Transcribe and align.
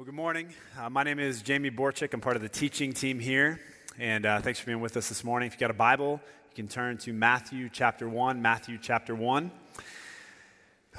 Well, 0.00 0.06
good 0.06 0.14
morning. 0.14 0.48
Uh, 0.78 0.88
my 0.88 1.02
name 1.02 1.18
is 1.18 1.42
Jamie 1.42 1.70
Borchick. 1.70 2.14
I'm 2.14 2.22
part 2.22 2.34
of 2.34 2.40
the 2.40 2.48
teaching 2.48 2.94
team 2.94 3.18
here. 3.18 3.60
And 3.98 4.24
uh, 4.24 4.40
thanks 4.40 4.58
for 4.58 4.64
being 4.64 4.80
with 4.80 4.96
us 4.96 5.10
this 5.10 5.22
morning. 5.22 5.46
If 5.48 5.52
you've 5.52 5.60
got 5.60 5.70
a 5.70 5.74
Bible, 5.74 6.22
you 6.48 6.56
can 6.56 6.68
turn 6.68 6.96
to 7.00 7.12
Matthew 7.12 7.68
chapter 7.70 8.08
1. 8.08 8.40
Matthew 8.40 8.78
chapter 8.80 9.14
1. 9.14 9.50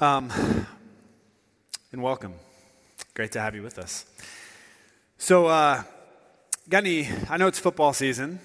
Um, 0.00 0.30
and 1.90 2.00
welcome. 2.00 2.34
Great 3.14 3.32
to 3.32 3.40
have 3.40 3.56
you 3.56 3.64
with 3.64 3.76
us. 3.76 4.06
So, 5.18 5.46
uh, 5.46 5.82
got 6.68 6.84
any? 6.84 7.08
I 7.28 7.38
know 7.38 7.48
it's 7.48 7.58
football 7.58 7.92
season, 7.92 8.38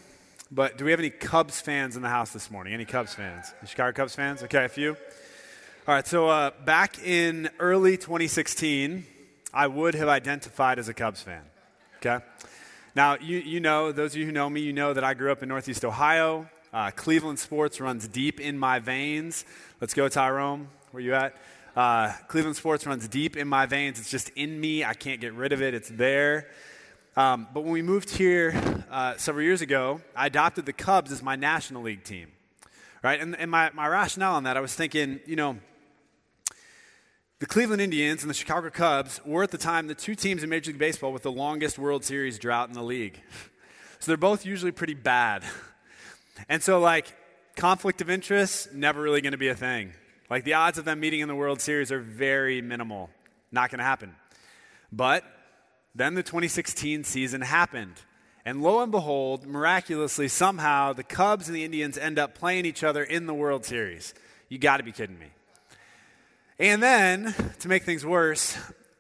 but 0.50 0.76
do 0.80 0.86
we 0.86 0.90
have 0.90 1.00
any 1.00 1.12
Cubs 1.12 1.62
fans 1.62 1.96
in 1.96 2.02
the 2.02 2.10
house 2.10 2.32
this 2.34 2.50
morning? 2.50 2.74
Any 2.74 2.86
Cubs 2.86 3.14
fans? 3.14 3.54
Chicago 3.68 3.92
Cubs 3.92 4.16
fans? 4.16 4.42
Okay, 4.42 4.66
a 4.66 4.70
few. 4.70 4.94
All 5.88 5.94
right, 5.94 6.08
so 6.08 6.28
uh, 6.30 6.50
back 6.66 6.98
in 7.06 7.48
early 7.60 7.96
2016, 7.96 9.06
I 9.54 9.68
would 9.68 9.96
have 9.96 10.08
identified 10.08 10.80
as 10.80 10.90
a 10.90 10.94
Cubs 10.94 11.22
fan. 11.22 11.44
Okay? 11.98 12.24
Now, 12.96 13.16
you, 13.16 13.38
you 13.40 13.60
know, 13.60 13.92
those 13.92 14.14
of 14.14 14.20
you 14.20 14.26
who 14.26 14.32
know 14.32 14.50
me, 14.50 14.62
you 14.62 14.74
know 14.74 14.94
that 14.94 15.04
I 15.04 15.14
grew 15.14 15.32
up 15.32 15.44
in 15.44 15.50
Northeast 15.50 15.86
Ohio. 15.86 16.50
Uh, 16.74 16.92
Cleveland 16.92 17.40
sports 17.40 17.80
runs 17.80 18.08
deep 18.08 18.40
in 18.40 18.58
my 18.58 18.80
veins. 18.80 19.46
Let's 19.80 19.94
go, 19.94 20.08
Tyrone. 20.10 20.68
Where 20.92 21.02
you 21.02 21.14
at? 21.14 21.36
Uh, 21.76 22.12
Cleveland 22.28 22.56
sports 22.56 22.86
runs 22.86 23.08
deep 23.08 23.38
in 23.38 23.48
my 23.48 23.66
veins. 23.68 24.00
It's 24.00 24.10
just 24.10 24.30
in 24.30 24.60
me. 24.60 24.84
I 24.84 24.94
can't 24.94 25.22
get 25.22 25.34
rid 25.34 25.54
of 25.54 25.62
it. 25.62 25.74
It's 25.74 25.90
there. 25.90 26.50
Um, 27.16 27.48
but 27.54 27.62
when 27.62 27.72
we 27.72 27.82
moved 27.82 28.10
here 28.10 28.84
uh, 28.92 29.16
several 29.18 29.44
years 29.44 29.62
ago, 29.62 30.02
I 30.16 30.28
adopted 30.28 30.66
the 30.66 30.74
Cubs 30.74 31.12
as 31.12 31.22
my 31.24 31.36
National 31.36 31.84
League 31.84 32.04
team. 32.04 32.30
Right? 33.04 33.20
And, 33.20 33.36
and 33.36 33.50
my, 33.50 33.70
my 33.74 33.88
rationale 33.88 34.36
on 34.36 34.44
that, 34.44 34.58
I 34.58 34.60
was 34.60 34.74
thinking, 34.74 35.20
you 35.26 35.36
know, 35.36 35.58
the 37.40 37.46
Cleveland 37.46 37.82
Indians 37.82 38.24
and 38.24 38.30
the 38.30 38.34
Chicago 38.34 38.70
Cubs 38.70 39.22
were 39.24 39.44
at 39.44 39.52
the 39.52 39.58
time 39.58 39.88
the 39.88 39.96
two 39.96 40.16
teams 40.16 40.44
in 40.44 40.50
Major 40.50 40.72
League 40.72 40.80
Baseball 40.80 41.14
with 41.14 41.22
the 41.22 41.32
longest 41.32 41.78
World 41.78 42.04
Series 42.04 42.40
drought 42.40 42.68
in 42.70 42.74
the 42.74 42.84
league. 42.84 43.22
So 44.00 44.12
they're 44.12 44.18
both 44.18 44.46
usually 44.46 44.72
pretty 44.72 44.94
bad. 44.94 45.44
And 46.48 46.62
so, 46.62 46.80
like, 46.80 47.16
conflict 47.56 48.00
of 48.00 48.12
interest, 48.12 48.72
never 48.72 49.02
really 49.02 49.22
going 49.22 49.32
to 49.32 49.40
be 49.40 49.48
a 49.48 49.56
thing. 49.56 49.94
Like, 50.30 50.44
the 50.44 50.54
odds 50.54 50.78
of 50.78 50.86
them 50.86 51.00
meeting 51.00 51.22
in 51.22 51.28
the 51.28 51.34
World 51.34 51.62
Series 51.62 51.92
are 51.92 52.00
very 52.00 52.62
minimal. 52.62 53.10
Not 53.52 53.72
going 53.72 53.80
to 53.80 53.84
happen. 53.84 54.16
But 54.92 55.24
then 55.96 56.14
the 56.14 56.22
2016 56.22 57.06
season 57.06 57.42
happened. 57.42 57.96
And 58.46 58.62
lo 58.62 58.84
and 58.84 58.92
behold, 58.92 59.48
miraculously, 59.48 60.28
somehow, 60.28 60.94
the 60.94 61.04
Cubs 61.04 61.48
and 61.48 61.56
the 61.56 61.66
Indians 61.66 61.98
end 61.98 62.20
up 62.20 62.36
playing 62.36 62.68
each 62.68 62.84
other 62.84 63.04
in 63.04 63.26
the 63.26 63.34
World 63.34 63.66
Series. 63.66 64.14
You 64.48 64.60
got 64.60 64.78
to 64.78 64.84
be 64.84 64.92
kidding 64.92 65.18
me. 65.18 65.32
And 66.60 66.82
then, 66.82 67.36
to 67.60 67.68
make 67.68 67.84
things 67.84 68.04
worse, 68.04 68.58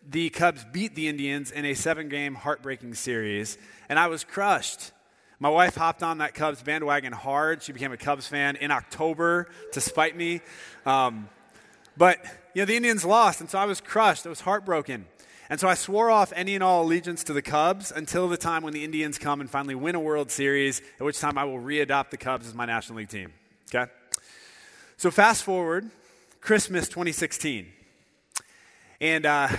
the 0.07 0.29
Cubs 0.29 0.63
beat 0.71 0.93
the 0.93 1.07
Indians 1.07 1.49
in 1.49 1.65
a 1.65 1.73
seven 1.73 2.07
game 2.07 2.35
heartbreaking 2.35 2.93
series, 2.93 3.57
and 3.89 3.97
I 3.97 4.07
was 4.07 4.23
crushed. 4.23 4.91
My 5.39 5.49
wife 5.49 5.75
hopped 5.75 6.03
on 6.03 6.19
that 6.19 6.35
Cubs 6.35 6.61
bandwagon 6.61 7.13
hard. 7.13 7.63
She 7.63 7.71
became 7.71 7.91
a 7.91 7.97
Cubs 7.97 8.27
fan 8.27 8.57
in 8.57 8.69
October 8.69 9.49
to 9.71 9.81
spite 9.81 10.15
me. 10.15 10.41
Um, 10.85 11.29
but, 11.97 12.23
you 12.53 12.61
know, 12.61 12.67
the 12.67 12.75
Indians 12.75 13.03
lost, 13.03 13.41
and 13.41 13.49
so 13.49 13.57
I 13.57 13.65
was 13.65 13.81
crushed. 13.81 14.27
I 14.27 14.29
was 14.29 14.41
heartbroken. 14.41 15.07
And 15.49 15.59
so 15.59 15.67
I 15.67 15.73
swore 15.73 16.11
off 16.11 16.31
any 16.35 16.53
and 16.53 16.63
all 16.63 16.83
allegiance 16.83 17.23
to 17.23 17.33
the 17.33 17.41
Cubs 17.41 17.91
until 17.91 18.27
the 18.27 18.37
time 18.37 18.61
when 18.61 18.73
the 18.73 18.83
Indians 18.83 19.17
come 19.17 19.41
and 19.41 19.49
finally 19.49 19.73
win 19.73 19.95
a 19.95 19.99
World 19.99 20.29
Series, 20.29 20.83
at 20.99 21.03
which 21.03 21.19
time 21.19 21.39
I 21.39 21.45
will 21.45 21.59
readopt 21.59 22.11
the 22.11 22.17
Cubs 22.17 22.47
as 22.47 22.53
my 22.53 22.65
National 22.67 22.99
League 22.99 23.09
team. 23.09 23.33
Okay? 23.73 23.91
So 24.97 25.09
fast 25.09 25.43
forward 25.43 25.89
Christmas 26.47 26.87
2016. 26.87 27.67
And 29.01 29.25
uh, 29.25 29.49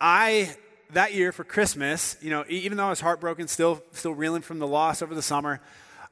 I, 0.00 0.56
that 0.94 1.12
year 1.12 1.30
for 1.30 1.44
Christmas, 1.44 2.16
you 2.22 2.30
know, 2.30 2.46
even 2.48 2.78
though 2.78 2.86
I 2.86 2.88
was 2.88 3.00
heartbroken, 3.00 3.48
still, 3.48 3.82
still 3.92 4.14
reeling 4.14 4.40
from 4.40 4.58
the 4.58 4.66
loss 4.66 5.02
over 5.02 5.14
the 5.14 5.20
summer, 5.20 5.60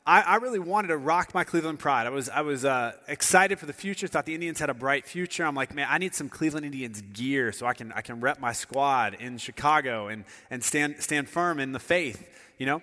I, 0.04 0.20
I 0.20 0.36
really 0.36 0.58
wanted 0.58 0.88
to 0.88 0.98
rock 0.98 1.32
my 1.32 1.42
Cleveland 1.44 1.78
pride. 1.78 2.06
I 2.06 2.10
was, 2.10 2.28
I 2.28 2.42
was 2.42 2.66
uh, 2.66 2.92
excited 3.08 3.58
for 3.58 3.64
the 3.64 3.72
future, 3.72 4.08
thought 4.08 4.26
the 4.26 4.34
Indians 4.34 4.60
had 4.60 4.68
a 4.68 4.74
bright 4.74 5.06
future. 5.06 5.42
I'm 5.46 5.54
like, 5.54 5.74
man, 5.74 5.86
I 5.88 5.96
need 5.96 6.14
some 6.14 6.28
Cleveland 6.28 6.66
Indians 6.66 7.00
gear 7.14 7.50
so 7.50 7.64
I 7.64 7.72
can, 7.72 7.90
I 7.92 8.02
can 8.02 8.20
rep 8.20 8.38
my 8.38 8.52
squad 8.52 9.14
in 9.14 9.38
Chicago 9.38 10.08
and, 10.08 10.26
and 10.50 10.62
stand, 10.62 10.96
stand 10.98 11.30
firm 11.30 11.58
in 11.58 11.72
the 11.72 11.80
faith, 11.80 12.28
you 12.58 12.66
know? 12.66 12.82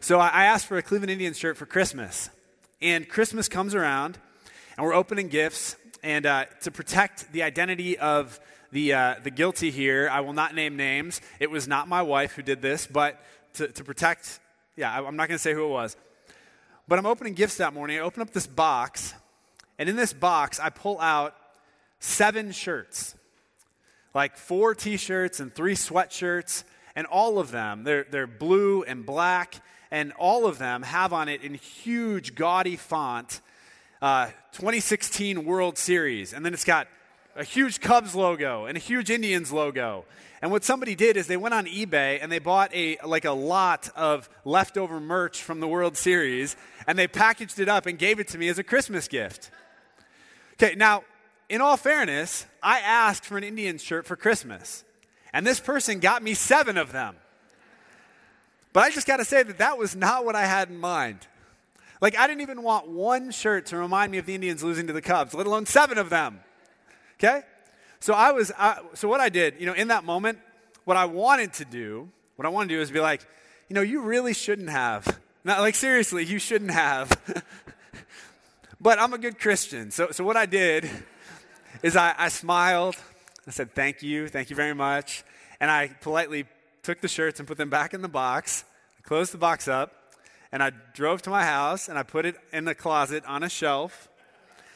So 0.00 0.20
I, 0.20 0.28
I 0.28 0.44
asked 0.44 0.64
for 0.64 0.78
a 0.78 0.82
Cleveland 0.82 1.10
Indians 1.10 1.36
shirt 1.36 1.58
for 1.58 1.66
Christmas. 1.66 2.30
And 2.80 3.06
Christmas 3.06 3.46
comes 3.46 3.74
around, 3.74 4.16
and 4.78 4.86
we're 4.86 4.94
opening 4.94 5.28
gifts, 5.28 5.76
and 6.02 6.26
uh, 6.26 6.46
to 6.62 6.70
protect 6.70 7.32
the 7.32 7.42
identity 7.42 7.98
of 7.98 8.40
the, 8.70 8.92
uh, 8.92 9.14
the 9.22 9.30
guilty 9.30 9.70
here, 9.70 10.08
I 10.10 10.20
will 10.20 10.32
not 10.32 10.54
name 10.54 10.76
names. 10.76 11.20
It 11.40 11.50
was 11.50 11.66
not 11.66 11.88
my 11.88 12.02
wife 12.02 12.32
who 12.32 12.42
did 12.42 12.62
this, 12.62 12.86
but 12.86 13.20
to, 13.54 13.68
to 13.68 13.84
protect, 13.84 14.40
yeah, 14.76 14.92
I, 14.92 15.04
I'm 15.04 15.16
not 15.16 15.28
going 15.28 15.38
to 15.38 15.42
say 15.42 15.54
who 15.54 15.64
it 15.64 15.70
was. 15.70 15.96
But 16.86 16.98
I'm 16.98 17.06
opening 17.06 17.34
gifts 17.34 17.56
that 17.56 17.74
morning. 17.74 17.98
I 17.98 18.00
open 18.00 18.22
up 18.22 18.30
this 18.30 18.46
box, 18.46 19.14
and 19.78 19.88
in 19.88 19.96
this 19.96 20.12
box, 20.12 20.60
I 20.60 20.70
pull 20.70 21.00
out 21.00 21.34
seven 21.98 22.52
shirts 22.52 23.14
like 24.14 24.36
four 24.36 24.74
t 24.74 24.96
shirts 24.96 25.40
and 25.40 25.54
three 25.54 25.74
sweatshirts, 25.74 26.64
and 26.96 27.06
all 27.06 27.38
of 27.38 27.50
them, 27.50 27.84
they're, 27.84 28.06
they're 28.10 28.26
blue 28.26 28.82
and 28.82 29.06
black, 29.06 29.62
and 29.90 30.12
all 30.18 30.46
of 30.46 30.58
them 30.58 30.82
have 30.82 31.12
on 31.12 31.28
it 31.28 31.42
in 31.42 31.54
huge, 31.54 32.34
gaudy 32.34 32.76
font 32.76 33.40
uh, 34.00 34.26
2016 34.52 35.44
World 35.44 35.78
Series. 35.78 36.32
And 36.32 36.44
then 36.44 36.54
it's 36.54 36.64
got 36.64 36.88
a 37.36 37.44
huge 37.44 37.80
Cubs 37.80 38.14
logo 38.14 38.66
and 38.66 38.76
a 38.76 38.80
huge 38.80 39.10
Indians 39.10 39.52
logo. 39.52 40.04
And 40.40 40.50
what 40.50 40.64
somebody 40.64 40.94
did 40.94 41.16
is 41.16 41.26
they 41.26 41.36
went 41.36 41.54
on 41.54 41.66
eBay 41.66 42.18
and 42.22 42.30
they 42.30 42.38
bought 42.38 42.72
a 42.74 42.96
like 43.04 43.24
a 43.24 43.32
lot 43.32 43.90
of 43.96 44.28
leftover 44.44 45.00
merch 45.00 45.42
from 45.42 45.60
the 45.60 45.66
World 45.66 45.96
Series 45.96 46.56
and 46.86 46.98
they 46.98 47.08
packaged 47.08 47.58
it 47.58 47.68
up 47.68 47.86
and 47.86 47.98
gave 47.98 48.20
it 48.20 48.28
to 48.28 48.38
me 48.38 48.48
as 48.48 48.58
a 48.58 48.64
Christmas 48.64 49.08
gift. 49.08 49.50
Okay, 50.54 50.74
now 50.74 51.02
in 51.48 51.60
all 51.60 51.76
fairness, 51.76 52.46
I 52.62 52.80
asked 52.80 53.24
for 53.24 53.38
an 53.38 53.44
Indians 53.44 53.82
shirt 53.82 54.06
for 54.06 54.16
Christmas. 54.16 54.84
And 55.32 55.46
this 55.46 55.60
person 55.60 56.00
got 56.00 56.22
me 56.22 56.34
7 56.34 56.76
of 56.76 56.92
them. 56.92 57.16
But 58.72 58.84
I 58.84 58.90
just 58.90 59.06
got 59.06 59.16
to 59.18 59.24
say 59.24 59.42
that 59.42 59.58
that 59.58 59.78
was 59.78 59.96
not 59.96 60.24
what 60.24 60.36
I 60.36 60.46
had 60.46 60.68
in 60.68 60.78
mind. 60.78 61.26
Like, 62.00 62.16
I 62.16 62.26
didn't 62.26 62.42
even 62.42 62.62
want 62.62 62.88
one 62.88 63.30
shirt 63.30 63.66
to 63.66 63.76
remind 63.76 64.12
me 64.12 64.18
of 64.18 64.26
the 64.26 64.34
Indians 64.34 64.62
losing 64.62 64.86
to 64.86 64.92
the 64.92 65.02
Cubs, 65.02 65.34
let 65.34 65.46
alone 65.46 65.66
seven 65.66 65.98
of 65.98 66.10
them. 66.10 66.40
Okay? 67.18 67.42
So 68.00 68.14
I 68.14 68.30
was, 68.30 68.52
I, 68.56 68.80
so 68.94 69.08
what 69.08 69.20
I 69.20 69.28
did, 69.28 69.54
you 69.58 69.66
know, 69.66 69.72
in 69.72 69.88
that 69.88 70.04
moment, 70.04 70.38
what 70.84 70.96
I 70.96 71.06
wanted 71.06 71.52
to 71.54 71.64
do, 71.64 72.08
what 72.36 72.46
I 72.46 72.48
wanted 72.50 72.68
to 72.68 72.76
do 72.76 72.80
is 72.80 72.90
be 72.90 73.00
like, 73.00 73.26
you 73.68 73.74
know, 73.74 73.80
you 73.80 74.00
really 74.00 74.32
shouldn't 74.32 74.70
have. 74.70 75.18
Not 75.44 75.60
like 75.60 75.74
seriously, 75.74 76.24
you 76.24 76.38
shouldn't 76.38 76.70
have. 76.70 77.10
but 78.80 79.00
I'm 79.00 79.12
a 79.12 79.18
good 79.18 79.38
Christian. 79.38 79.90
So, 79.90 80.10
so 80.12 80.22
what 80.22 80.36
I 80.36 80.46
did 80.46 80.88
is 81.82 81.96
I, 81.96 82.14
I 82.16 82.28
smiled. 82.28 82.96
I 83.46 83.50
said, 83.50 83.74
thank 83.74 84.02
you, 84.02 84.28
thank 84.28 84.50
you 84.50 84.56
very 84.56 84.74
much. 84.74 85.24
And 85.58 85.70
I 85.70 85.88
politely 86.00 86.46
took 86.84 87.00
the 87.00 87.08
shirts 87.08 87.40
and 87.40 87.48
put 87.48 87.58
them 87.58 87.70
back 87.70 87.92
in 87.92 88.02
the 88.02 88.08
box. 88.08 88.64
I 88.98 89.02
closed 89.02 89.32
the 89.32 89.38
box 89.38 89.66
up 89.66 89.97
and 90.52 90.62
I 90.62 90.72
drove 90.94 91.22
to 91.22 91.30
my 91.30 91.44
house 91.44 91.88
and 91.88 91.98
I 91.98 92.02
put 92.02 92.24
it 92.24 92.36
in 92.52 92.64
the 92.64 92.74
closet 92.74 93.24
on 93.26 93.42
a 93.42 93.48
shelf 93.48 94.08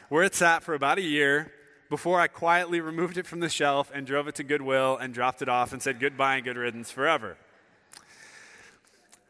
where 0.09 0.23
it 0.23 0.35
sat 0.35 0.63
for 0.63 0.75
about 0.75 0.99
a 0.99 1.03
year 1.03 1.53
before 1.89 2.21
I 2.21 2.27
quietly 2.27 2.81
removed 2.81 3.19
it 3.19 3.27
from 3.27 3.41
the 3.41 3.49
shelf 3.49 3.91
and 3.95 4.07
drove 4.07 4.29
it 4.29 4.35
to 4.37 4.45
Goodwill 4.45 4.97
and 4.97 5.13
dropped 5.13 5.43
it 5.43 5.49
off 5.49 5.73
and 5.73 5.83
said 5.83 6.01
goodbye 6.01 6.37
and 6.37 6.45
good 6.45 6.57
riddance 6.57 6.91
forever. 6.91 7.37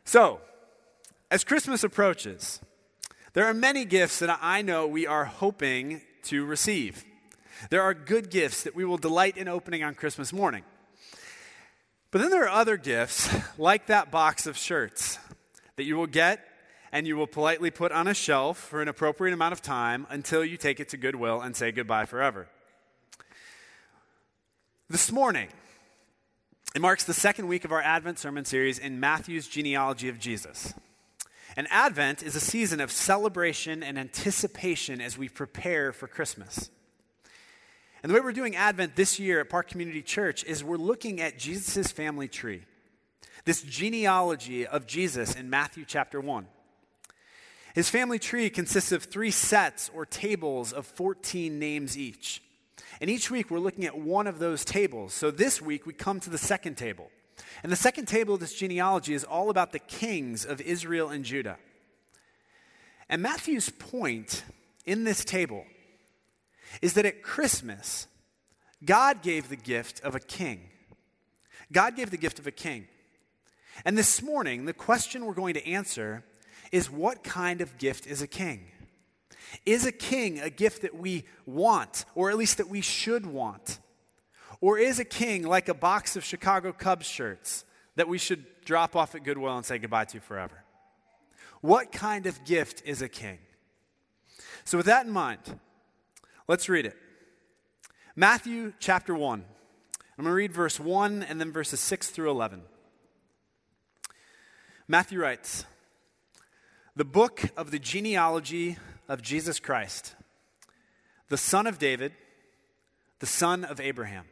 So, 0.04 0.40
as 1.30 1.44
Christmas 1.44 1.82
approaches, 1.82 2.60
there 3.32 3.46
are 3.46 3.54
many 3.54 3.84
gifts 3.84 4.18
that 4.18 4.38
I 4.42 4.62
know 4.62 4.86
we 4.86 5.06
are 5.06 5.24
hoping 5.24 6.02
to 6.24 6.44
receive. 6.44 7.04
There 7.70 7.82
are 7.82 7.94
good 7.94 8.30
gifts 8.30 8.64
that 8.64 8.74
we 8.74 8.84
will 8.84 8.98
delight 8.98 9.36
in 9.36 9.48
opening 9.48 9.82
on 9.82 9.94
Christmas 9.94 10.32
morning. 10.32 10.64
But 12.10 12.20
then 12.20 12.30
there 12.30 12.44
are 12.44 12.60
other 12.60 12.76
gifts, 12.76 13.34
like 13.58 13.86
that 13.86 14.10
box 14.10 14.46
of 14.46 14.56
shirts, 14.56 15.18
that 15.76 15.84
you 15.84 15.96
will 15.96 16.06
get 16.06 16.46
and 16.92 17.06
you 17.06 17.16
will 17.16 17.26
politely 17.26 17.70
put 17.70 17.90
on 17.90 18.06
a 18.06 18.14
shelf 18.14 18.58
for 18.58 18.82
an 18.82 18.88
appropriate 18.88 19.32
amount 19.32 19.52
of 19.52 19.62
time 19.62 20.06
until 20.10 20.44
you 20.44 20.56
take 20.56 20.78
it 20.78 20.90
to 20.90 20.96
Goodwill 20.96 21.40
and 21.40 21.56
say 21.56 21.72
goodbye 21.72 22.04
forever. 22.04 22.48
This 24.90 25.10
morning, 25.10 25.48
it 26.74 26.82
marks 26.82 27.04
the 27.04 27.14
second 27.14 27.48
week 27.48 27.64
of 27.64 27.72
our 27.72 27.80
Advent 27.80 28.18
sermon 28.18 28.44
series 28.44 28.78
in 28.78 29.00
Matthew's 29.00 29.48
genealogy 29.48 30.10
of 30.10 30.18
Jesus. 30.18 30.74
And 31.56 31.66
Advent 31.70 32.22
is 32.22 32.36
a 32.36 32.40
season 32.40 32.80
of 32.80 32.90
celebration 32.90 33.82
and 33.82 33.98
anticipation 33.98 35.00
as 35.00 35.16
we 35.16 35.28
prepare 35.28 35.92
for 35.92 36.06
Christmas. 36.06 36.70
And 38.02 38.10
the 38.10 38.14
way 38.14 38.20
we're 38.20 38.32
doing 38.32 38.56
Advent 38.56 38.96
this 38.96 39.18
year 39.18 39.40
at 39.40 39.48
Park 39.48 39.68
Community 39.68 40.02
Church 40.02 40.44
is 40.44 40.64
we're 40.64 40.76
looking 40.76 41.20
at 41.20 41.38
Jesus' 41.38 41.92
family 41.92 42.28
tree 42.28 42.62
this 43.44 43.62
genealogy 43.62 44.66
of 44.66 44.86
Jesus 44.86 45.34
in 45.34 45.50
Matthew 45.50 45.84
chapter 45.86 46.20
1. 46.20 46.46
His 47.74 47.88
family 47.88 48.18
tree 48.18 48.50
consists 48.50 48.92
of 48.92 49.04
three 49.04 49.30
sets 49.30 49.90
or 49.94 50.04
tables 50.04 50.72
of 50.72 50.86
14 50.86 51.58
names 51.58 51.96
each. 51.96 52.42
And 53.00 53.08
each 53.08 53.30
week 53.30 53.50
we're 53.50 53.58
looking 53.58 53.86
at 53.86 53.98
one 53.98 54.26
of 54.26 54.38
those 54.38 54.64
tables. 54.64 55.14
So 55.14 55.30
this 55.30 55.60
week 55.60 55.86
we 55.86 55.92
come 55.92 56.20
to 56.20 56.30
the 56.30 56.38
second 56.38 56.76
table. 56.76 57.10
And 57.62 57.72
the 57.72 57.76
second 57.76 58.06
table 58.06 58.34
of 58.34 58.40
this 58.40 58.54
genealogy 58.54 59.14
is 59.14 59.24
all 59.24 59.50
about 59.50 59.72
the 59.72 59.78
kings 59.78 60.44
of 60.44 60.60
Israel 60.60 61.08
and 61.08 61.24
Judah. 61.24 61.56
And 63.08 63.22
Matthew's 63.22 63.70
point 63.70 64.44
in 64.84 65.04
this 65.04 65.24
table 65.24 65.64
is 66.80 66.94
that 66.94 67.06
at 67.06 67.22
Christmas, 67.22 68.06
God 68.84 69.22
gave 69.22 69.48
the 69.48 69.56
gift 69.56 70.00
of 70.00 70.14
a 70.14 70.20
king. 70.20 70.68
God 71.70 71.96
gave 71.96 72.10
the 72.10 72.16
gift 72.16 72.38
of 72.38 72.46
a 72.46 72.50
king. 72.50 72.86
And 73.84 73.96
this 73.96 74.22
morning, 74.22 74.64
the 74.64 74.72
question 74.72 75.24
we're 75.24 75.34
going 75.34 75.54
to 75.54 75.66
answer 75.66 76.24
is 76.70 76.90
what 76.90 77.22
kind 77.22 77.60
of 77.60 77.78
gift 77.78 78.06
is 78.06 78.22
a 78.22 78.26
king? 78.26 78.66
Is 79.66 79.84
a 79.86 79.92
king 79.92 80.40
a 80.40 80.50
gift 80.50 80.82
that 80.82 80.96
we 80.96 81.24
want, 81.46 82.04
or 82.14 82.30
at 82.30 82.36
least 82.36 82.56
that 82.58 82.68
we 82.68 82.80
should 82.80 83.26
want? 83.26 83.80
Or 84.60 84.78
is 84.78 84.98
a 84.98 85.04
king 85.04 85.42
like 85.42 85.68
a 85.68 85.74
box 85.74 86.16
of 86.16 86.24
Chicago 86.24 86.72
Cubs 86.72 87.06
shirts 87.06 87.64
that 87.96 88.08
we 88.08 88.18
should 88.18 88.44
drop 88.64 88.96
off 88.96 89.14
at 89.14 89.24
Goodwill 89.24 89.56
and 89.56 89.66
say 89.66 89.78
goodbye 89.78 90.06
to 90.06 90.20
forever? 90.20 90.64
What 91.60 91.92
kind 91.92 92.26
of 92.26 92.44
gift 92.44 92.82
is 92.84 93.02
a 93.02 93.08
king? 93.08 93.38
So, 94.64 94.76
with 94.76 94.86
that 94.86 95.06
in 95.06 95.12
mind, 95.12 95.40
let's 96.48 96.68
read 96.68 96.86
it. 96.86 96.96
Matthew 98.14 98.72
chapter 98.78 99.14
1. 99.14 99.44
I'm 100.18 100.24
going 100.24 100.30
to 100.30 100.36
read 100.36 100.52
verse 100.52 100.78
1 100.78 101.22
and 101.22 101.40
then 101.40 101.50
verses 101.52 101.80
6 101.80 102.10
through 102.10 102.30
11. 102.30 102.62
Matthew 104.92 105.20
writes 105.20 105.64
The 106.96 107.06
book 107.06 107.44
of 107.56 107.70
the 107.70 107.78
genealogy 107.78 108.76
of 109.08 109.22
Jesus 109.22 109.58
Christ, 109.58 110.14
the 111.30 111.38
son 111.38 111.66
of 111.66 111.78
David, 111.78 112.12
the 113.18 113.24
son 113.24 113.64
of 113.64 113.80
Abraham. 113.80 114.26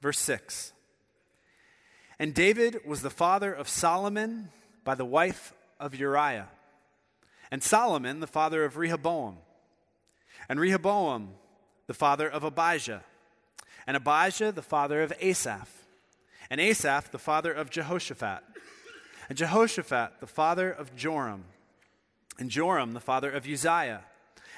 Verse 0.00 0.20
6 0.20 0.72
And 2.16 2.32
David 2.32 2.82
was 2.86 3.02
the 3.02 3.10
father 3.10 3.52
of 3.52 3.68
Solomon 3.68 4.50
by 4.84 4.94
the 4.94 5.04
wife 5.04 5.52
of 5.80 5.96
Uriah, 5.96 6.46
and 7.50 7.60
Solomon 7.60 8.20
the 8.20 8.28
father 8.28 8.64
of 8.64 8.76
Rehoboam, 8.76 9.38
and 10.48 10.60
Rehoboam 10.60 11.30
the 11.88 11.94
father 11.94 12.30
of 12.30 12.44
Abijah, 12.44 13.02
and 13.84 13.96
Abijah 13.96 14.52
the 14.52 14.62
father 14.62 15.02
of 15.02 15.12
Asaph, 15.20 15.88
and 16.48 16.60
Asaph 16.60 17.10
the 17.10 17.18
father 17.18 17.52
of 17.52 17.68
Jehoshaphat 17.68 18.44
and 19.30 19.38
Jehoshaphat, 19.38 20.14
the 20.18 20.26
father 20.26 20.72
of 20.72 20.96
Joram, 20.96 21.44
and 22.40 22.50
Joram, 22.50 22.94
the 22.94 23.00
father 23.00 23.30
of 23.30 23.46
Uzziah, 23.46 24.02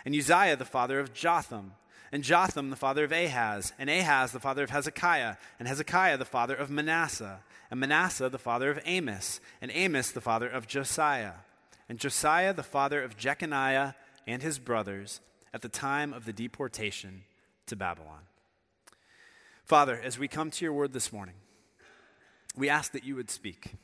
and 0.07 0.15
Uzziah, 0.17 0.57
the 0.57 0.65
father 0.65 0.99
of 0.99 1.13
Jotham, 1.13 1.75
and 2.11 2.25
Jotham, 2.25 2.71
the 2.71 2.77
father 2.77 3.05
of 3.05 3.13
Ahaz, 3.13 3.75
and 3.79 3.91
Ahaz, 3.91 4.33
the 4.33 4.41
father 4.41 4.65
of 4.65 4.71
Hezekiah, 4.71 5.37
and 5.59 5.69
Hezekiah, 5.69 6.17
the 6.17 6.25
father 6.25 6.55
of 6.55 6.71
Manasseh, 6.71 7.41
and 7.71 7.81
Manasseh, 7.81 8.31
the 8.31 8.39
father 8.39 8.71
of 8.71 8.81
Amos, 8.87 9.41
and 9.61 9.71
Amos, 9.75 10.11
the 10.11 10.23
father 10.23 10.49
of 10.49 10.67
Josiah, 10.67 11.35
and 11.87 11.99
Josiah, 11.99 12.55
the 12.55 12.63
father 12.63 13.03
of 13.03 13.19
Jeconiah 13.19 13.93
and 14.27 14.43
his 14.43 14.59
brothers, 14.59 15.21
at 15.53 15.61
the 15.61 15.69
time 15.69 16.15
of 16.15 16.25
the 16.25 16.33
deportation 16.33 17.25
to 17.67 17.77
Babylon. 17.77 18.21
Father, 19.67 20.01
as 20.03 20.19
we 20.19 20.29
come 20.29 20.51
to 20.51 20.65
your 20.65 20.73
word 20.73 20.95
this 20.95 21.13
morning, 21.13 21.35
we 22.57 22.71
ask 22.71 22.93
that 22.93 23.05
you 23.05 23.17
would 23.17 23.31
speak. 23.31 23.75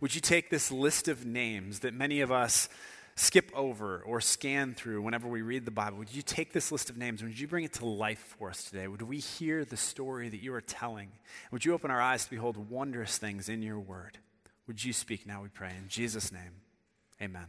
Would 0.00 0.14
you 0.14 0.20
take 0.20 0.50
this 0.50 0.70
list 0.70 1.08
of 1.08 1.24
names 1.26 1.80
that 1.80 1.94
many 1.94 2.20
of 2.20 2.30
us 2.30 2.68
skip 3.18 3.50
over 3.54 4.00
or 4.06 4.20
scan 4.20 4.74
through 4.74 5.02
whenever 5.02 5.26
we 5.26 5.42
read 5.42 5.64
the 5.64 5.70
Bible? 5.70 5.98
Would 5.98 6.14
you 6.14 6.22
take 6.22 6.52
this 6.52 6.70
list 6.70 6.88
of 6.88 6.96
names 6.96 7.20
and 7.20 7.30
would 7.30 7.38
you 7.38 7.48
bring 7.48 7.64
it 7.64 7.72
to 7.74 7.84
life 7.86 8.36
for 8.38 8.48
us 8.50 8.64
today? 8.64 8.86
Would 8.86 9.02
we 9.02 9.18
hear 9.18 9.64
the 9.64 9.76
story 9.76 10.28
that 10.28 10.42
you 10.42 10.54
are 10.54 10.60
telling? 10.60 11.10
Would 11.50 11.64
you 11.64 11.74
open 11.74 11.90
our 11.90 12.00
eyes 12.00 12.24
to 12.24 12.30
behold 12.30 12.70
wondrous 12.70 13.18
things 13.18 13.48
in 13.48 13.62
your 13.62 13.80
word? 13.80 14.18
Would 14.66 14.84
you 14.84 14.92
speak 14.92 15.26
now, 15.26 15.42
we 15.42 15.48
pray. 15.48 15.72
In 15.76 15.88
Jesus' 15.88 16.30
name, 16.30 16.60
amen. 17.20 17.46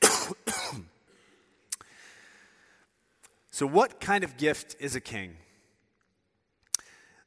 so, 3.50 3.66
what 3.66 4.00
kind 4.00 4.24
of 4.24 4.36
gift 4.36 4.76
is 4.78 4.94
a 4.94 5.00
king? 5.00 5.36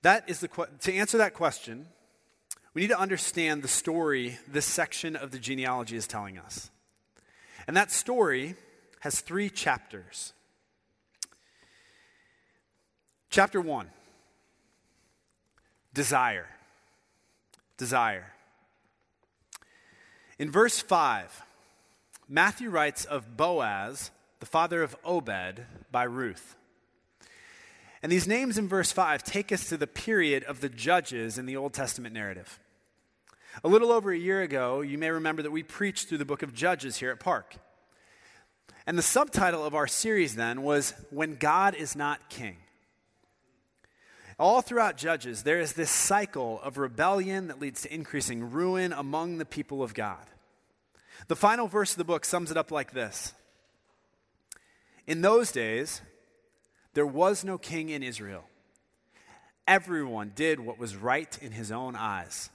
That 0.02 0.30
is 0.30 0.40
the 0.40 0.48
to 0.82 0.94
answer 0.94 1.18
that 1.18 1.34
question 1.34 1.88
we 2.76 2.82
need 2.82 2.90
to 2.90 3.00
understand 3.00 3.64
the 3.64 3.70
story 3.70 4.38
this 4.48 4.66
section 4.66 5.16
of 5.16 5.32
the 5.32 5.40
genealogy 5.40 5.96
is 5.96 6.06
telling 6.06 6.38
us. 6.38 6.70
And 7.68 7.76
that 7.78 7.90
story 7.90 8.56
has 9.00 9.22
three 9.22 9.50
chapters. 9.50 10.34
Chapter 13.30 13.60
one 13.62 13.90
desire. 15.94 16.48
Desire. 17.78 18.34
In 20.38 20.52
verse 20.52 20.82
5, 20.82 21.44
Matthew 22.28 22.70
writes 22.70 23.06
of 23.06 23.38
Boaz, 23.38 24.12
the 24.42 24.46
father 24.46 24.84
of 24.84 24.96
Obed, 25.06 25.62
by 25.92 26.04
Ruth. 26.04 26.58
And 28.04 28.12
these 28.12 28.28
names 28.28 28.58
in 28.58 28.68
verse 28.68 28.92
5 28.92 29.24
take 29.24 29.54
us 29.54 29.70
to 29.70 29.78
the 29.78 29.88
period 29.88 30.44
of 30.44 30.60
the 30.60 30.70
judges 30.70 31.38
in 31.38 31.46
the 31.46 31.56
Old 31.56 31.74
Testament 31.74 32.14
narrative. 32.14 32.60
A 33.64 33.70
little 33.70 33.92
over 33.92 34.12
a 34.12 34.18
year 34.18 34.42
ago, 34.42 34.82
you 34.82 34.98
may 34.98 35.10
remember 35.10 35.42
that 35.42 35.52
we 35.52 35.64
preached 35.64 36.10
through 36.10 36.18
the 36.18 36.26
book 36.26 36.44
of 36.44 36.54
Judges 36.54 36.98
here 36.98 37.12
at 37.12 37.20
Park. 37.20 37.56
And 38.86 38.98
the 38.98 39.02
subtitle 39.04 39.64
of 39.64 39.74
our 39.74 39.88
series 39.88 40.36
then 40.36 40.62
was 40.62 40.94
When 41.10 41.36
God 41.36 41.74
is 41.74 41.96
Not 41.96 42.30
King. 42.30 42.58
All 44.38 44.62
throughout 44.62 44.98
Judges, 44.98 45.44
there 45.44 45.60
is 45.60 45.74
this 45.74 45.90
cycle 45.90 46.60
of 46.62 46.78
rebellion 46.78 47.48
that 47.48 47.62
leads 47.62 47.82
to 47.84 47.94
increasing 47.94 48.52
ruin 48.52 48.92
among 48.92 49.38
the 49.38 49.46
people 49.46 49.82
of 49.82 49.94
God. 49.94 50.26
The 51.28 51.38
final 51.38 51.68
verse 51.68 51.92
of 51.92 51.98
the 51.98 52.04
book 52.04 52.26
sums 52.26 52.52
it 52.52 52.58
up 52.58 52.72
like 52.72 52.92
this 52.92 53.34
In 55.08 55.22
those 55.22 55.54
days, 55.54 56.02
there 56.94 57.08
was 57.08 57.46
no 57.46 57.58
king 57.58 57.88
in 57.90 58.04
Israel. 58.04 58.44
Everyone 59.66 60.34
did 60.36 60.60
what 60.60 60.78
was 60.78 60.96
right 60.96 61.38
in 61.42 61.54
his 61.54 61.72
own 61.72 61.96
eyes. 61.96 62.50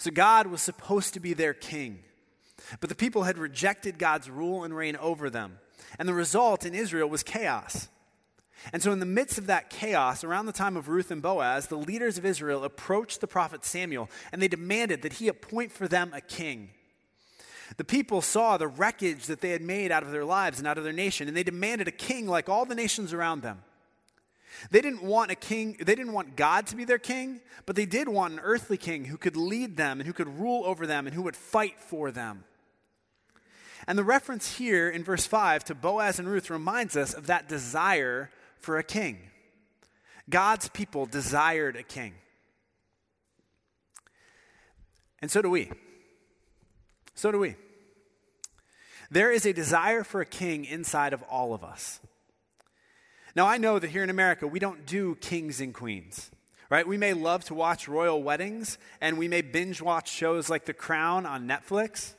So 0.00 0.10
God 0.10 0.46
was 0.46 0.62
supposed 0.62 1.12
to 1.12 1.20
be 1.20 1.34
their 1.34 1.52
king. 1.52 1.98
But 2.80 2.88
the 2.88 2.94
people 2.94 3.24
had 3.24 3.36
rejected 3.36 3.98
God's 3.98 4.30
rule 4.30 4.64
and 4.64 4.74
reign 4.74 4.96
over 4.96 5.28
them. 5.28 5.58
And 5.98 6.08
the 6.08 6.14
result 6.14 6.64
in 6.64 6.74
Israel 6.74 7.06
was 7.06 7.22
chaos. 7.22 7.88
And 8.72 8.82
so, 8.82 8.92
in 8.92 9.00
the 9.00 9.06
midst 9.06 9.36
of 9.36 9.46
that 9.46 9.68
chaos, 9.68 10.24
around 10.24 10.46
the 10.46 10.52
time 10.52 10.78
of 10.78 10.88
Ruth 10.88 11.10
and 11.10 11.20
Boaz, 11.20 11.66
the 11.66 11.76
leaders 11.76 12.16
of 12.16 12.24
Israel 12.24 12.64
approached 12.64 13.20
the 13.20 13.26
prophet 13.26 13.62
Samuel 13.62 14.08
and 14.32 14.40
they 14.40 14.48
demanded 14.48 15.02
that 15.02 15.14
he 15.14 15.28
appoint 15.28 15.70
for 15.70 15.86
them 15.86 16.12
a 16.14 16.22
king. 16.22 16.70
The 17.76 17.84
people 17.84 18.22
saw 18.22 18.56
the 18.56 18.68
wreckage 18.68 19.26
that 19.26 19.42
they 19.42 19.50
had 19.50 19.62
made 19.62 19.92
out 19.92 20.02
of 20.02 20.12
their 20.12 20.24
lives 20.24 20.58
and 20.58 20.66
out 20.66 20.78
of 20.78 20.84
their 20.84 20.94
nation, 20.94 21.28
and 21.28 21.36
they 21.36 21.42
demanded 21.42 21.88
a 21.88 21.92
king 21.92 22.26
like 22.26 22.48
all 22.48 22.64
the 22.64 22.74
nations 22.74 23.12
around 23.12 23.42
them. 23.42 23.62
They 24.70 24.80
didn't 24.80 25.02
want 25.02 25.30
a 25.30 25.34
king, 25.34 25.76
they 25.78 25.94
didn't 25.94 26.12
want 26.12 26.36
God 26.36 26.66
to 26.68 26.76
be 26.76 26.84
their 26.84 26.98
king, 26.98 27.40
but 27.66 27.76
they 27.76 27.86
did 27.86 28.08
want 28.08 28.34
an 28.34 28.40
earthly 28.40 28.76
king 28.76 29.06
who 29.06 29.16
could 29.16 29.36
lead 29.36 29.76
them 29.76 30.00
and 30.00 30.06
who 30.06 30.12
could 30.12 30.38
rule 30.38 30.64
over 30.64 30.86
them 30.86 31.06
and 31.06 31.14
who 31.14 31.22
would 31.22 31.36
fight 31.36 31.80
for 31.80 32.10
them. 32.10 32.44
And 33.86 33.98
the 33.98 34.04
reference 34.04 34.56
here 34.56 34.88
in 34.90 35.04
verse 35.04 35.26
5 35.26 35.64
to 35.64 35.74
Boaz 35.74 36.18
and 36.18 36.28
Ruth 36.28 36.50
reminds 36.50 36.96
us 36.96 37.14
of 37.14 37.26
that 37.28 37.48
desire 37.48 38.30
for 38.58 38.78
a 38.78 38.84
king. 38.84 39.18
God's 40.28 40.68
people 40.68 41.06
desired 41.06 41.76
a 41.76 41.82
king. 41.82 42.14
And 45.20 45.30
so 45.30 45.42
do 45.42 45.50
we. 45.50 45.70
So 47.14 47.32
do 47.32 47.38
we. 47.38 47.56
There 49.10 49.32
is 49.32 49.44
a 49.44 49.52
desire 49.52 50.04
for 50.04 50.20
a 50.20 50.26
king 50.26 50.64
inside 50.64 51.12
of 51.12 51.22
all 51.24 51.52
of 51.52 51.64
us. 51.64 52.00
Now, 53.36 53.46
I 53.46 53.58
know 53.58 53.78
that 53.78 53.90
here 53.90 54.02
in 54.02 54.10
America, 54.10 54.46
we 54.46 54.58
don't 54.58 54.86
do 54.86 55.14
kings 55.16 55.60
and 55.60 55.72
queens, 55.72 56.30
right? 56.68 56.86
We 56.86 56.96
may 56.96 57.14
love 57.14 57.44
to 57.44 57.54
watch 57.54 57.88
royal 57.88 58.22
weddings, 58.22 58.78
and 59.00 59.18
we 59.18 59.28
may 59.28 59.42
binge 59.42 59.80
watch 59.80 60.10
shows 60.10 60.50
like 60.50 60.64
The 60.64 60.74
Crown 60.74 61.26
on 61.26 61.46
Netflix. 61.46 62.14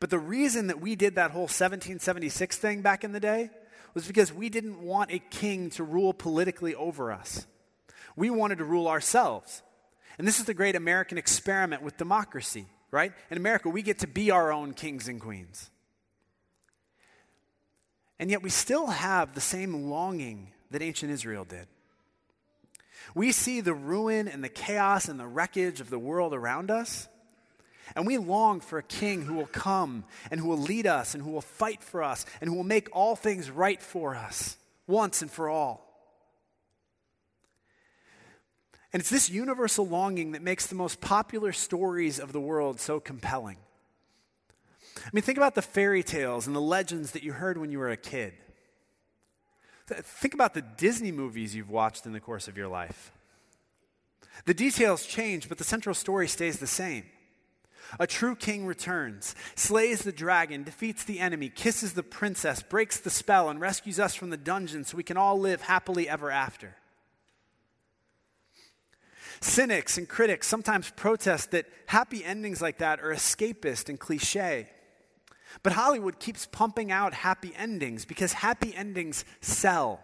But 0.00 0.10
the 0.10 0.18
reason 0.18 0.66
that 0.68 0.80
we 0.80 0.96
did 0.96 1.14
that 1.14 1.30
whole 1.30 1.42
1776 1.42 2.56
thing 2.56 2.82
back 2.82 3.04
in 3.04 3.12
the 3.12 3.20
day 3.20 3.50
was 3.94 4.06
because 4.06 4.32
we 4.32 4.48
didn't 4.48 4.80
want 4.80 5.10
a 5.10 5.18
king 5.18 5.70
to 5.70 5.82
rule 5.82 6.12
politically 6.12 6.74
over 6.74 7.10
us. 7.10 7.46
We 8.14 8.30
wanted 8.30 8.58
to 8.58 8.64
rule 8.64 8.86
ourselves. 8.86 9.62
And 10.18 10.26
this 10.26 10.38
is 10.38 10.44
the 10.44 10.54
great 10.54 10.76
American 10.76 11.16
experiment 11.16 11.82
with 11.82 11.96
democracy, 11.96 12.66
right? 12.90 13.12
In 13.30 13.38
America, 13.38 13.68
we 13.68 13.82
get 13.82 14.00
to 14.00 14.06
be 14.06 14.30
our 14.30 14.52
own 14.52 14.74
kings 14.74 15.08
and 15.08 15.20
queens. 15.20 15.70
And 18.18 18.30
yet 18.30 18.42
we 18.42 18.50
still 18.50 18.88
have 18.88 19.34
the 19.34 19.40
same 19.40 19.90
longing 19.90 20.48
that 20.70 20.82
ancient 20.82 21.12
Israel 21.12 21.44
did. 21.44 21.66
We 23.14 23.32
see 23.32 23.60
the 23.60 23.74
ruin 23.74 24.28
and 24.28 24.42
the 24.42 24.48
chaos 24.48 25.08
and 25.08 25.18
the 25.18 25.26
wreckage 25.26 25.80
of 25.80 25.90
the 25.90 25.98
world 25.98 26.34
around 26.34 26.70
us, 26.70 27.08
and 27.96 28.06
we 28.06 28.18
long 28.18 28.60
for 28.60 28.78
a 28.78 28.82
king 28.82 29.22
who 29.22 29.34
will 29.34 29.46
come 29.46 30.04
and 30.30 30.40
who 30.40 30.48
will 30.48 30.58
lead 30.58 30.86
us 30.86 31.14
and 31.14 31.22
who 31.22 31.30
will 31.30 31.40
fight 31.40 31.82
for 31.82 32.02
us 32.02 32.26
and 32.40 32.50
who 32.50 32.56
will 32.56 32.64
make 32.64 32.88
all 32.92 33.16
things 33.16 33.50
right 33.50 33.80
for 33.80 34.14
us 34.14 34.58
once 34.86 35.22
and 35.22 35.30
for 35.30 35.48
all. 35.48 35.84
And 38.92 39.00
it's 39.00 39.10
this 39.10 39.30
universal 39.30 39.86
longing 39.86 40.32
that 40.32 40.42
makes 40.42 40.66
the 40.66 40.74
most 40.74 41.00
popular 41.00 41.52
stories 41.52 42.18
of 42.18 42.32
the 42.32 42.40
world 42.40 42.80
so 42.80 43.00
compelling. 43.00 43.58
I 45.04 45.10
mean, 45.12 45.22
think 45.22 45.38
about 45.38 45.54
the 45.54 45.62
fairy 45.62 46.02
tales 46.02 46.46
and 46.46 46.54
the 46.54 46.60
legends 46.60 47.12
that 47.12 47.22
you 47.22 47.32
heard 47.32 47.58
when 47.58 47.70
you 47.70 47.78
were 47.78 47.90
a 47.90 47.96
kid. 47.96 48.34
Think 49.86 50.34
about 50.34 50.54
the 50.54 50.62
Disney 50.62 51.12
movies 51.12 51.54
you've 51.54 51.70
watched 51.70 52.04
in 52.04 52.12
the 52.12 52.20
course 52.20 52.48
of 52.48 52.56
your 52.56 52.68
life. 52.68 53.12
The 54.44 54.54
details 54.54 55.06
change, 55.06 55.48
but 55.48 55.58
the 55.58 55.64
central 55.64 55.94
story 55.94 56.28
stays 56.28 56.58
the 56.58 56.66
same. 56.66 57.04
A 57.98 58.06
true 58.06 58.36
king 58.36 58.66
returns, 58.66 59.34
slays 59.54 60.02
the 60.02 60.12
dragon, 60.12 60.62
defeats 60.62 61.04
the 61.04 61.20
enemy, 61.20 61.48
kisses 61.48 61.94
the 61.94 62.02
princess, 62.02 62.62
breaks 62.62 63.00
the 63.00 63.08
spell, 63.08 63.48
and 63.48 63.60
rescues 63.60 63.98
us 63.98 64.14
from 64.14 64.28
the 64.28 64.36
dungeon 64.36 64.84
so 64.84 64.96
we 64.96 65.02
can 65.02 65.16
all 65.16 65.40
live 65.40 65.62
happily 65.62 66.06
ever 66.08 66.30
after. 66.30 66.76
Cynics 69.40 69.96
and 69.96 70.08
critics 70.08 70.46
sometimes 70.46 70.90
protest 70.90 71.52
that 71.52 71.66
happy 71.86 72.24
endings 72.24 72.60
like 72.60 72.78
that 72.78 73.00
are 73.00 73.14
escapist 73.14 73.88
and 73.88 73.98
cliche. 73.98 74.68
But 75.62 75.72
Hollywood 75.72 76.18
keeps 76.18 76.46
pumping 76.46 76.92
out 76.92 77.14
happy 77.14 77.52
endings 77.56 78.04
because 78.04 78.32
happy 78.34 78.74
endings 78.74 79.24
sell. 79.40 80.00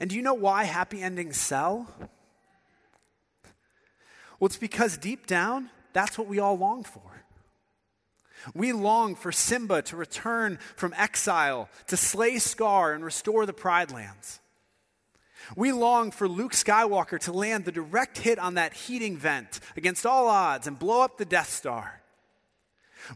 And 0.00 0.10
do 0.10 0.16
you 0.16 0.22
know 0.22 0.34
why 0.34 0.64
happy 0.64 1.02
endings 1.02 1.36
sell? 1.36 1.86
Well, 4.38 4.46
it's 4.46 4.56
because 4.56 4.96
deep 4.96 5.26
down, 5.26 5.70
that's 5.92 6.16
what 6.18 6.28
we 6.28 6.38
all 6.38 6.56
long 6.56 6.84
for. 6.84 7.02
We 8.54 8.72
long 8.72 9.16
for 9.16 9.32
Simba 9.32 9.82
to 9.82 9.96
return 9.96 10.58
from 10.76 10.94
exile, 10.96 11.68
to 11.88 11.96
slay 11.96 12.38
Scar 12.38 12.92
and 12.92 13.04
restore 13.04 13.46
the 13.46 13.52
Pride 13.52 13.90
Lands. 13.90 14.40
We 15.56 15.72
long 15.72 16.10
for 16.10 16.28
Luke 16.28 16.52
Skywalker 16.52 17.18
to 17.20 17.32
land 17.32 17.64
the 17.64 17.72
direct 17.72 18.18
hit 18.18 18.38
on 18.38 18.54
that 18.54 18.74
heating 18.74 19.16
vent 19.16 19.60
against 19.76 20.06
all 20.06 20.28
odds 20.28 20.66
and 20.66 20.78
blow 20.78 21.00
up 21.00 21.18
the 21.18 21.24
Death 21.24 21.50
Star. 21.50 22.02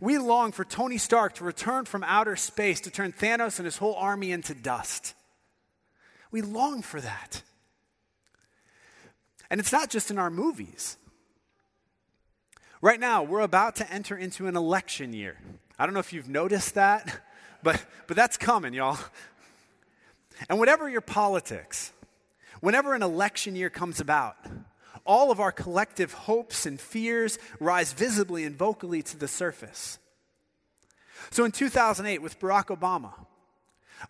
We 0.01 0.19
long 0.19 0.53
for 0.53 0.65
Tony 0.65 0.99
Stark 0.99 1.35
to 1.35 1.45
return 1.45 1.85
from 1.85 2.05
outer 2.05 2.37
space 2.37 2.81
to 2.83 2.91
turn 2.91 3.13
Thanos 3.13 3.59
and 3.59 3.67
his 3.67 3.77
whole 3.77 3.95
army 3.95 4.33
into 4.33 4.55
dust. 4.55 5.15
We 6.31 6.43
long 6.43 6.83
for 6.83 7.01
that. 7.01 7.43
And 9.51 9.61
it's 9.61 9.73
not 9.73 9.91
just 9.91 10.11
in 10.11 10.19
our 10.19 10.31
movies. 10.31 10.97
Right 12.81 12.99
now, 12.99 13.23
we're 13.23 13.41
about 13.41 13.77
to 13.77 13.93
enter 13.93 14.17
into 14.17 14.47
an 14.47 14.57
election 14.57 15.13
year. 15.13 15.37
I 15.79 15.85
don't 15.85 15.95
know 15.95 16.01
if 16.01 16.13
you've 16.13 16.29
noticed 16.29 16.75
that, 16.75 17.21
but, 17.63 17.85
but 18.07 18.17
that's 18.17 18.37
coming, 18.37 18.75
y'all. 18.75 18.99
And 20.49 20.59
whatever 20.59 20.89
your 20.89 21.01
politics, 21.01 21.93
whenever 22.61 22.95
an 22.95 23.03
election 23.03 23.55
year 23.55 23.71
comes 23.71 24.01
about, 24.01 24.37
all 25.05 25.31
of 25.31 25.41
our 25.41 25.53
collective 25.53 26.13
hopes 26.13 26.67
and 26.67 26.81
fears 26.81 27.39
rise 27.61 27.93
visibly 27.93 28.45
and 28.45 28.57
vocally 28.57 29.03
to 29.03 29.17
the 29.17 29.29
surface. 29.29 29.99
So 31.31 31.45
in 31.45 31.53
2008, 31.53 32.21
with 32.21 32.39
Barack 32.41 32.77
Obama, 32.77 33.13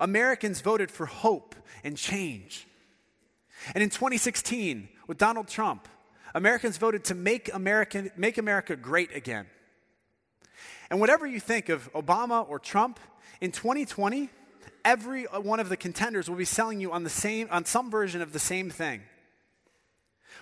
Americans 0.00 0.60
voted 0.60 0.90
for 0.90 1.06
hope 1.06 1.54
and 1.84 1.96
change. 1.96 2.66
And 3.74 3.82
in 3.82 3.90
2016, 3.90 4.88
with 5.06 5.18
Donald 5.18 5.48
Trump, 5.48 5.88
Americans 6.34 6.78
voted 6.78 7.04
to 7.04 7.14
make, 7.14 7.52
American, 7.52 8.10
make 8.16 8.38
America 8.38 8.76
great 8.76 9.14
again. 9.14 9.46
And 10.90 11.00
whatever 11.00 11.26
you 11.26 11.40
think 11.40 11.68
of 11.68 11.92
Obama 11.92 12.48
or 12.48 12.58
Trump, 12.58 12.98
in 13.40 13.50
2020, 13.50 14.28
every 14.84 15.24
one 15.24 15.60
of 15.60 15.68
the 15.68 15.76
contenders 15.76 16.28
will 16.28 16.36
be 16.36 16.44
selling 16.44 16.80
you 16.80 16.92
on 16.92 17.02
the 17.02 17.10
same 17.10 17.48
on 17.50 17.64
some 17.64 17.90
version 17.90 18.22
of 18.22 18.32
the 18.32 18.38
same 18.38 18.70
thing. 18.70 19.02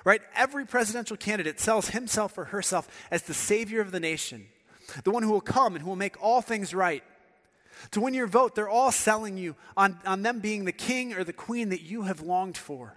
Right? 0.05 0.23
Every 0.35 0.67
presidential 0.67 1.17
candidate 1.17 1.61
sells 1.61 1.91
himself 1.91 2.39
or 2.39 2.47
herself 2.47 2.89
as 3.11 3.23
the 3.23 3.35
savior 3.35 3.81
of 3.81 3.91
the 3.91 4.01
nation, 4.01 4.47
the 5.05 5.11
one 5.11 5.23
who 5.23 5.31
will 5.31 5.41
come 5.41 5.75
and 5.75 5.83
who 5.83 5.89
will 5.89 5.97
make 5.97 6.23
all 6.23 6.41
things 6.41 6.73
right. 6.73 7.05
To 7.93 8.01
win 8.01 8.15
your 8.15 8.27
vote, 8.27 8.55
they're 8.55 8.69
all 8.69 8.93
selling 8.93 9.37
you 9.37 9.57
on, 9.77 9.99
on 10.07 10.23
them 10.23 10.41
being 10.41 10.65
the 10.65 10.73
king 10.73 11.15
or 11.15 11.25
the 11.25 11.33
queen 11.33 11.71
that 11.71 11.83
you 11.83 12.03
have 12.03 12.21
longed 12.21 12.57
for. 12.57 12.97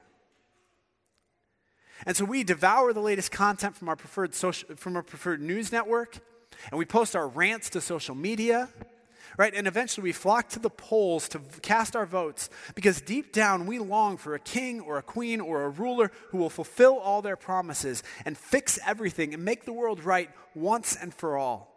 And 2.05 2.17
so 2.17 2.25
we 2.25 2.43
devour 2.43 2.91
the 2.91 3.01
latest 3.01 3.31
content 3.31 3.75
from 3.75 3.87
our 3.87 3.95
preferred, 3.95 4.35
social, 4.35 4.75
from 4.75 4.95
our 4.95 5.03
preferred 5.03 5.41
news 5.41 5.71
network, 5.71 6.19
and 6.69 6.77
we 6.77 6.85
post 6.85 7.15
our 7.15 7.27
rants 7.27 7.69
to 7.71 7.81
social 7.81 8.15
media, 8.15 8.69
right? 9.37 9.53
And 9.55 9.67
eventually 9.67 10.03
we 10.03 10.11
flock 10.11 10.49
to 10.49 10.59
the 10.59 10.69
polls 10.69 11.27
to 11.29 11.39
cast 11.61 11.95
our 11.95 12.05
votes 12.05 12.49
because 12.75 13.01
deep 13.01 13.33
down 13.33 13.65
we 13.65 13.79
long 13.79 14.17
for 14.17 14.35
a 14.35 14.39
king 14.39 14.81
or 14.81 14.97
a 14.97 15.03
queen 15.03 15.41
or 15.41 15.63
a 15.63 15.69
ruler 15.69 16.11
who 16.29 16.37
will 16.37 16.49
fulfill 16.49 16.97
all 16.97 17.21
their 17.21 17.35
promises 17.35 18.03
and 18.25 18.37
fix 18.37 18.79
everything 18.85 19.33
and 19.33 19.43
make 19.43 19.65
the 19.65 19.73
world 19.73 20.03
right 20.03 20.29
once 20.55 20.95
and 20.95 21.13
for 21.13 21.37
all. 21.37 21.69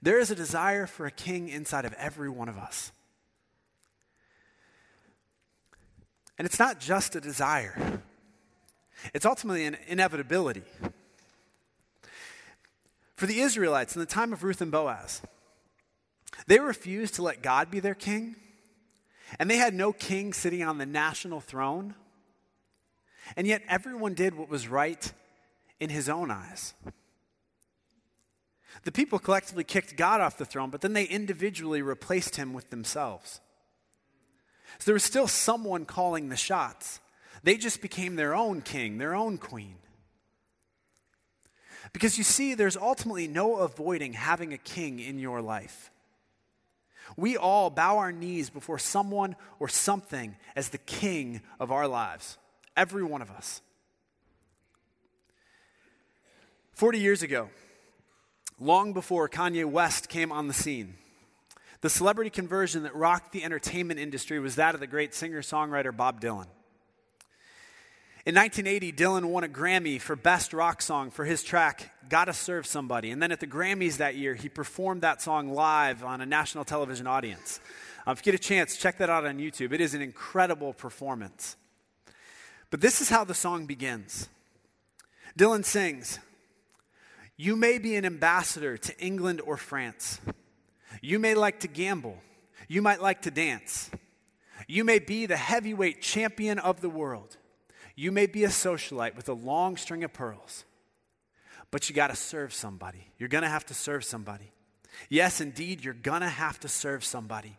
There 0.00 0.18
is 0.18 0.30
a 0.30 0.34
desire 0.34 0.86
for 0.86 1.06
a 1.06 1.10
king 1.10 1.48
inside 1.48 1.84
of 1.84 1.92
every 1.94 2.30
one 2.30 2.48
of 2.48 2.56
us. 2.56 2.92
And 6.38 6.46
it's 6.46 6.58
not 6.58 6.78
just 6.78 7.16
a 7.16 7.20
desire, 7.20 8.00
it's 9.12 9.26
ultimately 9.26 9.64
an 9.64 9.76
inevitability. 9.88 10.62
For 13.18 13.26
the 13.26 13.40
Israelites 13.40 13.96
in 13.96 14.00
the 14.00 14.06
time 14.06 14.32
of 14.32 14.44
Ruth 14.44 14.60
and 14.60 14.70
Boaz, 14.70 15.22
they 16.46 16.60
refused 16.60 17.14
to 17.14 17.22
let 17.24 17.42
God 17.42 17.68
be 17.68 17.80
their 17.80 17.96
king, 17.96 18.36
and 19.40 19.50
they 19.50 19.56
had 19.56 19.74
no 19.74 19.92
king 19.92 20.32
sitting 20.32 20.62
on 20.62 20.78
the 20.78 20.86
national 20.86 21.40
throne. 21.40 21.96
And 23.36 23.44
yet, 23.44 23.62
everyone 23.68 24.14
did 24.14 24.36
what 24.36 24.48
was 24.48 24.68
right 24.68 25.12
in 25.80 25.90
his 25.90 26.08
own 26.08 26.30
eyes. 26.30 26.74
The 28.84 28.92
people 28.92 29.18
collectively 29.18 29.64
kicked 29.64 29.96
God 29.96 30.20
off 30.20 30.38
the 30.38 30.44
throne, 30.44 30.70
but 30.70 30.80
then 30.80 30.92
they 30.92 31.02
individually 31.02 31.82
replaced 31.82 32.36
him 32.36 32.52
with 32.52 32.70
themselves. 32.70 33.40
So 34.78 34.84
there 34.84 34.94
was 34.94 35.02
still 35.02 35.26
someone 35.26 35.86
calling 35.86 36.28
the 36.28 36.36
shots. 36.36 37.00
They 37.42 37.56
just 37.56 37.82
became 37.82 38.14
their 38.14 38.36
own 38.36 38.62
king, 38.62 38.98
their 38.98 39.16
own 39.16 39.38
queen. 39.38 39.74
Because 41.92 42.18
you 42.18 42.24
see, 42.24 42.54
there's 42.54 42.76
ultimately 42.76 43.28
no 43.28 43.56
avoiding 43.56 44.12
having 44.12 44.52
a 44.52 44.58
king 44.58 45.00
in 45.00 45.18
your 45.18 45.40
life. 45.40 45.90
We 47.16 47.36
all 47.36 47.70
bow 47.70 47.98
our 47.98 48.12
knees 48.12 48.50
before 48.50 48.78
someone 48.78 49.36
or 49.58 49.68
something 49.68 50.36
as 50.54 50.68
the 50.68 50.78
king 50.78 51.40
of 51.58 51.72
our 51.72 51.88
lives. 51.88 52.38
Every 52.76 53.02
one 53.02 53.22
of 53.22 53.30
us. 53.30 53.62
40 56.74 57.00
years 57.00 57.22
ago, 57.22 57.48
long 58.60 58.92
before 58.92 59.28
Kanye 59.28 59.64
West 59.64 60.08
came 60.08 60.30
on 60.30 60.46
the 60.46 60.54
scene, 60.54 60.94
the 61.80 61.90
celebrity 61.90 62.30
conversion 62.30 62.82
that 62.82 62.94
rocked 62.94 63.32
the 63.32 63.42
entertainment 63.42 63.98
industry 63.98 64.38
was 64.38 64.56
that 64.56 64.74
of 64.74 64.80
the 64.80 64.86
great 64.86 65.14
singer 65.14 65.42
songwriter 65.42 65.96
Bob 65.96 66.20
Dylan. 66.20 66.46
In 68.28 68.34
1980, 68.34 68.92
Dylan 68.92 69.30
won 69.30 69.42
a 69.42 69.48
Grammy 69.48 69.98
for 69.98 70.14
Best 70.14 70.52
Rock 70.52 70.82
Song 70.82 71.10
for 71.10 71.24
his 71.24 71.42
track, 71.42 71.94
Gotta 72.10 72.34
Serve 72.34 72.66
Somebody. 72.66 73.10
And 73.10 73.22
then 73.22 73.32
at 73.32 73.40
the 73.40 73.46
Grammys 73.46 73.96
that 73.96 74.16
year, 74.16 74.34
he 74.34 74.50
performed 74.50 75.00
that 75.00 75.22
song 75.22 75.48
live 75.48 76.04
on 76.04 76.20
a 76.20 76.26
national 76.26 76.66
television 76.66 77.06
audience. 77.06 77.58
Um, 78.06 78.12
if 78.12 78.18
you 78.18 78.30
get 78.30 78.38
a 78.38 78.44
chance, 78.46 78.76
check 78.76 78.98
that 78.98 79.08
out 79.08 79.24
on 79.24 79.38
YouTube. 79.38 79.72
It 79.72 79.80
is 79.80 79.94
an 79.94 80.02
incredible 80.02 80.74
performance. 80.74 81.56
But 82.68 82.82
this 82.82 83.00
is 83.00 83.08
how 83.08 83.24
the 83.24 83.32
song 83.32 83.64
begins 83.64 84.28
Dylan 85.38 85.64
sings, 85.64 86.18
You 87.38 87.56
may 87.56 87.78
be 87.78 87.96
an 87.96 88.04
ambassador 88.04 88.76
to 88.76 89.00
England 89.00 89.40
or 89.40 89.56
France. 89.56 90.20
You 91.00 91.18
may 91.18 91.34
like 91.34 91.60
to 91.60 91.66
gamble. 91.66 92.18
You 92.68 92.82
might 92.82 93.00
like 93.00 93.22
to 93.22 93.30
dance. 93.30 93.90
You 94.66 94.84
may 94.84 94.98
be 94.98 95.24
the 95.24 95.38
heavyweight 95.38 96.02
champion 96.02 96.58
of 96.58 96.82
the 96.82 96.90
world. 96.90 97.38
You 97.98 98.12
may 98.12 98.26
be 98.26 98.44
a 98.44 98.48
socialite 98.48 99.16
with 99.16 99.28
a 99.28 99.32
long 99.32 99.76
string 99.76 100.04
of 100.04 100.12
pearls. 100.12 100.64
But 101.72 101.88
you 101.88 101.96
got 101.96 102.10
to 102.10 102.16
serve 102.16 102.54
somebody. 102.54 103.08
You're 103.18 103.28
going 103.28 103.42
to 103.42 103.48
have 103.48 103.66
to 103.66 103.74
serve 103.74 104.04
somebody. 104.04 104.52
Yes, 105.08 105.40
indeed, 105.40 105.84
you're 105.84 105.94
going 105.94 106.20
to 106.20 106.28
have 106.28 106.60
to 106.60 106.68
serve 106.68 107.04
somebody. 107.04 107.56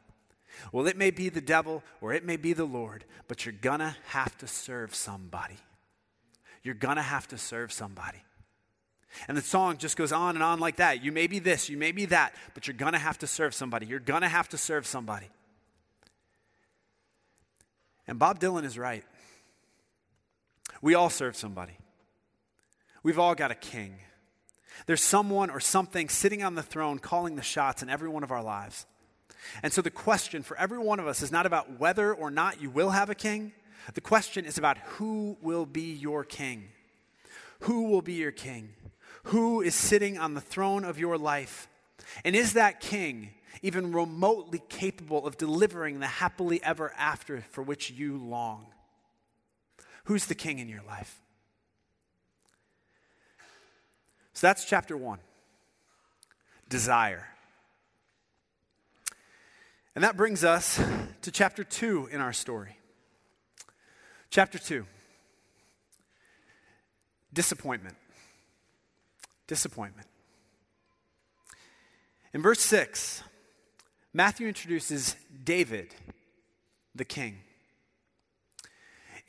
Well, 0.72 0.88
it 0.88 0.96
may 0.96 1.12
be 1.12 1.28
the 1.28 1.42
devil 1.42 1.84
or 2.00 2.14
it 2.14 2.24
may 2.24 2.38
be 2.38 2.54
the 2.54 2.64
Lord, 2.64 3.04
but 3.28 3.46
you're 3.46 3.52
going 3.62 3.82
to 3.82 3.98
have 4.08 4.38
to 4.38 4.48
serve 4.48 4.96
somebody. 4.96 5.58
You're 6.64 6.74
going 6.74 6.96
to 6.96 7.02
have 7.02 7.28
to 7.28 7.38
serve 7.38 7.74
somebody. 7.74 8.24
And 9.28 9.36
the 9.36 9.42
song 9.42 9.76
just 9.76 9.98
goes 9.98 10.14
on 10.14 10.38
and 10.38 10.44
on 10.44 10.60
like 10.60 10.78
that. 10.78 11.04
You 11.04 11.12
may 11.12 11.28
be 11.28 11.40
this, 11.40 11.68
you 11.68 11.76
may 11.76 11.92
be 11.92 12.06
that, 12.06 12.34
but 12.54 12.66
you're 12.66 12.78
going 12.78 12.94
to 12.94 13.00
have 13.00 13.20
to 13.20 13.28
serve 13.28 13.54
somebody. 13.54 13.88
You're 13.88 14.00
going 14.00 14.22
to 14.22 14.30
have 14.30 14.48
to 14.50 14.58
serve 14.58 14.88
somebody. 14.88 15.28
And 18.08 18.18
Bob 18.18 18.40
Dylan 18.40 18.64
is 18.64 18.78
right. 18.78 19.04
We 20.82 20.96
all 20.96 21.10
serve 21.10 21.36
somebody. 21.36 21.78
We've 23.04 23.20
all 23.20 23.36
got 23.36 23.52
a 23.52 23.56
king. 23.56 23.96
There's 24.86 25.04
someone 25.04 25.50
or 25.50 25.60
something 25.60 26.10
sitting 26.10 26.44
on 26.44 26.56
the 26.56 26.64
throne 26.64 27.00
calling 27.00 27.36
the 27.36 27.42
shots 27.42 27.84
in 27.84 27.90
every 27.90 28.10
one 28.10 28.24
of 28.24 28.32
our 28.32 28.44
lives. 28.44 28.86
And 29.64 29.74
so 29.74 29.82
the 29.82 29.92
question 29.92 30.44
for 30.44 30.58
every 30.58 30.78
one 30.78 31.00
of 31.00 31.08
us 31.08 31.22
is 31.22 31.32
not 31.32 31.46
about 31.46 31.80
whether 31.80 32.14
or 32.14 32.30
not 32.32 32.62
you 32.62 32.70
will 32.70 32.92
have 32.92 33.10
a 33.10 33.16
king, 33.16 33.54
The 33.94 34.02
question 34.02 34.46
is 34.46 34.58
about 34.58 34.78
who 34.78 35.38
will 35.42 35.66
be 35.66 35.94
your 35.94 36.24
king. 36.24 36.70
Who 37.62 37.86
will 37.86 38.02
be 38.02 38.14
your 38.14 38.32
king? 38.32 38.70
Who 39.24 39.62
is 39.62 39.76
sitting 39.76 40.18
on 40.18 40.34
the 40.34 40.42
throne 40.42 40.84
of 40.84 41.00
your 41.00 41.18
life? 41.18 41.68
And 42.24 42.36
is 42.36 42.54
that 42.54 42.80
king 42.80 43.32
even 43.62 43.92
remotely 43.92 44.62
capable 44.70 45.26
of 45.26 45.38
delivering 45.38 46.00
the 46.00 46.08
happily 46.08 46.62
ever 46.64 46.94
after 46.98 47.42
for 47.50 47.62
which 47.62 47.90
you 47.90 48.18
long? 48.18 48.68
Who's 50.10 50.26
the 50.26 50.34
king 50.34 50.58
in 50.58 50.68
your 50.68 50.82
life? 50.88 51.22
So 54.34 54.48
that's 54.48 54.66
chapter 54.66 54.98
one 54.98 55.20
desire. 56.68 57.28
And 59.94 60.04
that 60.04 60.18
brings 60.18 60.44
us 60.44 60.82
to 61.22 61.32
chapter 61.32 61.64
two 61.64 62.10
in 62.12 62.22
our 62.22 62.34
story. 62.34 62.76
Chapter 64.32 64.58
2 64.58 64.84
Disappointment. 67.32 67.96
Disappointment. 69.46 70.08
In 72.34 72.42
verse 72.42 72.62
6, 72.62 73.22
Matthew 74.12 74.48
introduces 74.48 75.16
David, 75.44 75.94
the 76.96 77.06
king. 77.06 77.42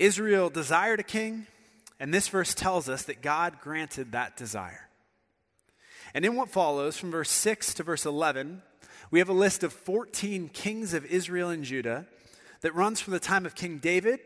Israel 0.00 0.48
desired 0.48 0.98
a 0.98 1.04
king, 1.04 1.46
and 2.00 2.12
this 2.12 2.28
verse 2.28 2.54
tells 2.54 2.88
us 2.88 3.02
that 3.02 3.20
God 3.20 3.60
granted 3.60 4.12
that 4.12 4.34
desire. 4.34 4.88
And 6.14 6.24
in 6.24 6.34
what 6.36 6.48
follows, 6.48 6.96
from 6.96 7.10
verse 7.10 7.30
6 7.30 7.74
to 7.74 7.82
verse 7.82 8.06
11, 8.06 8.62
we 9.10 9.18
have 9.18 9.28
a 9.28 9.34
list 9.34 9.62
of 9.62 9.74
14 9.74 10.48
kings 10.48 10.94
of 10.94 11.04
Israel 11.04 11.50
and 11.50 11.62
Judah 11.62 12.06
that 12.62 12.74
runs 12.74 13.00
from 13.02 13.12
the 13.12 13.20
time 13.20 13.44
of 13.44 13.54
King 13.54 13.76
David 13.76 14.20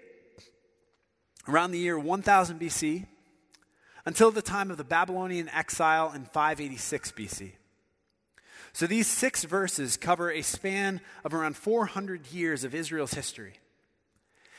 around 1.48 1.72
the 1.72 1.78
year 1.78 1.98
1000 1.98 2.60
BC 2.60 3.06
until 4.06 4.30
the 4.30 4.42
time 4.42 4.70
of 4.70 4.76
the 4.76 4.84
Babylonian 4.84 5.48
exile 5.48 6.12
in 6.14 6.24
586 6.24 7.10
BC. 7.12 7.52
So 8.72 8.86
these 8.86 9.08
six 9.08 9.42
verses 9.42 9.96
cover 9.96 10.30
a 10.30 10.42
span 10.42 11.00
of 11.24 11.34
around 11.34 11.56
400 11.56 12.28
years 12.32 12.62
of 12.62 12.76
Israel's 12.76 13.14
history. 13.14 13.54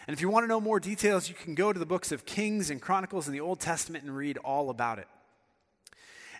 And 0.07 0.13
if 0.13 0.21
you 0.21 0.29
want 0.29 0.43
to 0.43 0.47
know 0.47 0.61
more 0.61 0.79
details, 0.79 1.29
you 1.29 1.35
can 1.35 1.55
go 1.55 1.73
to 1.73 1.79
the 1.79 1.85
books 1.85 2.11
of 2.11 2.25
Kings 2.25 2.69
and 2.69 2.81
Chronicles 2.81 3.27
in 3.27 3.33
the 3.33 3.39
Old 3.39 3.59
Testament 3.59 4.03
and 4.03 4.15
read 4.15 4.37
all 4.37 4.69
about 4.69 4.99
it. 4.99 5.07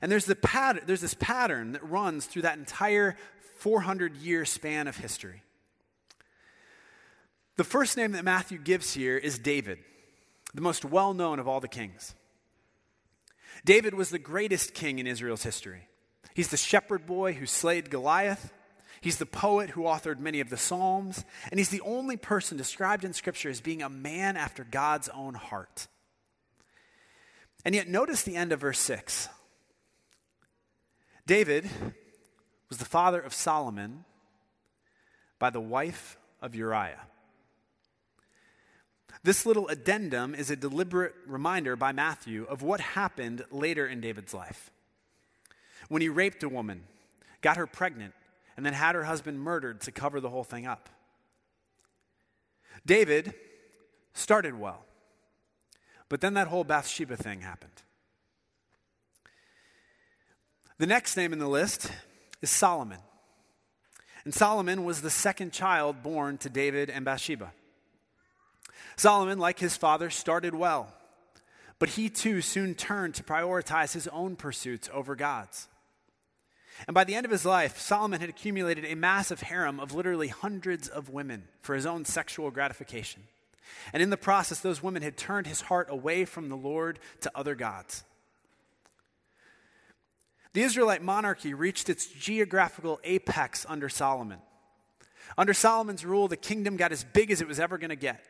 And 0.02 0.12
there's, 0.12 0.26
the 0.26 0.82
there's 0.86 1.02
this 1.02 1.16
pattern 1.16 1.72
that 1.72 1.84
runs 1.84 2.26
through 2.26 2.44
that 2.44 2.58
entire 2.58 3.18
400 3.58 4.18
year 4.18 4.46
span 4.46 4.88
of 4.88 4.98
history. 4.98 5.42
The 7.58 7.64
first 7.64 7.98
name 7.98 8.12
that 8.12 8.24
Matthew 8.24 8.58
gives 8.58 8.94
here 8.94 9.18
is 9.18 9.40
David 9.40 9.80
the 10.54 10.62
most 10.62 10.86
well 10.86 11.14
known 11.14 11.40
of 11.40 11.48
all 11.48 11.60
the 11.60 11.68
kings. 11.68 12.16
David 13.64 13.94
was 13.94 14.10
the 14.10 14.20
greatest 14.20 14.74
king 14.74 15.00
in 15.00 15.08
Israel's 15.08 15.44
history. 15.44 15.88
He's 16.34 16.50
the 16.50 16.58
shepherd 16.58 17.06
boy 17.06 17.34
who 17.34 17.46
slayed 17.46 17.90
Goliath. 17.90 18.54
He's 19.02 19.18
the 19.18 19.26
poet 19.26 19.72
who 19.72 19.84
authored 19.84 20.20
many 20.20 20.40
of 20.40 20.50
the 20.50 20.58
Psalms. 20.58 21.24
And 21.52 21.60
he's 21.60 21.70
the 21.70 21.82
only 21.82 22.18
person 22.18 22.58
described 22.58 23.04
in 23.04 23.14
Scripture 23.14 23.50
as 23.50 23.62
being 23.62 23.82
a 23.82 23.90
man 23.90 24.38
after 24.38 24.64
God's 24.64 25.10
own 25.10 25.34
heart. 25.36 25.88
And 27.64 27.74
yet, 27.74 27.88
notice 27.88 28.24
the 28.24 28.36
end 28.36 28.52
of 28.52 28.62
verse 28.62 28.80
6. 28.80 29.28
David 31.26 31.68
was 32.70 32.78
the 32.78 32.86
father 32.86 33.20
of 33.20 33.34
Solomon 33.34 34.06
by 35.40 35.50
the 35.50 35.62
wife 35.62 36.18
of 36.42 36.56
Uriah. 36.56 37.02
This 39.24 39.46
little 39.46 39.68
addendum 39.70 40.36
is 40.36 40.52
a 40.52 40.56
deliberate 40.56 41.16
reminder 41.26 41.76
by 41.76 41.92
Matthew 41.92 42.44
of 42.44 42.62
what 42.62 42.80
happened 42.80 43.44
later 43.50 43.88
in 43.88 44.00
David's 44.00 44.36
life. 44.36 44.70
When 45.90 46.04
he 46.04 46.10
raped 46.10 46.44
a 46.44 46.50
woman, 46.50 46.84
got 47.42 47.58
her 47.58 47.66
pregnant, 47.66 48.14
and 48.56 48.66
then 48.66 48.74
had 48.74 48.96
her 48.96 49.04
husband 49.04 49.40
murdered 49.40 49.82
to 49.82 49.92
cover 49.92 50.20
the 50.20 50.30
whole 50.30 50.44
thing 50.44 50.66
up. 50.66 50.90
David 52.86 53.34
started 54.14 54.58
well, 54.58 54.86
but 56.10 56.22
then 56.22 56.36
that 56.36 56.48
whole 56.48 56.64
Bathsheba 56.64 57.18
thing 57.18 57.42
happened. 57.42 57.84
The 60.78 60.88
next 60.88 61.16
name 61.16 61.34
in 61.34 61.40
the 61.40 61.48
list 61.48 61.92
is 62.42 62.50
Solomon. 62.50 63.00
And 64.26 64.34
Solomon 64.34 64.84
was 64.84 65.02
the 65.02 65.10
second 65.10 65.54
child 65.54 66.04
born 66.04 66.38
to 66.40 66.50
David 66.50 66.90
and 66.90 67.06
Bathsheba. 67.06 67.54
Solomon, 68.98 69.40
like 69.40 69.60
his 69.60 69.78
father, 69.78 70.10
started 70.10 70.56
well, 70.56 70.94
but 71.80 71.90
he 71.90 72.10
too 72.10 72.42
soon 72.42 72.74
turned 72.76 73.16
to 73.16 73.24
prioritize 73.24 73.94
his 73.94 74.08
own 74.08 74.36
pursuits 74.36 74.90
over 74.94 75.16
God's. 75.16 75.68
And 76.88 76.94
by 76.94 77.04
the 77.04 77.16
end 77.16 77.26
of 77.26 77.32
his 77.32 77.46
life, 77.46 77.80
Solomon 77.80 78.20
had 78.20 78.30
accumulated 78.30 78.86
a 78.86 78.96
massive 78.96 79.42
harem 79.42 79.80
of 79.80 79.94
literally 79.94 80.28
hundreds 80.28 80.88
of 80.88 81.10
women 81.10 81.48
for 81.62 81.74
his 81.74 81.86
own 81.86 82.06
sexual 82.06 82.52
gratification. 82.52 83.24
And 83.94 84.04
in 84.04 84.10
the 84.10 84.18
process, 84.18 84.60
those 84.60 84.84
women 84.84 85.02
had 85.02 85.18
turned 85.18 85.48
his 85.48 85.62
heart 85.62 85.88
away 85.90 86.26
from 86.26 86.50
the 86.50 86.58
Lord 86.58 87.00
to 87.22 87.32
other 87.34 87.56
gods. 87.56 88.04
The 90.54 90.64
Israelite 90.64 91.02
monarchy 91.02 91.54
reached 91.54 91.90
its 91.90 92.08
geographical 92.08 93.00
apex 93.04 93.66
under 93.68 93.90
Solomon. 93.90 94.40
Under 95.38 95.54
Solomon's 95.54 96.06
rule, 96.06 96.28
the 96.28 96.38
kingdom 96.38 96.78
got 96.78 96.92
as 96.92 97.04
big 97.04 97.32
as 97.32 97.42
it 97.42 97.48
was 97.48 97.60
ever 97.60 97.78
going 97.78 97.90
to 97.90 97.96
get. 97.96 98.24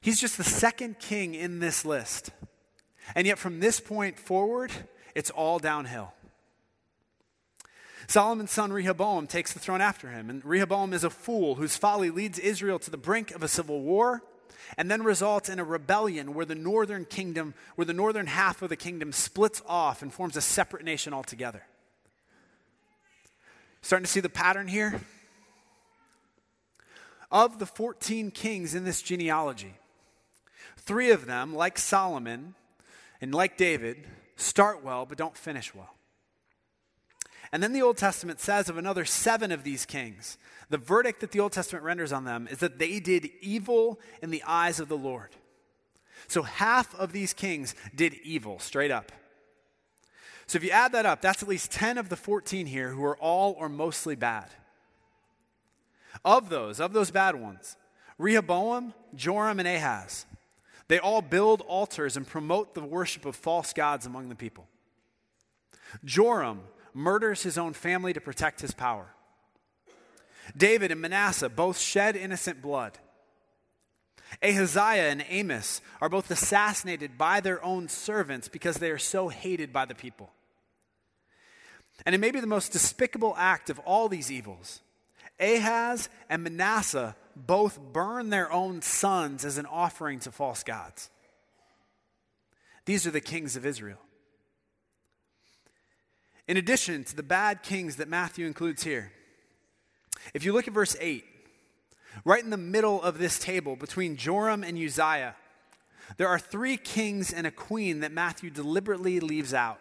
He's 0.00 0.20
just 0.20 0.38
the 0.38 0.44
second 0.44 0.98
king 1.00 1.34
in 1.34 1.58
this 1.58 1.84
list. 1.84 2.30
And 3.14 3.26
yet, 3.26 3.38
from 3.38 3.60
this 3.60 3.80
point 3.80 4.18
forward, 4.18 4.72
it's 5.14 5.30
all 5.30 5.58
downhill. 5.58 6.12
Solomon's 8.08 8.50
son 8.50 8.72
Rehoboam 8.72 9.26
takes 9.26 9.52
the 9.52 9.58
throne 9.58 9.80
after 9.80 10.10
him, 10.10 10.30
and 10.30 10.44
Rehoboam 10.44 10.92
is 10.92 11.04
a 11.04 11.10
fool 11.10 11.56
whose 11.56 11.76
folly 11.76 12.10
leads 12.10 12.38
Israel 12.38 12.78
to 12.78 12.90
the 12.90 12.96
brink 12.96 13.30
of 13.32 13.42
a 13.42 13.48
civil 13.48 13.80
war 13.80 14.22
and 14.76 14.90
then 14.90 15.02
results 15.02 15.48
in 15.48 15.58
a 15.58 15.64
rebellion 15.64 16.34
where 16.34 16.46
the 16.46 16.54
northern 16.54 17.04
kingdom, 17.04 17.54
where 17.76 17.84
the 17.84 17.92
northern 17.92 18.26
half 18.26 18.62
of 18.62 18.68
the 18.68 18.76
kingdom 18.76 19.12
splits 19.12 19.62
off 19.66 20.02
and 20.02 20.12
forms 20.12 20.36
a 20.36 20.40
separate 20.40 20.84
nation 20.84 21.12
altogether. 21.12 21.62
Starting 23.82 24.04
to 24.04 24.10
see 24.10 24.20
the 24.20 24.28
pattern 24.28 24.66
here? 24.66 25.00
Of 27.30 27.58
the 27.58 27.66
14 27.66 28.30
kings 28.30 28.74
in 28.74 28.84
this 28.84 29.02
genealogy, 29.02 29.74
Three 30.86 31.10
of 31.10 31.26
them, 31.26 31.52
like 31.52 31.78
Solomon 31.78 32.54
and 33.20 33.34
like 33.34 33.56
David, 33.56 34.06
start 34.36 34.84
well 34.84 35.04
but 35.04 35.18
don't 35.18 35.36
finish 35.36 35.74
well. 35.74 35.95
And 37.52 37.62
then 37.62 37.72
the 37.72 37.82
Old 37.82 37.96
Testament 37.96 38.40
says 38.40 38.68
of 38.68 38.76
another 38.76 39.04
seven 39.04 39.52
of 39.52 39.64
these 39.64 39.86
kings, 39.86 40.38
the 40.68 40.78
verdict 40.78 41.20
that 41.20 41.30
the 41.30 41.40
Old 41.40 41.52
Testament 41.52 41.84
renders 41.84 42.12
on 42.12 42.24
them 42.24 42.48
is 42.50 42.58
that 42.58 42.78
they 42.78 43.00
did 43.00 43.30
evil 43.40 44.00
in 44.22 44.30
the 44.30 44.42
eyes 44.46 44.80
of 44.80 44.88
the 44.88 44.96
Lord. 44.96 45.30
So 46.28 46.42
half 46.42 46.94
of 46.98 47.12
these 47.12 47.32
kings 47.32 47.74
did 47.94 48.14
evil, 48.14 48.58
straight 48.58 48.90
up. 48.90 49.12
So 50.46 50.56
if 50.56 50.64
you 50.64 50.70
add 50.70 50.92
that 50.92 51.06
up, 51.06 51.20
that's 51.20 51.42
at 51.42 51.48
least 51.48 51.72
10 51.72 51.98
of 51.98 52.08
the 52.08 52.16
14 52.16 52.66
here 52.66 52.90
who 52.90 53.04
are 53.04 53.16
all 53.18 53.56
or 53.58 53.68
mostly 53.68 54.16
bad. 54.16 54.50
Of 56.24 56.48
those, 56.48 56.80
of 56.80 56.92
those 56.92 57.10
bad 57.10 57.36
ones, 57.36 57.76
Rehoboam, 58.18 58.94
Joram, 59.14 59.58
and 59.58 59.68
Ahaz 59.68 60.26
they 60.88 60.98
all 60.98 61.22
build 61.22 61.62
altars 61.62 62.16
and 62.16 62.26
promote 62.26 62.74
the 62.74 62.84
worship 62.84 63.24
of 63.24 63.34
false 63.34 63.72
gods 63.72 64.06
among 64.06 64.28
the 64.28 64.34
people. 64.34 64.68
Joram 66.04 66.60
murders 66.96 67.42
his 67.42 67.58
own 67.58 67.74
family 67.74 68.12
to 68.14 68.20
protect 68.20 68.62
his 68.62 68.72
power. 68.72 69.08
David 70.56 70.90
and 70.90 71.00
Manasseh 71.00 71.50
both 71.50 71.78
shed 71.78 72.16
innocent 72.16 72.62
blood. 72.62 72.98
Ahaziah 74.42 75.10
and 75.10 75.24
Amos 75.28 75.80
are 76.00 76.08
both 76.08 76.30
assassinated 76.30 77.18
by 77.18 77.40
their 77.40 77.62
own 77.62 77.88
servants 77.88 78.48
because 78.48 78.78
they 78.78 78.90
are 78.90 78.98
so 78.98 79.28
hated 79.28 79.72
by 79.72 79.84
the 79.84 79.94
people. 79.94 80.30
And 82.04 82.14
it 82.14 82.18
may 82.18 82.30
be 82.30 82.40
the 82.40 82.46
most 82.46 82.72
despicable 82.72 83.34
act 83.36 83.70
of 83.70 83.78
all 83.80 84.08
these 84.08 84.32
evils. 84.32 84.80
Ahaz 85.38 86.08
and 86.30 86.42
Manasseh 86.42 87.14
both 87.36 87.78
burn 87.78 88.30
their 88.30 88.50
own 88.50 88.80
sons 88.80 89.44
as 89.44 89.58
an 89.58 89.66
offering 89.66 90.18
to 90.20 90.32
false 90.32 90.62
gods. 90.62 91.10
These 92.86 93.06
are 93.06 93.10
the 93.10 93.20
kings 93.20 93.54
of 93.56 93.66
Israel. 93.66 93.98
In 96.48 96.56
addition 96.56 97.04
to 97.04 97.16
the 97.16 97.22
bad 97.22 97.62
kings 97.62 97.96
that 97.96 98.08
Matthew 98.08 98.46
includes 98.46 98.84
here, 98.84 99.12
if 100.32 100.44
you 100.44 100.52
look 100.52 100.68
at 100.68 100.74
verse 100.74 100.96
8, 101.00 101.24
right 102.24 102.42
in 102.42 102.50
the 102.50 102.56
middle 102.56 103.02
of 103.02 103.18
this 103.18 103.38
table 103.38 103.76
between 103.76 104.16
Joram 104.16 104.62
and 104.62 104.78
Uzziah, 104.78 105.34
there 106.18 106.28
are 106.28 106.38
three 106.38 106.76
kings 106.76 107.32
and 107.32 107.46
a 107.46 107.50
queen 107.50 108.00
that 108.00 108.12
Matthew 108.12 108.50
deliberately 108.50 109.18
leaves 109.18 109.52
out. 109.52 109.80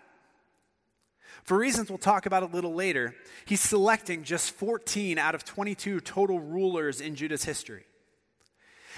For 1.44 1.58
reasons 1.58 1.90
we'll 1.90 2.00
talk 2.00 2.26
about 2.26 2.42
a 2.42 2.48
little 2.48 2.74
later, 2.74 3.16
he's 3.46 3.62
selecting 3.62 4.24
just 4.24 4.50
14 4.52 5.20
out 5.20 5.36
of 5.36 5.46
22 5.46 6.00
total 6.00 6.40
rulers 6.40 7.00
in 7.00 7.16
Judah's 7.16 7.44
history. 7.44 7.84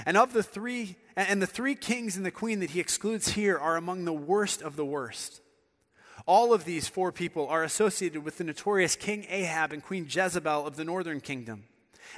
And 0.06 0.16
of 0.16 0.32
the 0.32 0.44
three, 0.44 0.96
and 1.18 1.42
the 1.42 1.48
three 1.48 1.76
kings 1.76 2.16
and 2.16 2.26
the 2.26 2.32
queen 2.32 2.62
that 2.62 2.70
he 2.70 2.80
excludes 2.80 3.30
here 3.30 3.58
are 3.58 3.76
among 3.76 4.06
the 4.06 4.14
worst 4.14 4.62
of 4.62 4.78
the 4.78 4.86
worst. 4.86 5.42
All 6.28 6.54
of 6.54 6.66
these 6.66 6.88
four 6.88 7.12
people 7.14 7.48
are 7.48 7.64
associated 7.64 8.24
with 8.24 8.38
the 8.38 8.44
notorious 8.44 8.96
King 8.98 9.26
Ahab 9.30 9.72
and 9.72 9.82
Queen 9.82 10.06
Jezebel 10.10 10.68
of 10.68 10.76
the 10.76 10.84
northern 10.84 11.22
kingdom. 11.22 11.64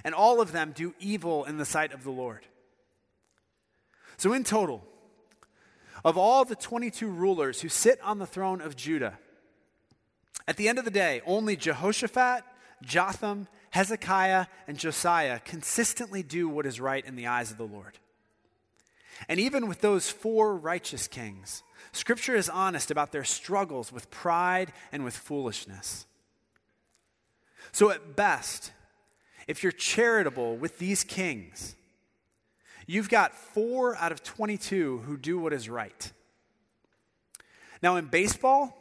And 0.04 0.16
all 0.16 0.42
of 0.42 0.52
them 0.52 0.74
do 0.76 0.96
evil 1.00 1.46
in 1.46 1.58
the 1.58 1.66
sight 1.66 1.94
of 1.94 2.04
the 2.04 2.12
Lord. 2.12 2.46
So, 4.18 4.34
in 4.34 4.44
total, 4.44 4.84
of 6.04 6.18
all 6.18 6.44
the 6.44 6.56
22 6.56 7.08
rulers 7.08 7.62
who 7.62 7.70
sit 7.70 8.02
on 8.02 8.20
the 8.20 8.26
throne 8.26 8.62
of 8.62 8.76
Judah, 8.76 9.20
at 10.48 10.58
the 10.58 10.68
end 10.68 10.80
of 10.80 10.86
the 10.86 10.92
day, 10.92 11.22
only 11.26 11.56
Jehoshaphat, 11.56 12.44
Jotham, 12.82 13.48
Hezekiah, 13.70 14.48
and 14.68 14.78
Josiah 14.78 15.40
consistently 15.40 16.24
do 16.24 16.50
what 16.50 16.66
is 16.66 16.82
right 16.82 17.06
in 17.06 17.16
the 17.16 17.28
eyes 17.28 17.52
of 17.52 17.58
the 17.58 17.68
Lord. 17.68 18.00
And 19.28 19.40
even 19.40 19.68
with 19.68 19.82
those 19.82 20.10
four 20.10 20.56
righteous 20.56 21.08
kings, 21.08 21.62
Scripture 21.92 22.36
is 22.36 22.50
honest 22.50 22.92
about 22.92 23.12
their 23.12 23.24
struggles 23.24 23.92
with 23.92 24.10
pride 24.12 24.72
and 24.92 25.04
with 25.04 25.16
foolishness. 25.16 26.06
So, 27.72 27.92
at 27.92 28.16
best, 28.16 28.72
if 29.48 29.64
you're 29.64 29.72
charitable 29.72 30.58
with 30.58 30.78
these 30.78 31.04
kings, 31.04 31.76
you've 32.88 33.10
got 33.10 33.36
four 33.36 33.96
out 33.98 34.12
of 34.12 34.24
22 34.24 35.00
who 35.00 35.18
do 35.18 35.38
what 35.40 35.54
is 35.54 35.70
right. 35.70 36.12
Now, 37.82 37.96
in 37.96 38.06
baseball, 38.06 38.76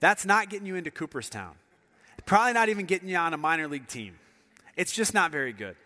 that's 0.00 0.26
not 0.26 0.50
getting 0.50 0.66
you 0.66 0.74
into 0.74 0.90
Cooperstown. 0.90 1.54
Probably 2.26 2.52
not 2.52 2.68
even 2.68 2.86
getting 2.86 3.08
you 3.08 3.16
on 3.16 3.34
a 3.34 3.36
minor 3.36 3.68
league 3.68 3.88
team. 3.88 4.18
It's 4.76 4.92
just 4.92 5.14
not 5.14 5.30
very 5.30 5.52
good. 5.52 5.76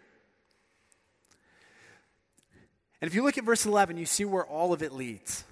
And 3.00 3.08
if 3.08 3.14
you 3.14 3.22
look 3.22 3.36
at 3.38 3.44
verse 3.44 3.66
11, 3.66 3.98
you 3.98 4.06
see 4.06 4.24
where 4.24 4.44
all 4.44 4.72
of 4.72 4.82
it 4.82 4.92
leads. 4.92 5.44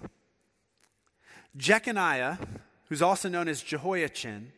Jeconiah, 1.57 2.38
who's 2.88 3.03
also 3.03 3.29
known 3.29 3.49
as 3.49 3.62
Jehoiachin, 3.62 4.53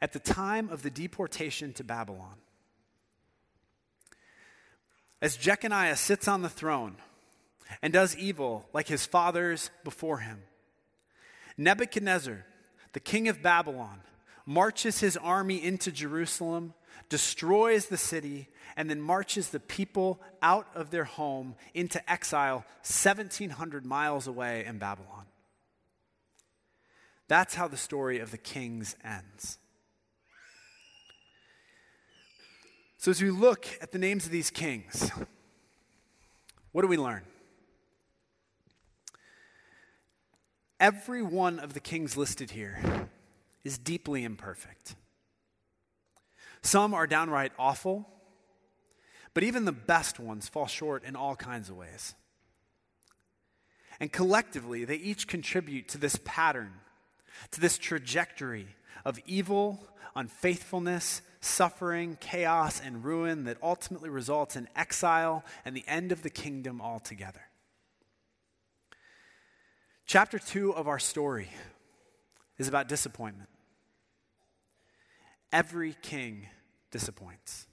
at 0.00 0.12
the 0.12 0.18
time 0.18 0.68
of 0.68 0.82
the 0.82 0.90
deportation 0.90 1.72
to 1.74 1.84
Babylon. 1.84 2.34
As 5.22 5.36
Jeconiah 5.36 5.96
sits 5.96 6.28
on 6.28 6.42
the 6.42 6.48
throne 6.48 6.96
and 7.80 7.92
does 7.92 8.16
evil 8.16 8.68
like 8.72 8.88
his 8.88 9.06
fathers 9.06 9.70
before 9.84 10.18
him, 10.18 10.42
Nebuchadnezzar, 11.56 12.44
the 12.92 13.00
king 13.00 13.28
of 13.28 13.42
Babylon, 13.42 14.00
marches 14.44 15.00
his 15.00 15.16
army 15.16 15.62
into 15.62 15.90
Jerusalem, 15.90 16.74
destroys 17.08 17.86
the 17.86 17.96
city, 17.96 18.48
and 18.76 18.90
then 18.90 19.00
marches 19.00 19.48
the 19.48 19.60
people 19.60 20.20
out 20.42 20.68
of 20.74 20.90
their 20.90 21.04
home 21.04 21.54
into 21.74 22.10
exile 22.10 22.64
1,700 22.82 23.86
miles 23.86 24.26
away 24.26 24.64
in 24.66 24.78
Babylon. 24.78 25.25
That's 27.28 27.54
how 27.54 27.68
the 27.68 27.76
story 27.76 28.18
of 28.18 28.30
the 28.30 28.38
kings 28.38 28.96
ends. 29.04 29.58
So, 32.98 33.10
as 33.10 33.22
we 33.22 33.30
look 33.30 33.66
at 33.80 33.92
the 33.92 33.98
names 33.98 34.26
of 34.26 34.32
these 34.32 34.50
kings, 34.50 35.10
what 36.72 36.82
do 36.82 36.88
we 36.88 36.96
learn? 36.96 37.22
Every 40.78 41.22
one 41.22 41.58
of 41.58 41.74
the 41.74 41.80
kings 41.80 42.16
listed 42.16 42.50
here 42.50 43.08
is 43.64 43.78
deeply 43.78 44.24
imperfect. 44.24 44.94
Some 46.62 46.94
are 46.94 47.06
downright 47.06 47.52
awful, 47.58 48.08
but 49.34 49.42
even 49.42 49.64
the 49.64 49.72
best 49.72 50.18
ones 50.20 50.48
fall 50.48 50.66
short 50.66 51.04
in 51.04 51.16
all 51.16 51.36
kinds 51.36 51.70
of 51.70 51.76
ways. 51.76 52.14
And 53.98 54.12
collectively, 54.12 54.84
they 54.84 54.96
each 54.96 55.26
contribute 55.26 55.88
to 55.88 55.98
this 55.98 56.18
pattern 56.24 56.72
to 57.52 57.60
this 57.60 57.78
trajectory 57.78 58.68
of 59.04 59.18
evil, 59.26 59.80
unfaithfulness, 60.14 61.22
suffering, 61.40 62.16
chaos, 62.20 62.80
and 62.80 63.04
ruin 63.04 63.44
that 63.44 63.58
ultimately 63.62 64.08
results 64.08 64.56
in 64.56 64.68
exile 64.74 65.44
and 65.64 65.76
the 65.76 65.84
end 65.86 66.12
of 66.12 66.22
the 66.22 66.30
kingdom 66.30 66.80
altogether. 66.80 67.42
Chapter 70.06 70.38
2 70.38 70.72
of 70.72 70.88
our 70.88 70.98
story 70.98 71.48
is 72.58 72.68
about 72.68 72.88
disappointment. 72.88 73.48
Every 75.52 75.96
king 76.02 76.48
disappoints. 76.90 77.66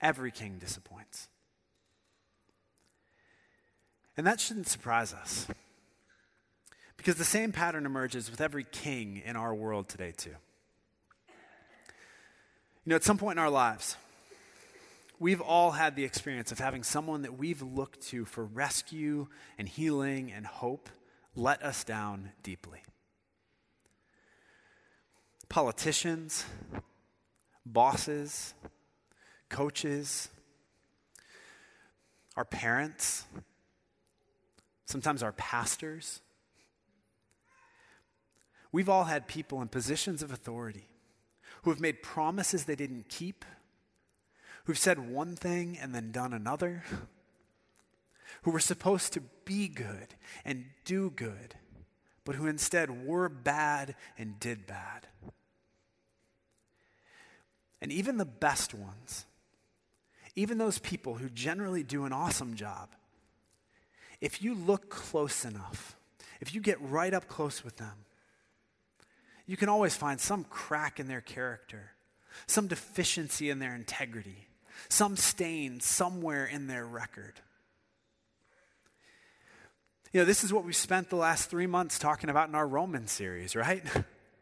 Every 0.00 0.30
king 0.30 0.58
disappoints. 0.58 1.28
And 4.16 4.26
that 4.26 4.40
shouldn't 4.40 4.68
surprise 4.68 5.12
us. 5.12 5.46
Because 6.98 7.14
the 7.14 7.24
same 7.24 7.52
pattern 7.52 7.86
emerges 7.86 8.30
with 8.30 8.42
every 8.42 8.64
king 8.64 9.22
in 9.24 9.36
our 9.36 9.54
world 9.54 9.88
today, 9.88 10.12
too. 10.14 10.34
You 12.84 12.90
know, 12.90 12.96
at 12.96 13.04
some 13.04 13.16
point 13.16 13.38
in 13.38 13.42
our 13.42 13.50
lives, 13.50 13.96
we've 15.18 15.40
all 15.40 15.70
had 15.70 15.96
the 15.96 16.04
experience 16.04 16.52
of 16.52 16.58
having 16.58 16.82
someone 16.82 17.22
that 17.22 17.38
we've 17.38 17.62
looked 17.62 18.02
to 18.08 18.24
for 18.24 18.44
rescue 18.44 19.28
and 19.56 19.68
healing 19.68 20.32
and 20.32 20.44
hope 20.44 20.90
let 21.34 21.62
us 21.62 21.84
down 21.84 22.32
deeply. 22.42 22.82
Politicians, 25.48 26.44
bosses, 27.64 28.54
coaches, 29.48 30.28
our 32.36 32.44
parents, 32.44 33.24
sometimes 34.84 35.22
our 35.22 35.32
pastors 35.32 36.20
We've 38.70 38.88
all 38.88 39.04
had 39.04 39.26
people 39.28 39.62
in 39.62 39.68
positions 39.68 40.22
of 40.22 40.32
authority 40.32 40.88
who 41.62 41.70
have 41.70 41.80
made 41.80 42.02
promises 42.02 42.64
they 42.64 42.76
didn't 42.76 43.08
keep, 43.08 43.44
who've 44.64 44.78
said 44.78 45.10
one 45.10 45.36
thing 45.36 45.78
and 45.80 45.94
then 45.94 46.12
done 46.12 46.32
another, 46.32 46.84
who 48.42 48.50
were 48.50 48.60
supposed 48.60 49.12
to 49.14 49.22
be 49.44 49.68
good 49.68 50.14
and 50.44 50.66
do 50.84 51.10
good, 51.10 51.54
but 52.24 52.34
who 52.36 52.46
instead 52.46 53.06
were 53.06 53.28
bad 53.28 53.94
and 54.18 54.38
did 54.38 54.66
bad. 54.66 55.06
And 57.80 57.92
even 57.92 58.18
the 58.18 58.24
best 58.24 58.74
ones, 58.74 59.24
even 60.36 60.58
those 60.58 60.78
people 60.78 61.14
who 61.14 61.28
generally 61.28 61.82
do 61.82 62.04
an 62.04 62.12
awesome 62.12 62.54
job, 62.54 62.90
if 64.20 64.42
you 64.42 64.54
look 64.54 64.90
close 64.90 65.44
enough, 65.44 65.96
if 66.40 66.54
you 66.54 66.60
get 66.60 66.80
right 66.82 67.14
up 67.14 67.28
close 67.28 67.64
with 67.64 67.76
them, 67.76 68.04
you 69.48 69.56
can 69.56 69.70
always 69.70 69.96
find 69.96 70.20
some 70.20 70.44
crack 70.44 71.00
in 71.00 71.08
their 71.08 71.22
character, 71.22 71.92
some 72.46 72.68
deficiency 72.68 73.48
in 73.48 73.58
their 73.58 73.74
integrity, 73.74 74.46
some 74.90 75.16
stain 75.16 75.80
somewhere 75.80 76.44
in 76.44 76.66
their 76.66 76.86
record. 76.86 77.40
You 80.12 80.20
know, 80.20 80.26
this 80.26 80.44
is 80.44 80.52
what 80.52 80.64
we've 80.64 80.76
spent 80.76 81.08
the 81.08 81.16
last 81.16 81.48
three 81.48 81.66
months 81.66 81.98
talking 81.98 82.28
about 82.28 82.48
in 82.48 82.54
our 82.54 82.68
Roman 82.68 83.08
series, 83.08 83.56
right? 83.56 83.82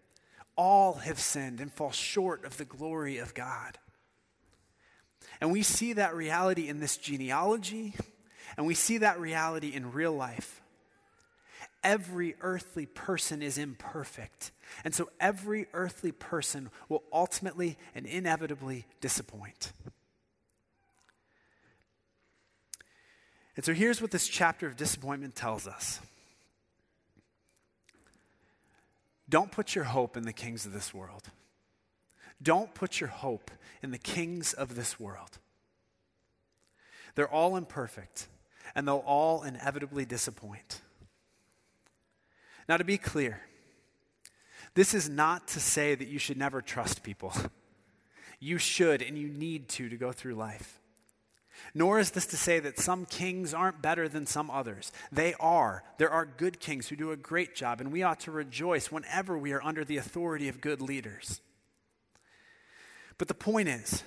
All 0.56 0.94
have 0.94 1.20
sinned 1.20 1.60
and 1.60 1.72
fall 1.72 1.92
short 1.92 2.44
of 2.44 2.56
the 2.56 2.64
glory 2.64 3.18
of 3.18 3.32
God. 3.32 3.78
And 5.40 5.52
we 5.52 5.62
see 5.62 5.92
that 5.92 6.16
reality 6.16 6.68
in 6.68 6.80
this 6.80 6.96
genealogy, 6.96 7.94
and 8.56 8.66
we 8.66 8.74
see 8.74 8.98
that 8.98 9.20
reality 9.20 9.72
in 9.72 9.92
real 9.92 10.12
life 10.12 10.62
every 11.86 12.34
earthly 12.40 12.84
person 12.84 13.42
is 13.42 13.58
imperfect. 13.58 14.50
And 14.84 14.94
so 14.94 15.10
every 15.20 15.66
earthly 15.72 16.12
person 16.12 16.70
will 16.88 17.02
ultimately 17.12 17.76
and 17.94 18.06
inevitably 18.06 18.86
disappoint. 19.00 19.72
And 23.56 23.64
so 23.64 23.72
here's 23.72 24.02
what 24.02 24.10
this 24.10 24.28
chapter 24.28 24.66
of 24.66 24.76
disappointment 24.76 25.34
tells 25.34 25.66
us 25.66 26.00
Don't 29.28 29.50
put 29.50 29.74
your 29.74 29.84
hope 29.84 30.16
in 30.16 30.24
the 30.24 30.32
kings 30.32 30.66
of 30.66 30.72
this 30.72 30.92
world. 30.92 31.22
Don't 32.42 32.74
put 32.74 33.00
your 33.00 33.08
hope 33.08 33.50
in 33.82 33.90
the 33.90 33.98
kings 33.98 34.52
of 34.52 34.76
this 34.76 35.00
world. 35.00 35.38
They're 37.14 37.32
all 37.32 37.56
imperfect, 37.56 38.28
and 38.74 38.86
they'll 38.86 39.02
all 39.06 39.42
inevitably 39.42 40.04
disappoint. 40.04 40.82
Now, 42.68 42.76
to 42.76 42.84
be 42.84 42.98
clear, 42.98 43.40
this 44.76 44.94
is 44.94 45.08
not 45.08 45.48
to 45.48 45.60
say 45.60 45.96
that 45.96 46.06
you 46.06 46.20
should 46.20 46.36
never 46.36 46.62
trust 46.62 47.02
people. 47.02 47.32
You 48.38 48.58
should 48.58 49.00
and 49.00 49.16
you 49.16 49.28
need 49.28 49.70
to 49.70 49.88
to 49.88 49.96
go 49.96 50.12
through 50.12 50.34
life. 50.34 50.78
Nor 51.74 51.98
is 51.98 52.10
this 52.10 52.26
to 52.26 52.36
say 52.36 52.60
that 52.60 52.78
some 52.78 53.06
kings 53.06 53.54
aren't 53.54 53.80
better 53.80 54.10
than 54.10 54.26
some 54.26 54.50
others. 54.50 54.92
They 55.10 55.32
are. 55.40 55.82
There 55.96 56.10
are 56.10 56.26
good 56.26 56.60
kings 56.60 56.88
who 56.88 56.96
do 56.96 57.12
a 57.12 57.16
great 57.16 57.54
job, 57.54 57.80
and 57.80 57.90
we 57.90 58.02
ought 58.02 58.20
to 58.20 58.30
rejoice 58.30 58.92
whenever 58.92 59.38
we 59.38 59.52
are 59.52 59.62
under 59.62 59.86
the 59.86 59.96
authority 59.96 60.48
of 60.48 60.60
good 60.60 60.82
leaders. 60.82 61.40
But 63.16 63.28
the 63.28 63.34
point 63.34 63.68
is 63.68 64.04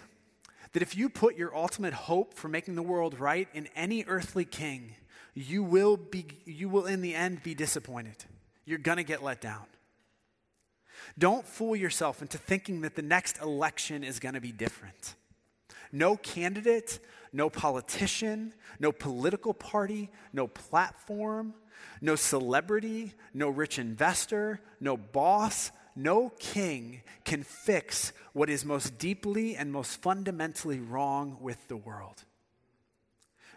that 0.73 0.83
if 0.83 0.95
you 0.95 1.09
put 1.09 1.35
your 1.35 1.55
ultimate 1.55 1.93
hope 1.93 2.35
for 2.35 2.49
making 2.49 2.75
the 2.75 2.83
world 2.83 3.19
right 3.19 3.47
in 3.53 3.67
any 3.75 4.05
earthly 4.05 4.45
king, 4.45 4.93
you 5.33 5.63
will, 5.63 5.97
be, 5.97 6.27
you 6.45 6.69
will 6.69 6.85
in 6.85 7.01
the 7.01 7.15
end 7.15 7.41
be 7.41 7.55
disappointed. 7.55 8.25
You're 8.65 8.77
going 8.77 8.97
to 8.97 9.03
get 9.03 9.23
let 9.23 9.41
down. 9.41 9.65
Don't 11.17 11.45
fool 11.45 11.75
yourself 11.75 12.21
into 12.21 12.37
thinking 12.37 12.81
that 12.81 12.95
the 12.95 13.01
next 13.01 13.41
election 13.41 14.03
is 14.03 14.19
going 14.19 14.35
to 14.35 14.41
be 14.41 14.51
different. 14.51 15.15
No 15.91 16.17
candidate, 16.17 16.99
no 17.33 17.49
politician, 17.49 18.53
no 18.79 18.91
political 18.91 19.53
party, 19.53 20.09
no 20.33 20.47
platform, 20.47 21.53
no 22.01 22.15
celebrity, 22.15 23.13
no 23.33 23.49
rich 23.49 23.79
investor, 23.79 24.59
no 24.79 24.97
boss, 24.97 25.71
no 25.95 26.29
king 26.39 27.01
can 27.25 27.43
fix 27.43 28.13
what 28.33 28.49
is 28.49 28.63
most 28.63 28.97
deeply 28.97 29.55
and 29.55 29.71
most 29.71 30.01
fundamentally 30.01 30.79
wrong 30.79 31.37
with 31.41 31.67
the 31.67 31.77
world. 31.77 32.23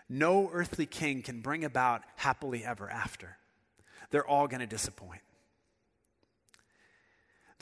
No 0.08 0.50
earthly 0.52 0.86
king 0.86 1.22
can 1.22 1.40
bring 1.40 1.64
about 1.64 2.02
happily 2.16 2.64
ever 2.64 2.90
after. 2.90 3.36
They're 4.10 4.26
all 4.26 4.48
going 4.48 4.60
to 4.60 4.66
disappoint. 4.66 5.22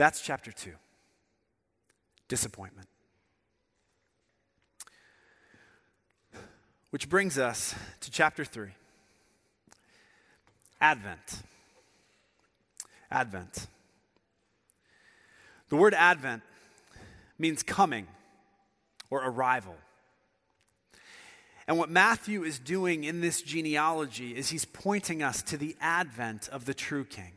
That's 0.00 0.22
chapter 0.22 0.50
two 0.50 0.72
disappointment. 2.26 2.88
Which 6.88 7.10
brings 7.10 7.36
us 7.36 7.74
to 8.00 8.10
chapter 8.10 8.46
three 8.46 8.70
Advent. 10.80 11.42
Advent. 13.10 13.66
The 15.68 15.76
word 15.76 15.92
Advent 15.92 16.44
means 17.38 17.62
coming 17.62 18.06
or 19.10 19.22
arrival. 19.22 19.76
And 21.68 21.76
what 21.76 21.90
Matthew 21.90 22.42
is 22.42 22.58
doing 22.58 23.04
in 23.04 23.20
this 23.20 23.42
genealogy 23.42 24.34
is 24.34 24.48
he's 24.48 24.64
pointing 24.64 25.22
us 25.22 25.42
to 25.42 25.58
the 25.58 25.76
advent 25.78 26.48
of 26.48 26.64
the 26.64 26.72
true 26.72 27.04
king, 27.04 27.32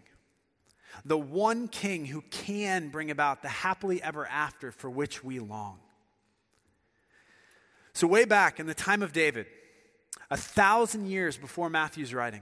the 1.05 1.17
one 1.17 1.67
king 1.67 2.05
who 2.05 2.21
can 2.29 2.89
bring 2.89 3.11
about 3.11 3.41
the 3.41 3.49
happily 3.49 4.01
ever 4.01 4.25
after 4.27 4.71
for 4.71 4.89
which 4.89 5.23
we 5.23 5.39
long. 5.39 5.79
So, 7.93 8.07
way 8.07 8.25
back 8.25 8.59
in 8.59 8.65
the 8.65 8.73
time 8.73 9.03
of 9.03 9.13
David, 9.13 9.45
a 10.31 10.37
thousand 10.37 11.07
years 11.07 11.37
before 11.37 11.69
Matthew's 11.69 12.13
writing, 12.13 12.41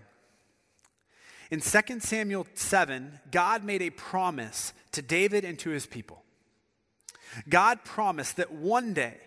in 1.50 1.60
2 1.60 2.00
Samuel 2.00 2.48
7, 2.54 3.20
God 3.30 3.66
made 3.66 3.82
a 3.82 3.90
promise 3.90 4.72
to 4.94 5.02
David 5.02 5.44
and 5.44 5.60
to 5.60 5.70
his 5.70 5.86
people. 5.86 6.24
God 7.50 7.84
promised 7.84 8.38
that 8.38 8.54
one 8.54 8.94
day 8.94 9.18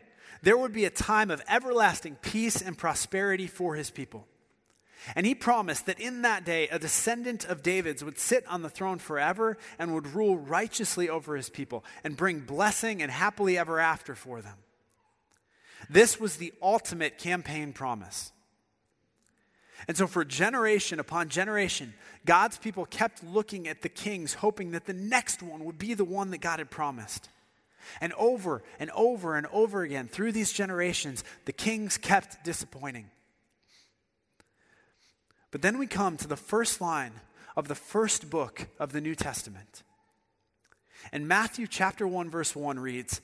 there 0.42 0.56
would 0.56 0.72
be 0.72 0.86
a 0.86 0.90
time 0.90 1.30
of 1.30 1.42
everlasting 1.48 2.16
peace 2.22 2.62
and 2.62 2.76
prosperity 2.76 3.46
for 3.46 3.74
his 3.74 3.90
people. 3.90 4.26
And 5.14 5.26
he 5.26 5.34
promised 5.34 5.86
that 5.86 6.00
in 6.00 6.22
that 6.22 6.44
day, 6.44 6.68
a 6.68 6.78
descendant 6.78 7.44
of 7.44 7.62
David's 7.62 8.02
would 8.02 8.18
sit 8.18 8.46
on 8.46 8.62
the 8.62 8.70
throne 8.70 8.98
forever 8.98 9.58
and 9.78 9.94
would 9.94 10.14
rule 10.14 10.38
righteously 10.38 11.08
over 11.08 11.36
his 11.36 11.50
people 11.50 11.84
and 12.02 12.16
bring 12.16 12.40
blessing 12.40 13.02
and 13.02 13.10
happily 13.10 13.58
ever 13.58 13.78
after 13.78 14.14
for 14.14 14.40
them. 14.40 14.56
This 15.90 16.18
was 16.18 16.36
the 16.36 16.52
ultimate 16.62 17.18
campaign 17.18 17.72
promise. 17.72 18.32
And 19.86 19.96
so, 19.96 20.06
for 20.06 20.24
generation 20.24 20.98
upon 20.98 21.28
generation, 21.28 21.92
God's 22.24 22.56
people 22.56 22.86
kept 22.86 23.22
looking 23.22 23.68
at 23.68 23.82
the 23.82 23.90
kings, 23.90 24.34
hoping 24.34 24.70
that 24.70 24.86
the 24.86 24.94
next 24.94 25.42
one 25.42 25.64
would 25.64 25.78
be 25.78 25.92
the 25.92 26.04
one 26.04 26.30
that 26.30 26.40
God 26.40 26.58
had 26.58 26.70
promised. 26.70 27.28
And 28.00 28.14
over 28.14 28.62
and 28.80 28.90
over 28.92 29.36
and 29.36 29.46
over 29.48 29.82
again, 29.82 30.08
through 30.08 30.32
these 30.32 30.52
generations, 30.52 31.22
the 31.44 31.52
kings 31.52 31.98
kept 31.98 32.42
disappointing. 32.42 33.10
But 35.54 35.62
then 35.62 35.78
we 35.78 35.86
come 35.86 36.16
to 36.16 36.26
the 36.26 36.34
first 36.34 36.80
line 36.80 37.12
of 37.56 37.68
the 37.68 37.76
first 37.76 38.28
book 38.28 38.66
of 38.80 38.90
the 38.90 39.00
New 39.00 39.14
Testament. 39.14 39.84
And 41.12 41.28
Matthew 41.28 41.68
chapter 41.68 42.08
1, 42.08 42.28
verse 42.28 42.56
1 42.56 42.80
reads 42.80 43.20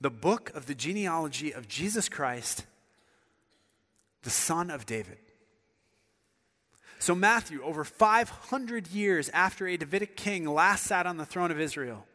The 0.00 0.08
book 0.08 0.50
of 0.54 0.64
the 0.64 0.74
genealogy 0.74 1.52
of 1.52 1.68
Jesus 1.68 2.08
Christ, 2.08 2.64
the 4.22 4.30
son 4.30 4.70
of 4.70 4.86
David. 4.86 5.18
So, 6.98 7.14
Matthew, 7.14 7.62
over 7.62 7.84
500 7.84 8.86
years 8.86 9.28
after 9.34 9.68
a 9.68 9.76
Davidic 9.76 10.16
king 10.16 10.46
last 10.46 10.84
sat 10.84 11.06
on 11.06 11.18
the 11.18 11.26
throne 11.26 11.50
of 11.50 11.60
Israel, 11.60 12.06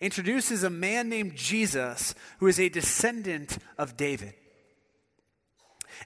introduces 0.00 0.64
a 0.64 0.68
man 0.68 1.08
named 1.08 1.36
Jesus 1.36 2.16
who 2.40 2.48
is 2.48 2.58
a 2.58 2.68
descendant 2.68 3.58
of 3.78 3.96
David. 3.96 4.34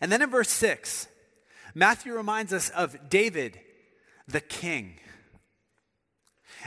And 0.03 0.13
then 0.13 0.21
in 0.21 0.29
verse 0.29 0.51
6, 0.51 1.07
Matthew 1.75 2.15
reminds 2.15 2.53
us 2.53 2.71
of 2.71 3.09
David, 3.09 3.59
the 4.27 4.41
king. 4.41 4.99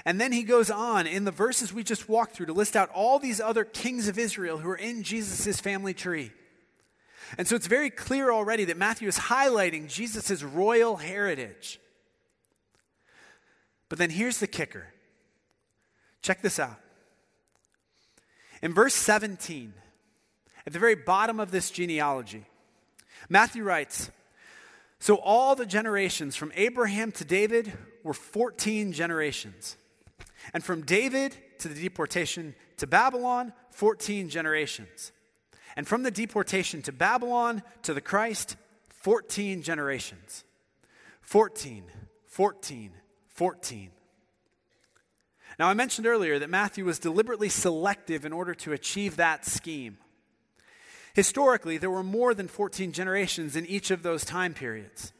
And 0.05 0.19
then 0.19 0.31
he 0.31 0.43
goes 0.43 0.71
on 0.71 1.05
in 1.05 1.23
the 1.23 1.31
verses 1.31 1.73
we 1.73 1.83
just 1.83 2.09
walked 2.09 2.35
through 2.35 2.47
to 2.47 2.53
list 2.53 2.75
out 2.75 2.89
all 2.89 3.19
these 3.19 3.39
other 3.39 3.63
kings 3.63 4.07
of 4.07 4.17
Israel 4.17 4.57
who 4.57 4.69
are 4.69 4.75
in 4.75 5.03
Jesus' 5.03 5.59
family 5.59 5.93
tree. 5.93 6.31
And 7.37 7.47
so 7.47 7.55
it's 7.55 7.67
very 7.67 7.89
clear 7.89 8.31
already 8.31 8.65
that 8.65 8.77
Matthew 8.77 9.07
is 9.07 9.17
highlighting 9.17 9.87
Jesus' 9.87 10.43
royal 10.43 10.97
heritage. 10.97 11.79
But 13.89 13.99
then 13.99 14.09
here's 14.09 14.39
the 14.39 14.47
kicker. 14.47 14.87
Check 16.21 16.41
this 16.41 16.59
out. 16.59 16.79
In 18.61 18.73
verse 18.73 18.95
17, 18.95 19.73
at 20.65 20.73
the 20.73 20.79
very 20.79 20.95
bottom 20.95 21.39
of 21.39 21.51
this 21.51 21.69
genealogy, 21.69 22.45
Matthew 23.29 23.63
writes 23.63 24.09
So 25.03 25.15
all 25.15 25.53
the 25.53 25.65
generations 25.65 26.37
from 26.37 26.53
Abraham 26.55 27.11
to 27.11 27.25
David 27.25 27.73
were 28.03 28.13
14 28.13 28.93
generations. 28.93 29.75
And 30.53 30.63
from 30.63 30.83
David 30.83 31.35
to 31.59 31.67
the 31.67 31.75
deportation 31.75 32.55
to 32.77 32.87
Babylon, 32.87 33.51
14 33.71 34.29
generations. 34.29 35.11
And 35.75 35.85
from 35.85 36.03
the 36.03 36.09
deportation 36.09 36.81
to 36.83 36.93
Babylon 36.93 37.63
to 37.81 37.93
the 37.93 37.99
Christ, 37.99 38.55
14 39.01 39.61
generations. 39.61 40.45
14, 41.19 41.83
14, 42.27 42.91
14. 43.27 43.91
Now, 45.59 45.67
I 45.67 45.73
mentioned 45.73 46.07
earlier 46.07 46.39
that 46.39 46.49
Matthew 46.49 46.85
was 46.85 46.97
deliberately 46.97 47.49
selective 47.49 48.23
in 48.23 48.31
order 48.31 48.53
to 48.53 48.71
achieve 48.71 49.17
that 49.17 49.45
scheme. 49.45 49.97
Historically, 51.13 51.77
there 51.77 51.91
were 51.91 52.03
more 52.03 52.33
than 52.33 52.47
14 52.47 52.91
generations 52.91 53.55
in 53.55 53.65
each 53.67 53.91
of 53.91 54.01
those 54.01 54.25
time 54.25 54.53
periods. 54.53 55.13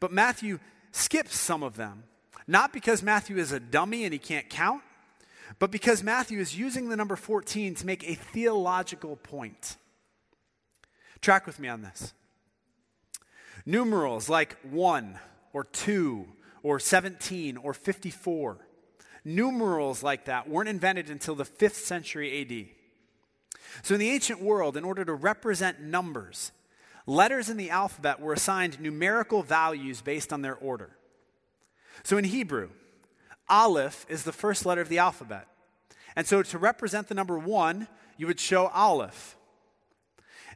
But 0.00 0.12
Matthew 0.12 0.60
skips 0.92 1.36
some 1.36 1.62
of 1.62 1.76
them, 1.76 2.04
not 2.46 2.72
because 2.72 3.02
Matthew 3.02 3.36
is 3.38 3.50
a 3.50 3.58
dummy 3.58 4.04
and 4.04 4.12
he 4.12 4.18
can't 4.18 4.48
count, 4.48 4.82
but 5.58 5.70
because 5.70 6.02
Matthew 6.02 6.38
is 6.38 6.56
using 6.56 6.88
the 6.88 6.96
number 6.96 7.16
14 7.16 7.74
to 7.76 7.86
make 7.86 8.08
a 8.08 8.14
theological 8.14 9.16
point. 9.16 9.76
Track 11.20 11.46
with 11.46 11.58
me 11.58 11.68
on 11.68 11.82
this. 11.82 12.14
Numerals 13.66 14.28
like 14.28 14.56
1 14.62 15.18
or 15.52 15.64
2 15.64 16.26
or 16.62 16.78
17 16.78 17.56
or 17.56 17.74
54, 17.74 18.58
numerals 19.24 20.02
like 20.02 20.26
that 20.26 20.48
weren't 20.48 20.68
invented 20.68 21.10
until 21.10 21.34
the 21.34 21.44
5th 21.44 21.74
century 21.74 22.40
AD. 22.40 22.77
So, 23.82 23.94
in 23.94 24.00
the 24.00 24.10
ancient 24.10 24.40
world, 24.40 24.76
in 24.76 24.84
order 24.84 25.04
to 25.04 25.14
represent 25.14 25.80
numbers, 25.80 26.52
letters 27.06 27.48
in 27.48 27.56
the 27.56 27.70
alphabet 27.70 28.20
were 28.20 28.32
assigned 28.32 28.80
numerical 28.80 29.42
values 29.42 30.00
based 30.00 30.32
on 30.32 30.42
their 30.42 30.56
order. 30.56 30.90
So, 32.02 32.16
in 32.16 32.24
Hebrew, 32.24 32.70
Aleph 33.48 34.06
is 34.08 34.24
the 34.24 34.32
first 34.32 34.66
letter 34.66 34.80
of 34.80 34.88
the 34.88 34.98
alphabet. 34.98 35.48
And 36.16 36.26
so 36.26 36.42
to 36.42 36.58
represent 36.58 37.08
the 37.08 37.14
number 37.14 37.38
one, 37.38 37.88
you 38.16 38.26
would 38.26 38.40
show 38.40 38.66
Aleph. 38.68 39.36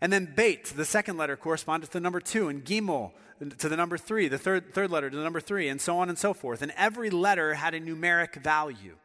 And 0.00 0.12
then 0.12 0.32
Beit, 0.34 0.64
the 0.64 0.84
second 0.84 1.16
letter, 1.16 1.36
corresponded 1.36 1.88
to 1.88 1.92
the 1.92 2.00
number 2.00 2.20
two, 2.20 2.48
and 2.48 2.64
Gimel 2.64 3.12
to 3.58 3.68
the 3.68 3.76
number 3.76 3.96
three, 3.96 4.28
the 4.28 4.38
third, 4.38 4.74
third 4.74 4.90
letter 4.90 5.08
to 5.08 5.16
the 5.16 5.22
number 5.22 5.40
three, 5.40 5.68
and 5.68 5.80
so 5.80 5.98
on 5.98 6.08
and 6.08 6.18
so 6.18 6.34
forth. 6.34 6.62
And 6.62 6.72
every 6.76 7.10
letter 7.10 7.54
had 7.54 7.74
a 7.74 7.80
numeric 7.80 8.34
value. 8.34 8.96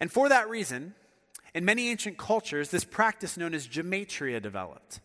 And 0.00 0.10
for 0.10 0.28
that 0.30 0.48
reason, 0.48 0.94
in 1.54 1.64
many 1.64 1.88
ancient 1.88 2.18
cultures, 2.18 2.70
this 2.70 2.84
practice 2.84 3.36
known 3.36 3.54
as 3.54 3.66
gematria 3.66 4.40
developed. 4.40 5.00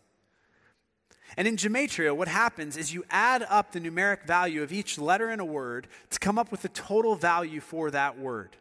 And 1.36 1.48
in 1.48 1.56
gematria, 1.56 2.16
what 2.16 2.28
happens 2.28 2.76
is 2.76 2.94
you 2.94 3.04
add 3.10 3.44
up 3.48 3.72
the 3.72 3.80
numeric 3.80 4.24
value 4.24 4.62
of 4.62 4.72
each 4.72 4.98
letter 4.98 5.30
in 5.30 5.40
a 5.40 5.44
word 5.44 5.88
to 6.10 6.18
come 6.18 6.38
up 6.38 6.50
with 6.50 6.62
the 6.62 6.68
total 6.68 7.16
value 7.16 7.60
for 7.60 7.90
that 7.90 8.18
word. 8.18 8.56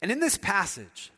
And 0.00 0.10
in 0.10 0.20
this 0.20 0.36
passage, 0.36 1.12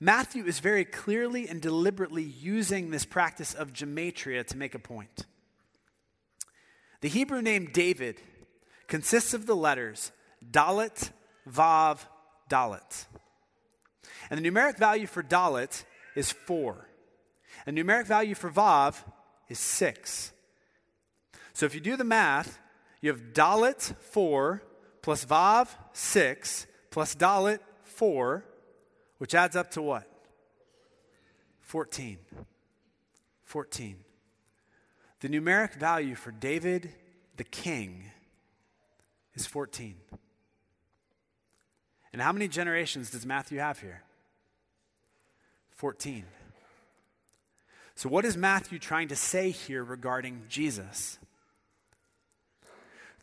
Matthew 0.00 0.44
is 0.46 0.58
very 0.58 0.84
clearly 0.84 1.46
and 1.46 1.60
deliberately 1.60 2.24
using 2.24 2.90
this 2.90 3.04
practice 3.04 3.54
of 3.54 3.72
gematria 3.72 4.44
to 4.46 4.56
make 4.56 4.74
a 4.74 4.80
point. 4.80 5.26
The 7.02 7.08
Hebrew 7.08 7.42
name 7.42 7.70
David 7.72 8.20
consists 8.88 9.34
of 9.34 9.46
the 9.46 9.54
letters 9.54 10.10
Dalet, 10.50 11.10
Vav, 11.48 12.00
Dalet. 12.50 13.06
And 14.32 14.42
the 14.42 14.50
numeric 14.50 14.78
value 14.78 15.06
for 15.06 15.22
Dalet 15.22 15.84
is 16.16 16.32
four. 16.32 16.88
And 17.66 17.76
the 17.76 17.84
numeric 17.84 18.06
value 18.06 18.34
for 18.34 18.50
Vav 18.50 18.96
is 19.50 19.58
6. 19.58 20.32
So 21.52 21.66
if 21.66 21.74
you 21.74 21.82
do 21.82 21.98
the 21.98 22.04
math, 22.04 22.58
you 23.02 23.10
have 23.10 23.34
Dalet 23.34 23.94
4 24.00 24.62
plus 25.02 25.26
Vav 25.26 25.68
6 25.92 26.66
plus 26.88 27.14
Dalet 27.14 27.58
4, 27.82 28.42
which 29.18 29.34
adds 29.34 29.54
up 29.54 29.70
to 29.72 29.82
what? 29.82 30.08
14. 31.60 32.16
14. 33.44 33.96
The 35.20 35.28
numeric 35.28 35.74
value 35.74 36.14
for 36.14 36.30
David 36.30 36.88
the 37.36 37.44
king 37.44 38.10
is 39.34 39.46
14. 39.46 39.96
And 42.14 42.22
how 42.22 42.32
many 42.32 42.48
generations 42.48 43.10
does 43.10 43.26
Matthew 43.26 43.58
have 43.58 43.80
here? 43.80 44.04
14. 45.82 46.24
So, 47.96 48.08
what 48.08 48.24
is 48.24 48.36
Matthew 48.36 48.78
trying 48.78 49.08
to 49.08 49.16
say 49.16 49.50
here 49.50 49.82
regarding 49.82 50.44
Jesus? 50.48 51.18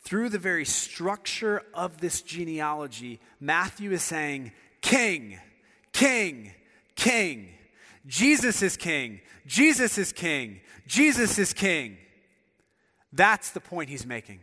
Through 0.00 0.28
the 0.28 0.38
very 0.38 0.66
structure 0.66 1.62
of 1.72 2.02
this 2.02 2.20
genealogy, 2.20 3.18
Matthew 3.40 3.92
is 3.92 4.02
saying, 4.02 4.52
King, 4.82 5.38
King, 5.94 6.52
King. 6.96 7.48
Jesus 8.06 8.60
is 8.60 8.76
King. 8.76 9.22
Jesus 9.46 9.96
is 9.96 10.12
King. 10.12 10.60
Jesus 10.86 11.38
is 11.38 11.54
King. 11.54 11.96
That's 13.10 13.52
the 13.52 13.60
point 13.60 13.88
he's 13.88 14.04
making. 14.04 14.40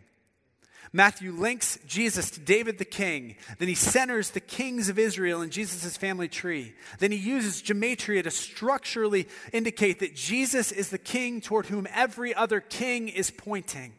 Matthew 0.93 1.32
links 1.32 1.78
Jesus 1.86 2.32
to 2.32 2.39
David 2.39 2.78
the 2.78 2.86
king. 2.86 3.36
Then 3.60 3.67
he 3.67 3.76
centers 3.76 4.32
the 4.32 4.39
kings 4.39 4.89
of 4.89 4.97
Israel 4.97 5.41
in 5.41 5.50
Jesus' 5.50 5.97
family 5.97 6.28
tree. 6.28 6.73
Then 7.00 7.12
he 7.12 7.17
uses 7.17 7.62
gematria 7.62 8.23
to 8.23 8.32
structurally 8.32 9.28
indicate 9.52 10.00
that 10.00 10.15
Jesus 10.15 10.71
is 10.71 10.89
the 10.89 10.97
king 10.97 11.41
toward 11.41 11.67
whom 11.67 11.88
every 11.93 12.34
other 12.34 12.60
king 12.62 13.10
is 13.10 13.32
pointing. 13.32 13.93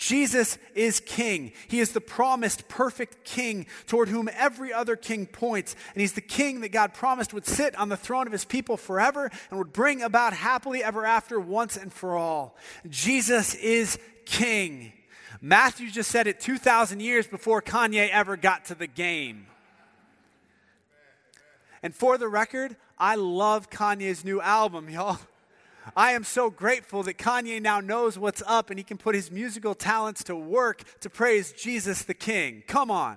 Jesus 0.00 0.56
is 0.74 0.98
king. 0.98 1.52
He 1.68 1.78
is 1.78 1.92
the 1.92 2.00
promised 2.00 2.68
perfect 2.68 3.22
king 3.22 3.66
toward 3.86 4.08
whom 4.08 4.30
every 4.32 4.72
other 4.72 4.96
king 4.96 5.26
points. 5.26 5.76
And 5.92 6.00
he's 6.00 6.14
the 6.14 6.22
king 6.22 6.62
that 6.62 6.72
God 6.72 6.94
promised 6.94 7.34
would 7.34 7.46
sit 7.46 7.76
on 7.76 7.90
the 7.90 7.98
throne 7.98 8.26
of 8.26 8.32
his 8.32 8.46
people 8.46 8.78
forever 8.78 9.30
and 9.50 9.58
would 9.58 9.74
bring 9.74 10.00
about 10.00 10.32
happily 10.32 10.82
ever 10.82 11.04
after 11.04 11.38
once 11.38 11.76
and 11.76 11.92
for 11.92 12.16
all. 12.16 12.56
Jesus 12.88 13.54
is 13.54 13.98
king. 14.24 14.94
Matthew 15.40 15.90
just 15.90 16.10
said 16.10 16.26
it 16.26 16.38
2,000 16.40 17.00
years 17.00 17.26
before 17.26 17.62
Kanye 17.62 18.10
ever 18.10 18.36
got 18.36 18.66
to 18.66 18.74
the 18.74 18.86
game. 18.86 19.46
And 21.82 21.94
for 21.94 22.18
the 22.18 22.28
record, 22.28 22.76
I 22.98 23.14
love 23.14 23.70
Kanye's 23.70 24.24
new 24.24 24.40
album, 24.40 24.90
y'all. 24.90 25.18
I 25.96 26.12
am 26.12 26.24
so 26.24 26.50
grateful 26.50 27.02
that 27.04 27.16
Kanye 27.16 27.60
now 27.60 27.80
knows 27.80 28.18
what's 28.18 28.42
up 28.46 28.68
and 28.68 28.78
he 28.78 28.84
can 28.84 28.98
put 28.98 29.14
his 29.14 29.30
musical 29.30 29.74
talents 29.74 30.22
to 30.24 30.36
work 30.36 30.84
to 31.00 31.08
praise 31.08 31.52
Jesus 31.52 32.02
the 32.02 32.12
King. 32.12 32.62
Come 32.66 32.90
on. 32.90 33.16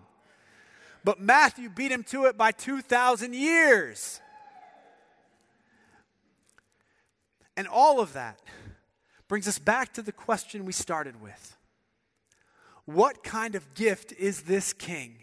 But 1.04 1.20
Matthew 1.20 1.70
beat 1.70 1.92
him 1.92 2.04
to 2.06 2.26
it 2.26 2.38
by 2.38 2.52
2,000 2.52 3.36
years. 3.36 4.22
And 7.58 7.68
all 7.68 8.00
of 8.00 8.14
that 8.14 8.40
brings 9.28 9.48
us 9.48 9.60
back 9.60 9.94
to 9.96 10.02
the 10.02 10.14
question 10.14 10.64
we 10.64 10.72
started 10.72 11.22
with 11.22 11.58
What 12.86 13.24
kind 13.24 13.56
of 13.56 13.74
gift 13.74 14.12
is 14.14 14.42
this 14.42 14.74
king? 14.74 15.20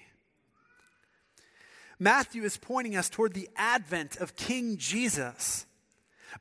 Matthew 1.98 2.44
is 2.44 2.56
pointing 2.56 2.96
us 2.96 3.10
toward 3.10 3.34
the 3.34 3.48
advent 3.56 4.16
of 4.16 4.34
King 4.34 4.78
Jesus 4.78 5.66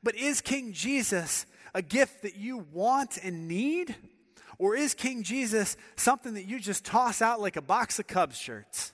but 0.04 0.16
is 0.16 0.42
King 0.42 0.74
Jesus 0.74 1.46
a 1.74 1.82
gift 1.82 2.22
that 2.24 2.36
you 2.36 2.66
want 2.72 3.18
and 3.22 3.48
need? 3.48 3.96
Or 4.58 4.76
is 4.76 4.94
King 4.94 5.24
Jesus 5.24 5.78
something 5.96 6.34
that 6.34 6.46
you 6.46 6.60
just 6.60 6.84
toss 6.84 7.22
out 7.22 7.40
like 7.40 7.56
a 7.56 7.62
box 7.62 8.00
of 8.00 8.08
Cubs 8.08 8.38
shirts? 8.38 8.94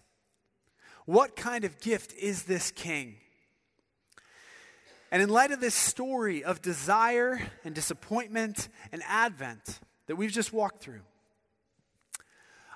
What 1.06 1.36
kind 1.36 1.66
of 1.66 1.80
gift 1.80 2.14
is 2.14 2.44
this 2.44 2.72
king? 2.72 3.16
And 5.12 5.22
in 5.22 5.30
light 5.30 5.52
of 5.52 5.62
this 5.62 5.76
story 5.76 6.44
of 6.44 6.62
desire 6.62 7.40
and 7.64 7.76
disappointment 7.76 8.70
and 8.92 9.02
advent 9.08 9.80
that 10.08 10.16
we've 10.16 10.32
just 10.32 10.52
walked 10.52 10.82
through, 10.82 11.02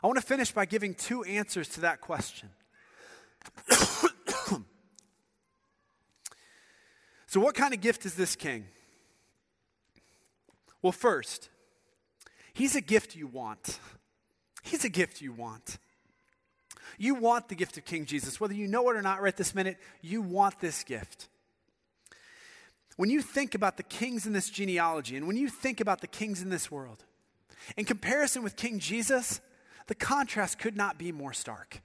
I 0.01 0.07
want 0.07 0.19
to 0.19 0.25
finish 0.25 0.51
by 0.51 0.65
giving 0.65 0.93
two 0.93 1.23
answers 1.23 1.67
to 1.69 1.81
that 1.81 2.01
question. 2.01 2.49
So, 7.29 7.39
what 7.39 7.53
kind 7.53 7.75
of 7.75 7.79
gift 7.79 8.07
is 8.07 8.15
this 8.15 8.35
king? 8.35 8.65
Well, 10.81 10.91
first, 10.91 11.49
he's 12.53 12.75
a 12.75 12.81
gift 12.81 13.15
you 13.15 13.27
want. 13.27 13.77
He's 14.63 14.83
a 14.83 14.89
gift 14.89 15.21
you 15.21 15.31
want. 15.31 15.77
You 16.97 17.13
want 17.13 17.47
the 17.49 17.53
gift 17.53 17.77
of 17.77 17.85
King 17.85 18.05
Jesus. 18.05 18.39
Whether 18.39 18.55
you 18.55 18.67
know 18.67 18.89
it 18.89 18.95
or 18.95 19.03
not 19.03 19.21
right 19.21 19.37
this 19.37 19.53
minute, 19.53 19.77
you 20.01 20.23
want 20.23 20.59
this 20.59 20.83
gift. 20.83 21.27
When 22.97 23.11
you 23.11 23.21
think 23.21 23.53
about 23.53 23.77
the 23.77 23.83
kings 23.83 24.25
in 24.25 24.33
this 24.33 24.49
genealogy, 24.49 25.15
and 25.15 25.27
when 25.27 25.37
you 25.37 25.49
think 25.49 25.79
about 25.79 26.01
the 26.01 26.07
kings 26.07 26.41
in 26.41 26.49
this 26.49 26.71
world, 26.71 27.03
in 27.77 27.85
comparison 27.85 28.41
with 28.41 28.55
King 28.55 28.79
Jesus, 28.79 29.39
the 29.89 29.95
contrast 29.95 30.59
could 30.59 30.77
not 30.77 30.99
be 30.99 31.11
more 31.11 31.33
stark. 31.33 31.81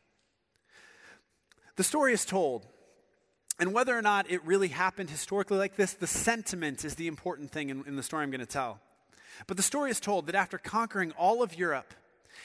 The 1.77 1.83
story 1.83 2.13
is 2.13 2.27
told 2.27 2.67
and 3.59 3.73
whether 3.73 3.97
or 3.97 4.03
not 4.03 4.31
it 4.31 4.45
really 4.45 4.69
happened 4.69 5.09
historically 5.09 5.57
like 5.57 5.77
this, 5.77 5.95
the 5.95 6.07
sentiment 6.07 6.85
is 6.85 6.97
the 6.97 7.07
important 7.07 7.51
thing 7.51 7.71
in, 7.71 7.83
in 7.87 7.97
the 7.97 8.03
story 8.03 8.23
I'm 8.23 8.31
going 8.31 8.41
to 8.41 8.47
tell. 8.47 8.79
But 9.47 9.57
the 9.57 9.63
story 9.63 9.91
is 9.91 10.01
told 10.01 10.27
that 10.27 10.35
after 10.35 10.59
conquering 10.59 11.13
all 11.13 11.43
of 11.43 11.57
Europe 11.59 11.95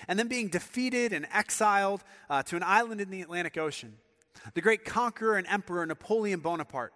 and 0.08 0.18
then 0.18 0.30
being 0.30 0.48
defeated 0.48 1.12
and 1.12 1.28
exiled 1.34 2.06
uh, 2.30 2.42
to 2.44 2.56
an 2.56 2.64
island 2.64 3.02
in 3.02 3.10
the 3.10 3.22
Atlantic 3.22 3.58
Ocean, 3.58 3.98
the 4.54 4.62
great 4.62 4.86
conqueror 4.86 5.36
and 5.36 5.46
emperor 5.48 5.86
Napoleon 5.86 6.40
Bonaparte, 6.40 6.94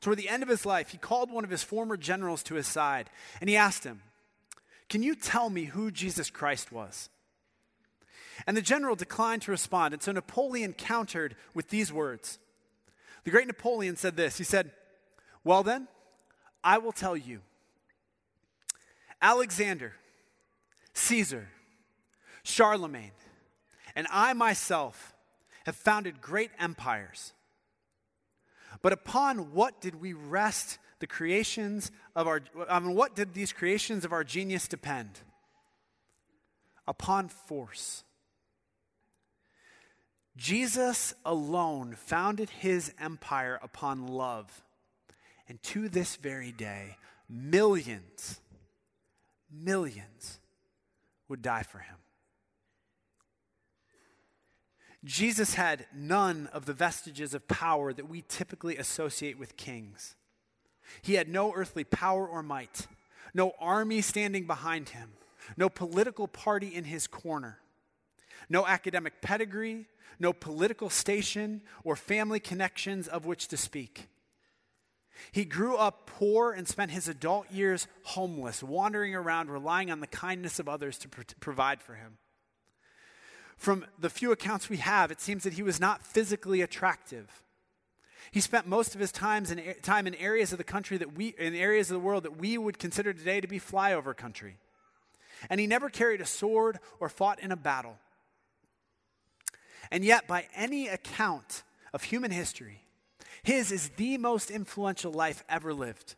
toward 0.00 0.18
the 0.18 0.28
end 0.28 0.44
of 0.44 0.48
his 0.48 0.64
life, 0.64 0.90
he 0.90 0.98
called 0.98 1.32
one 1.32 1.42
of 1.42 1.50
his 1.50 1.64
former 1.64 1.96
generals 1.96 2.44
to 2.44 2.54
his 2.54 2.68
side 2.68 3.10
and 3.40 3.50
he 3.50 3.56
asked 3.56 3.82
him, 3.82 4.02
Can 4.88 5.02
you 5.02 5.16
tell 5.16 5.50
me 5.50 5.64
who 5.64 5.90
Jesus 5.90 6.30
Christ 6.30 6.70
was? 6.70 7.08
And 8.46 8.56
the 8.56 8.62
general 8.62 8.96
declined 8.96 9.42
to 9.42 9.50
respond. 9.50 9.94
And 9.94 10.02
so 10.02 10.12
Napoleon 10.12 10.72
countered 10.72 11.36
with 11.54 11.68
these 11.68 11.92
words 11.92 12.38
the 13.26 13.32
great 13.32 13.48
Napoleon 13.48 13.96
said 13.96 14.16
this 14.16 14.38
He 14.38 14.44
said, 14.44 14.70
Well, 15.42 15.64
then, 15.64 15.88
I 16.62 16.78
will 16.78 16.92
tell 16.92 17.16
you. 17.16 17.40
Alexander, 19.20 19.94
Caesar, 20.94 21.48
Charlemagne, 22.44 23.10
and 23.96 24.06
I 24.12 24.32
myself 24.32 25.12
have 25.64 25.74
founded 25.74 26.20
great 26.20 26.52
empires. 26.60 27.32
But 28.80 28.92
upon 28.92 29.52
what 29.52 29.80
did 29.80 30.00
we 30.00 30.12
rest 30.12 30.78
the 31.00 31.08
creations 31.08 31.90
of 32.14 32.28
our, 32.28 32.42
I 32.68 32.78
mean, 32.78 32.94
what 32.94 33.16
did 33.16 33.34
these 33.34 33.52
creations 33.52 34.04
of 34.04 34.12
our 34.12 34.22
genius 34.22 34.68
depend? 34.68 35.18
Upon 36.86 37.28
force. 37.28 38.04
Jesus 40.36 41.14
alone 41.24 41.94
founded 41.94 42.50
his 42.50 42.92
empire 43.00 43.58
upon 43.62 44.06
love. 44.06 44.62
And 45.48 45.62
to 45.64 45.88
this 45.88 46.16
very 46.16 46.52
day, 46.52 46.96
millions, 47.28 48.40
millions 49.50 50.38
would 51.28 51.40
die 51.40 51.62
for 51.62 51.78
him. 51.78 51.96
Jesus 55.04 55.54
had 55.54 55.86
none 55.94 56.48
of 56.52 56.66
the 56.66 56.72
vestiges 56.72 57.32
of 57.32 57.46
power 57.46 57.92
that 57.92 58.08
we 58.08 58.24
typically 58.28 58.76
associate 58.76 59.38
with 59.38 59.56
kings. 59.56 60.16
He 61.00 61.14
had 61.14 61.28
no 61.28 61.54
earthly 61.54 61.84
power 61.84 62.26
or 62.26 62.42
might, 62.42 62.88
no 63.32 63.52
army 63.60 64.00
standing 64.00 64.46
behind 64.46 64.90
him, 64.90 65.10
no 65.56 65.68
political 65.68 66.26
party 66.26 66.74
in 66.74 66.84
his 66.84 67.06
corner, 67.06 67.60
no 68.48 68.66
academic 68.66 69.20
pedigree, 69.20 69.86
no 70.18 70.32
political 70.32 70.90
station 70.90 71.62
or 71.84 71.96
family 71.96 72.40
connections 72.40 73.08
of 73.08 73.26
which 73.26 73.48
to 73.48 73.56
speak. 73.56 74.08
He 75.32 75.44
grew 75.44 75.76
up 75.76 76.06
poor 76.06 76.52
and 76.52 76.68
spent 76.68 76.90
his 76.90 77.08
adult 77.08 77.50
years 77.50 77.86
homeless, 78.02 78.62
wandering 78.62 79.14
around, 79.14 79.50
relying 79.50 79.90
on 79.90 80.00
the 80.00 80.06
kindness 80.06 80.58
of 80.58 80.68
others 80.68 80.98
to 80.98 81.08
provide 81.40 81.82
for 81.82 81.94
him. 81.94 82.18
From 83.56 83.86
the 83.98 84.10
few 84.10 84.32
accounts 84.32 84.68
we 84.68 84.76
have, 84.78 85.10
it 85.10 85.20
seems 85.20 85.44
that 85.44 85.54
he 85.54 85.62
was 85.62 85.80
not 85.80 86.04
physically 86.04 86.60
attractive. 86.60 87.42
He 88.30 88.40
spent 88.40 88.66
most 88.66 88.94
of 88.94 89.00
his 89.00 89.12
in, 89.12 89.74
time 89.82 90.06
in 90.06 90.14
areas 90.16 90.52
of 90.52 90.58
the 90.58 90.64
country 90.64 90.98
that 90.98 91.14
we, 91.14 91.28
in 91.38 91.54
areas 91.54 91.90
of 91.90 91.94
the 91.94 92.00
world 92.06 92.24
that 92.24 92.38
we 92.38 92.58
would 92.58 92.78
consider 92.78 93.12
today 93.12 93.40
to 93.40 93.48
be 93.48 93.58
flyover 93.58 94.14
country. 94.14 94.58
And 95.48 95.60
he 95.60 95.66
never 95.66 95.88
carried 95.88 96.20
a 96.20 96.26
sword 96.26 96.78
or 97.00 97.08
fought 97.08 97.40
in 97.40 97.52
a 97.52 97.56
battle. 97.56 97.98
And 99.90 100.04
yet, 100.04 100.26
by 100.26 100.46
any 100.54 100.88
account 100.88 101.62
of 101.92 102.04
human 102.04 102.30
history, 102.30 102.82
His 103.42 103.72
is 103.72 103.90
the 103.90 104.18
most 104.18 104.50
influential 104.50 105.12
life 105.12 105.44
ever 105.48 105.72
lived. 105.72 106.14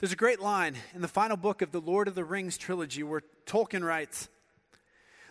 There's 0.00 0.12
a 0.12 0.16
great 0.16 0.40
line 0.40 0.76
in 0.94 1.00
the 1.02 1.08
final 1.08 1.36
book 1.36 1.62
of 1.62 1.72
the 1.72 1.80
Lord 1.80 2.08
of 2.08 2.14
the 2.14 2.24
Rings 2.24 2.58
trilogy 2.58 3.02
where 3.02 3.22
Tolkien 3.46 3.84
writes 3.84 4.28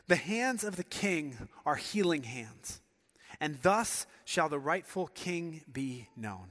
The 0.07 0.15
hands 0.15 0.63
of 0.63 0.77
the 0.77 0.83
king 0.83 1.49
are 1.65 1.75
healing 1.75 2.23
hands, 2.23 2.81
and 3.39 3.61
thus 3.61 4.05
shall 4.25 4.49
the 4.49 4.59
rightful 4.59 5.07
king 5.13 5.61
be 5.71 6.09
known. 6.15 6.47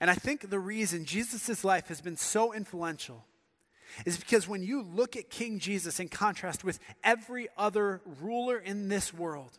And 0.00 0.10
I 0.10 0.14
think 0.14 0.48
the 0.48 0.58
reason 0.58 1.04
Jesus' 1.04 1.64
life 1.64 1.88
has 1.88 2.00
been 2.00 2.16
so 2.16 2.52
influential 2.52 3.24
is 4.06 4.16
because 4.16 4.46
when 4.48 4.62
you 4.62 4.82
look 4.82 5.16
at 5.16 5.30
King 5.30 5.58
Jesus 5.58 6.00
in 6.00 6.08
contrast 6.08 6.64
with 6.64 6.78
every 7.02 7.48
other 7.56 8.00
ruler 8.20 8.58
in 8.58 8.88
this 8.88 9.12
world, 9.12 9.58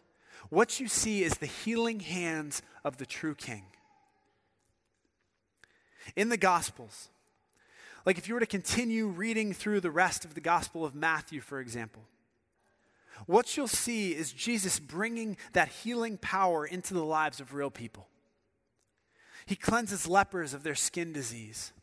what 0.50 0.80
you 0.80 0.88
see 0.88 1.24
is 1.24 1.36
the 1.36 1.46
healing 1.46 2.00
hands 2.00 2.62
of 2.84 2.98
the 2.98 3.06
true 3.06 3.36
king 3.36 3.66
in 6.16 6.30
the 6.30 6.38
Gospels, 6.38 7.10
like 8.06 8.18
if 8.18 8.28
you 8.28 8.34
were 8.34 8.40
to 8.40 8.46
continue 8.46 9.08
reading 9.08 9.54
through 9.54 9.82
the 9.82 9.92
rest 9.92 10.26
of 10.26 10.34
the 10.34 10.42
Gospel 10.42 10.86
of 10.86 10.96
Matthew, 10.96 11.42
for 11.42 11.60
example, 11.60 12.04
what 13.26 13.58
you'll 13.58 13.68
see 13.68 14.16
is 14.16 14.32
Jesus 14.32 14.80
bringing 14.80 15.38
that 15.54 15.68
healing 15.68 16.18
power 16.18 16.66
into 16.66 16.94
the 16.94 17.04
lives 17.04 17.40
of 17.40 17.54
real 17.54 17.70
people. 17.70 18.08
He 19.46 19.56
cleanses 19.56 20.08
lepers 20.08 20.54
of 20.54 20.64
their 20.64 20.76
skin 20.76 21.12
disease. 21.12 21.74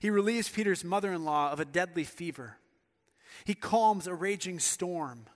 He 0.00 0.10
relieves 0.10 0.48
Peter's 0.48 0.84
mother 0.84 1.12
in 1.12 1.24
law 1.24 1.50
of 1.50 1.60
a 1.60 1.64
deadly 1.64 2.04
fever. 2.04 2.56
He 3.44 3.54
calms 3.54 4.06
a 4.06 4.14
raging 4.14 4.58
storm. 4.58 5.26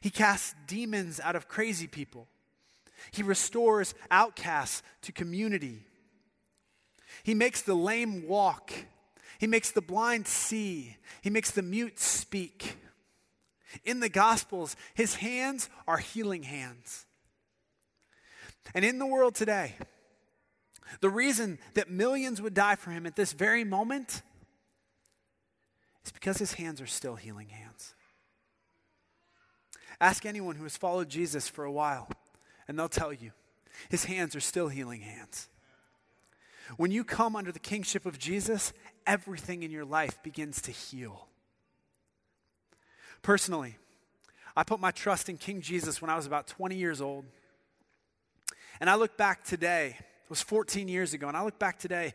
He 0.00 0.10
casts 0.10 0.54
demons 0.66 1.20
out 1.20 1.36
of 1.36 1.48
crazy 1.48 1.86
people. 1.86 2.28
He 3.10 3.22
restores 3.22 3.94
outcasts 4.10 4.82
to 5.02 5.12
community. 5.12 5.84
He 7.22 7.34
makes 7.34 7.62
the 7.62 7.74
lame 7.74 8.26
walk. 8.26 8.72
He 9.38 9.46
makes 9.46 9.70
the 9.70 9.82
blind 9.82 10.26
see. 10.26 10.96
He 11.22 11.30
makes 11.30 11.50
the 11.50 11.62
mute 11.62 11.98
speak. 11.98 12.76
In 13.84 14.00
the 14.00 14.08
Gospels, 14.08 14.76
his 14.94 15.16
hands 15.16 15.68
are 15.86 15.98
healing 15.98 16.44
hands. 16.44 17.06
And 18.74 18.84
in 18.84 18.98
the 18.98 19.06
world 19.06 19.34
today, 19.34 19.74
the 21.00 21.10
reason 21.10 21.58
that 21.74 21.90
millions 21.90 22.40
would 22.42 22.54
die 22.54 22.76
for 22.76 22.90
him 22.90 23.06
at 23.06 23.16
this 23.16 23.32
very 23.32 23.64
moment 23.64 24.22
is 26.04 26.12
because 26.12 26.38
his 26.38 26.54
hands 26.54 26.80
are 26.80 26.86
still 26.86 27.16
healing 27.16 27.48
hands. 27.48 27.94
Ask 30.00 30.26
anyone 30.26 30.56
who 30.56 30.64
has 30.64 30.76
followed 30.76 31.08
Jesus 31.08 31.48
for 31.48 31.64
a 31.64 31.72
while, 31.72 32.08
and 32.68 32.78
they'll 32.78 32.88
tell 32.88 33.12
you 33.12 33.32
his 33.88 34.04
hands 34.04 34.36
are 34.36 34.40
still 34.40 34.68
healing 34.68 35.00
hands. 35.00 35.48
When 36.76 36.90
you 36.90 37.04
come 37.04 37.36
under 37.36 37.52
the 37.52 37.58
kingship 37.58 38.06
of 38.06 38.18
Jesus, 38.18 38.72
everything 39.06 39.62
in 39.62 39.70
your 39.70 39.84
life 39.84 40.22
begins 40.22 40.62
to 40.62 40.70
heal. 40.70 41.28
Personally, 43.22 43.76
I 44.56 44.62
put 44.62 44.80
my 44.80 44.90
trust 44.90 45.28
in 45.28 45.36
King 45.36 45.60
Jesus 45.60 46.00
when 46.00 46.10
I 46.10 46.16
was 46.16 46.26
about 46.26 46.46
20 46.46 46.76
years 46.76 47.00
old. 47.00 47.24
And 48.80 48.88
I 48.88 48.94
look 48.94 49.16
back 49.16 49.44
today, 49.44 49.96
was 50.34 50.42
14 50.42 50.88
years 50.88 51.14
ago, 51.14 51.28
and 51.28 51.36
I 51.36 51.44
look 51.44 51.60
back 51.60 51.78
today 51.78 52.12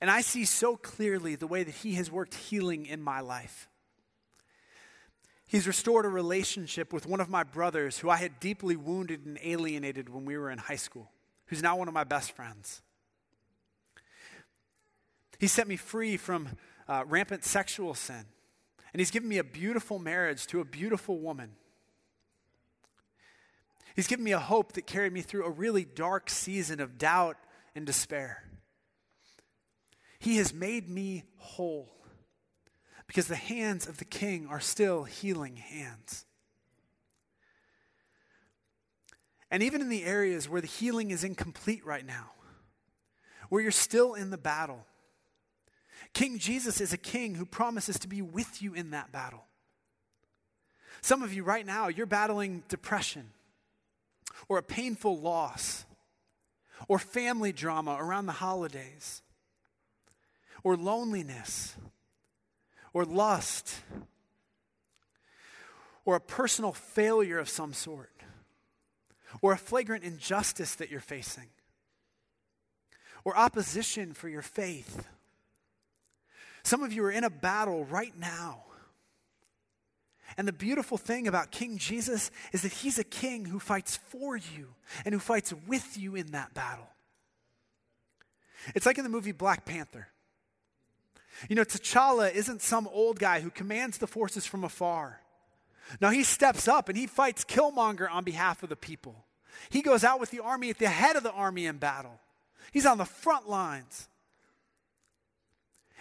and 0.00 0.10
I 0.10 0.22
see 0.22 0.46
so 0.46 0.76
clearly 0.76 1.34
the 1.34 1.46
way 1.46 1.62
that 1.62 1.74
He 1.74 1.92
has 1.96 2.10
worked 2.10 2.34
healing 2.34 2.86
in 2.86 3.02
my 3.02 3.20
life. 3.20 3.68
He's 5.46 5.66
restored 5.66 6.06
a 6.06 6.08
relationship 6.08 6.90
with 6.90 7.06
one 7.06 7.20
of 7.20 7.28
my 7.28 7.42
brothers 7.42 7.98
who 7.98 8.08
I 8.08 8.16
had 8.16 8.40
deeply 8.40 8.76
wounded 8.76 9.26
and 9.26 9.38
alienated 9.42 10.08
when 10.08 10.24
we 10.24 10.38
were 10.38 10.50
in 10.50 10.56
high 10.56 10.76
school, 10.76 11.10
who's 11.46 11.62
now 11.62 11.76
one 11.76 11.86
of 11.86 11.92
my 11.92 12.04
best 12.04 12.32
friends. 12.32 12.80
He 15.38 15.46
set 15.46 15.68
me 15.68 15.76
free 15.76 16.16
from 16.16 16.48
uh, 16.88 17.04
rampant 17.06 17.44
sexual 17.44 17.92
sin. 17.92 18.24
And 18.94 19.00
He's 19.00 19.10
given 19.10 19.28
me 19.28 19.36
a 19.36 19.44
beautiful 19.44 19.98
marriage 19.98 20.46
to 20.46 20.60
a 20.60 20.64
beautiful 20.64 21.18
woman. 21.18 21.50
He's 23.94 24.06
given 24.06 24.24
me 24.24 24.32
a 24.32 24.38
hope 24.38 24.72
that 24.72 24.86
carried 24.86 25.12
me 25.12 25.20
through 25.20 25.44
a 25.44 25.50
really 25.50 25.84
dark 25.84 26.30
season 26.30 26.80
of 26.80 26.96
doubt 26.96 27.36
and 27.74 27.86
despair. 27.86 28.44
He 30.18 30.36
has 30.36 30.52
made 30.52 30.88
me 30.88 31.24
whole 31.36 31.88
because 33.06 33.26
the 33.26 33.36
hands 33.36 33.86
of 33.86 33.98
the 33.98 34.04
king 34.04 34.46
are 34.46 34.60
still 34.60 35.04
healing 35.04 35.56
hands. 35.56 36.26
And 39.50 39.62
even 39.62 39.80
in 39.80 39.88
the 39.88 40.04
areas 40.04 40.48
where 40.48 40.60
the 40.60 40.66
healing 40.66 41.10
is 41.10 41.24
incomplete 41.24 41.84
right 41.84 42.06
now, 42.06 42.30
where 43.48 43.60
you're 43.60 43.72
still 43.72 44.14
in 44.14 44.30
the 44.30 44.38
battle, 44.38 44.86
King 46.12 46.38
Jesus 46.38 46.80
is 46.80 46.92
a 46.92 46.98
king 46.98 47.34
who 47.34 47.46
promises 47.46 47.98
to 48.00 48.08
be 48.08 48.22
with 48.22 48.62
you 48.62 48.74
in 48.74 48.90
that 48.90 49.12
battle. 49.12 49.44
Some 51.00 51.22
of 51.22 51.32
you 51.32 51.44
right 51.44 51.64
now, 51.64 51.88
you're 51.88 52.06
battling 52.06 52.62
depression 52.68 53.30
or 54.48 54.58
a 54.58 54.62
painful 54.62 55.18
loss 55.18 55.84
or 56.88 56.98
family 56.98 57.52
drama 57.52 57.96
around 58.00 58.26
the 58.26 58.32
holidays 58.32 59.22
or 60.62 60.76
loneliness 60.76 61.76
or 62.92 63.04
lust 63.04 63.80
or 66.04 66.16
a 66.16 66.20
personal 66.20 66.72
failure 66.72 67.38
of 67.38 67.48
some 67.48 67.72
sort 67.72 68.10
or 69.42 69.52
a 69.52 69.58
flagrant 69.58 70.04
injustice 70.04 70.74
that 70.74 70.90
you're 70.90 71.00
facing 71.00 71.48
or 73.24 73.36
opposition 73.36 74.12
for 74.12 74.28
your 74.28 74.42
faith 74.42 75.06
some 76.62 76.82
of 76.82 76.92
you 76.92 77.04
are 77.04 77.10
in 77.10 77.24
a 77.24 77.30
battle 77.30 77.84
right 77.86 78.16
now. 78.18 78.64
And 80.36 80.46
the 80.46 80.52
beautiful 80.52 80.96
thing 80.96 81.26
about 81.26 81.50
King 81.50 81.78
Jesus 81.78 82.30
is 82.52 82.62
that 82.62 82.72
he's 82.72 82.98
a 82.98 83.04
king 83.04 83.44
who 83.44 83.58
fights 83.58 83.96
for 83.96 84.36
you 84.36 84.74
and 85.04 85.12
who 85.12 85.18
fights 85.18 85.52
with 85.66 85.98
you 85.98 86.14
in 86.14 86.32
that 86.32 86.54
battle. 86.54 86.88
It's 88.74 88.86
like 88.86 88.98
in 88.98 89.04
the 89.04 89.10
movie 89.10 89.32
Black 89.32 89.64
Panther. 89.64 90.08
You 91.48 91.56
know, 91.56 91.64
T'Challa 91.64 92.32
isn't 92.32 92.62
some 92.62 92.88
old 92.92 93.18
guy 93.18 93.40
who 93.40 93.50
commands 93.50 93.98
the 93.98 94.06
forces 94.06 94.46
from 94.46 94.64
afar. 94.64 95.20
Now 96.00 96.10
he 96.10 96.22
steps 96.22 96.68
up 96.68 96.88
and 96.88 96.96
he 96.96 97.06
fights 97.06 97.44
Killmonger 97.44 98.10
on 98.10 98.24
behalf 98.24 98.62
of 98.62 98.68
the 98.68 98.76
people. 98.76 99.24
He 99.70 99.82
goes 99.82 100.04
out 100.04 100.20
with 100.20 100.30
the 100.30 100.40
army 100.40 100.70
at 100.70 100.78
the 100.78 100.88
head 100.88 101.16
of 101.16 101.22
the 101.22 101.32
army 101.32 101.66
in 101.66 101.78
battle. 101.78 102.20
He's 102.72 102.86
on 102.86 102.98
the 102.98 103.04
front 103.04 103.48
lines. 103.48 104.08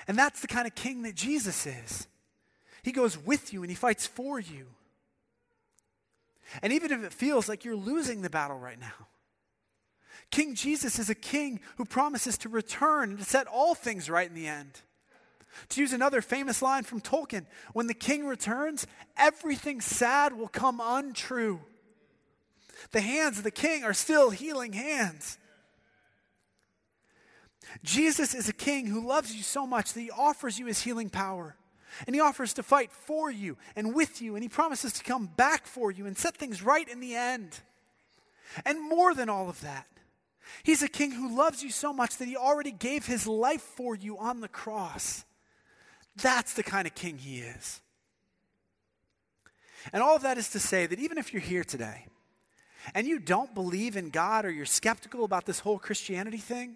And 0.07 0.17
that's 0.17 0.41
the 0.41 0.47
kind 0.47 0.67
of 0.67 0.75
king 0.75 1.01
that 1.03 1.15
Jesus 1.15 1.65
is. 1.65 2.07
He 2.89 2.93
goes 2.93 3.19
with 3.19 3.53
you 3.53 3.61
and 3.61 3.69
he 3.69 3.75
fights 3.75 4.07
for 4.07 4.39
you. 4.39 4.65
And 6.63 6.73
even 6.73 6.91
if 6.91 7.03
it 7.03 7.13
feels 7.13 7.47
like 7.47 7.63
you're 7.63 7.75
losing 7.75 8.23
the 8.23 8.31
battle 8.31 8.57
right 8.57 8.79
now, 8.79 9.05
King 10.31 10.55
Jesus 10.55 10.97
is 10.97 11.07
a 11.07 11.13
king 11.13 11.59
who 11.77 11.85
promises 11.85 12.35
to 12.39 12.49
return 12.49 13.11
and 13.11 13.19
to 13.19 13.25
set 13.25 13.45
all 13.45 13.75
things 13.75 14.09
right 14.09 14.27
in 14.27 14.33
the 14.33 14.47
end. 14.47 14.81
To 15.69 15.81
use 15.81 15.93
another 15.93 16.19
famous 16.23 16.63
line 16.63 16.81
from 16.81 16.99
Tolkien, 16.99 17.45
when 17.73 17.85
the 17.85 17.93
king 17.93 18.25
returns, 18.25 18.87
everything 19.15 19.81
sad 19.81 20.35
will 20.35 20.47
come 20.47 20.81
untrue. 20.83 21.59
The 22.89 23.01
hands 23.01 23.37
of 23.37 23.43
the 23.43 23.51
king 23.51 23.83
are 23.83 23.93
still 23.93 24.31
healing 24.31 24.73
hands. 24.73 25.37
Jesus 27.83 28.33
is 28.33 28.49
a 28.49 28.53
king 28.53 28.87
who 28.87 29.05
loves 29.05 29.35
you 29.35 29.43
so 29.43 29.67
much 29.67 29.93
that 29.93 30.01
he 30.01 30.09
offers 30.09 30.57
you 30.57 30.65
his 30.65 30.81
healing 30.81 31.11
power. 31.11 31.55
And 32.05 32.15
he 32.15 32.21
offers 32.21 32.53
to 32.53 32.63
fight 32.63 32.91
for 32.91 33.31
you 33.31 33.57
and 33.75 33.93
with 33.93 34.21
you, 34.21 34.35
and 34.35 34.43
he 34.43 34.49
promises 34.49 34.93
to 34.93 35.03
come 35.03 35.27
back 35.27 35.65
for 35.65 35.91
you 35.91 36.05
and 36.05 36.17
set 36.17 36.37
things 36.37 36.61
right 36.61 36.87
in 36.87 36.99
the 36.99 37.15
end. 37.15 37.59
And 38.65 38.81
more 38.81 39.13
than 39.13 39.29
all 39.29 39.49
of 39.49 39.61
that, 39.61 39.87
he's 40.63 40.81
a 40.81 40.87
king 40.87 41.11
who 41.11 41.35
loves 41.35 41.63
you 41.63 41.69
so 41.69 41.93
much 41.93 42.17
that 42.17 42.27
he 42.27 42.35
already 42.35 42.71
gave 42.71 43.05
his 43.05 43.27
life 43.27 43.61
for 43.61 43.95
you 43.95 44.17
on 44.17 44.41
the 44.41 44.47
cross. 44.47 45.25
That's 46.15 46.53
the 46.53 46.63
kind 46.63 46.87
of 46.87 46.95
king 46.95 47.17
he 47.17 47.39
is. 47.39 47.81
And 49.93 50.03
all 50.03 50.15
of 50.15 50.23
that 50.23 50.37
is 50.37 50.49
to 50.49 50.59
say 50.59 50.85
that 50.85 50.99
even 50.99 51.17
if 51.17 51.31
you're 51.31 51.41
here 51.41 51.63
today 51.63 52.05
and 52.93 53.07
you 53.07 53.19
don't 53.19 53.53
believe 53.53 53.95
in 53.95 54.09
God 54.09 54.45
or 54.45 54.51
you're 54.51 54.65
skeptical 54.65 55.23
about 55.23 55.45
this 55.45 55.59
whole 55.59 55.79
Christianity 55.79 56.37
thing, 56.37 56.75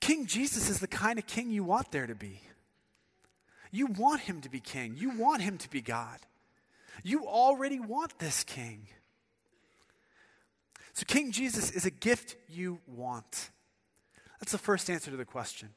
King 0.00 0.26
Jesus 0.26 0.68
is 0.68 0.78
the 0.78 0.86
kind 0.86 1.18
of 1.18 1.26
king 1.26 1.50
you 1.50 1.64
want 1.64 1.90
there 1.90 2.06
to 2.06 2.14
be. 2.14 2.40
You 3.70 3.86
want 3.86 4.22
him 4.22 4.40
to 4.42 4.48
be 4.48 4.60
king, 4.60 4.96
you 4.96 5.10
want 5.10 5.42
him 5.42 5.58
to 5.58 5.70
be 5.70 5.80
God. 5.80 6.18
You 7.02 7.26
already 7.26 7.78
want 7.78 8.18
this 8.18 8.42
king. 8.42 8.88
So, 10.94 11.04
King 11.06 11.30
Jesus 11.30 11.70
is 11.70 11.84
a 11.84 11.90
gift 11.90 12.36
you 12.48 12.80
want. 12.86 13.50
That's 14.40 14.52
the 14.52 14.58
first 14.58 14.88
answer 14.88 15.10
to 15.10 15.16
the 15.16 15.26
question. 15.26 15.68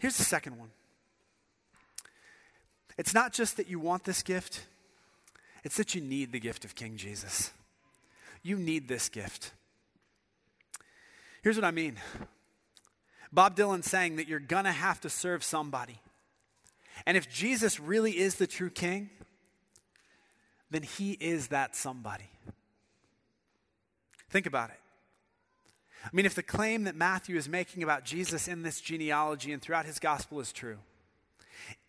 Here's 0.00 0.16
the 0.16 0.24
second 0.24 0.56
one 0.58 0.70
it's 2.96 3.14
not 3.14 3.32
just 3.32 3.56
that 3.56 3.68
you 3.68 3.78
want 3.78 4.04
this 4.04 4.22
gift, 4.22 4.66
it's 5.64 5.76
that 5.76 5.94
you 5.94 6.00
need 6.00 6.32
the 6.32 6.40
gift 6.40 6.64
of 6.64 6.74
King 6.74 6.96
Jesus. 6.96 7.52
you 8.42 8.56
need 8.56 8.88
this 8.88 9.08
gift. 9.08 9.52
Here's 11.42 11.56
what 11.56 11.64
I 11.64 11.70
mean 11.70 11.96
Bob 13.32 13.56
Dylan 13.56 13.84
saying 13.84 14.16
that 14.16 14.28
you're 14.28 14.40
going 14.40 14.64
to 14.64 14.72
have 14.72 15.00
to 15.00 15.10
serve 15.10 15.44
somebody. 15.44 16.00
And 17.06 17.16
if 17.16 17.28
Jesus 17.28 17.78
really 17.78 18.18
is 18.18 18.36
the 18.36 18.46
true 18.46 18.70
king, 18.70 19.10
then 20.70 20.82
he 20.82 21.12
is 21.12 21.48
that 21.48 21.76
somebody. 21.76 22.30
Think 24.30 24.46
about 24.46 24.70
it. 24.70 24.80
I 26.04 26.10
mean, 26.12 26.26
if 26.26 26.34
the 26.34 26.42
claim 26.42 26.84
that 26.84 26.94
Matthew 26.94 27.36
is 27.36 27.48
making 27.48 27.82
about 27.82 28.04
Jesus 28.04 28.48
in 28.48 28.62
this 28.62 28.80
genealogy 28.80 29.52
and 29.52 29.60
throughout 29.60 29.86
his 29.86 29.98
gospel 29.98 30.40
is 30.40 30.52
true, 30.52 30.78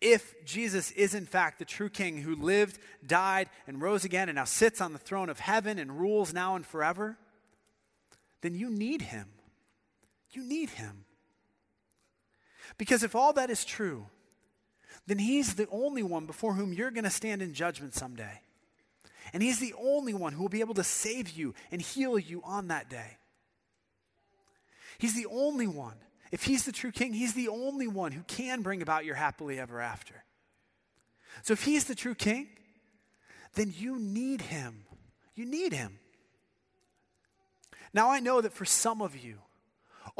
if 0.00 0.44
Jesus 0.44 0.90
is 0.92 1.14
in 1.14 1.26
fact 1.26 1.58
the 1.58 1.64
true 1.64 1.88
king 1.88 2.18
who 2.18 2.34
lived, 2.34 2.78
died, 3.06 3.48
and 3.66 3.80
rose 3.80 4.04
again 4.04 4.28
and 4.28 4.36
now 4.36 4.44
sits 4.44 4.80
on 4.80 4.92
the 4.92 4.98
throne 4.98 5.28
of 5.28 5.38
heaven 5.38 5.78
and 5.78 5.98
rules 6.00 6.34
now 6.34 6.56
and 6.56 6.66
forever, 6.66 7.16
then 8.42 8.54
you 8.54 8.70
need 8.70 9.02
him. 9.02 9.28
You 10.32 10.42
need 10.42 10.70
him. 10.70 11.04
Because 12.78 13.02
if 13.02 13.14
all 13.14 13.32
that 13.34 13.50
is 13.50 13.64
true, 13.64 14.06
then 15.06 15.18
he's 15.18 15.54
the 15.54 15.68
only 15.70 16.02
one 16.02 16.26
before 16.26 16.54
whom 16.54 16.72
you're 16.72 16.90
going 16.90 17.04
to 17.04 17.10
stand 17.10 17.42
in 17.42 17.52
judgment 17.54 17.94
someday. 17.94 18.40
And 19.32 19.42
he's 19.42 19.58
the 19.58 19.74
only 19.78 20.14
one 20.14 20.32
who 20.32 20.42
will 20.42 20.48
be 20.48 20.60
able 20.60 20.74
to 20.74 20.84
save 20.84 21.30
you 21.30 21.54
and 21.70 21.80
heal 21.80 22.18
you 22.18 22.42
on 22.44 22.68
that 22.68 22.88
day. 22.88 23.18
He's 24.98 25.14
the 25.14 25.26
only 25.26 25.66
one. 25.66 25.96
If 26.30 26.44
he's 26.44 26.64
the 26.64 26.72
true 26.72 26.92
king, 26.92 27.12
he's 27.12 27.34
the 27.34 27.48
only 27.48 27.88
one 27.88 28.12
who 28.12 28.22
can 28.22 28.62
bring 28.62 28.82
about 28.82 29.04
your 29.04 29.14
happily 29.14 29.58
ever 29.58 29.80
after. 29.80 30.24
So 31.42 31.52
if 31.52 31.64
he's 31.64 31.84
the 31.84 31.94
true 31.94 32.14
king, 32.14 32.48
then 33.54 33.72
you 33.76 33.98
need 33.98 34.42
him. 34.42 34.84
You 35.34 35.46
need 35.46 35.72
him. 35.72 35.98
Now, 37.92 38.10
I 38.10 38.20
know 38.20 38.40
that 38.40 38.52
for 38.52 38.64
some 38.64 39.02
of 39.02 39.16
you, 39.16 39.38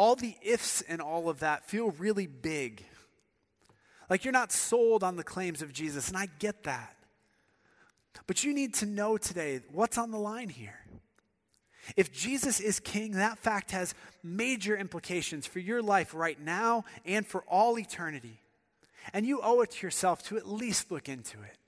all 0.01 0.17
the 0.17 0.35
ifs 0.41 0.81
and 0.81 1.03
all 1.03 1.29
of 1.29 1.41
that 1.41 1.69
feel 1.69 1.91
really 1.99 2.27
big. 2.27 2.83
Like 4.09 4.25
you're 4.25 4.33
not 4.33 4.51
sold 4.51 5.05
on 5.05 5.17
the 5.17 5.23
claims 5.23 5.61
of 5.61 5.75
Jesus, 5.75 6.09
and 6.09 6.17
I 6.17 6.27
get 6.39 6.63
that. 6.63 6.97
But 8.27 8.43
you 8.43 8.55
need 8.55 8.73
to 8.77 8.87
know 8.87 9.19
today 9.19 9.61
what's 9.71 9.99
on 9.99 10.11
the 10.11 10.17
line 10.17 10.49
here. 10.49 10.79
If 11.99 12.15
Jesus 12.15 12.61
is 12.61 12.81
king, 12.81 13.13
that 13.13 13.39
fact 13.39 13.73
has 13.73 13.95
major 14.23 14.75
implications 14.75 15.47
for 15.47 15.59
your 15.59 15.83
life 15.83 16.15
right 16.15 16.41
now 16.41 16.87
and 17.05 17.27
for 17.27 17.43
all 17.43 17.79
eternity. 17.79 18.41
And 19.13 19.27
you 19.27 19.41
owe 19.43 19.61
it 19.61 19.73
to 19.73 19.87
yourself 19.87 20.23
to 20.29 20.39
at 20.39 20.49
least 20.49 20.91
look 20.91 21.11
into 21.11 21.37
it, 21.43 21.59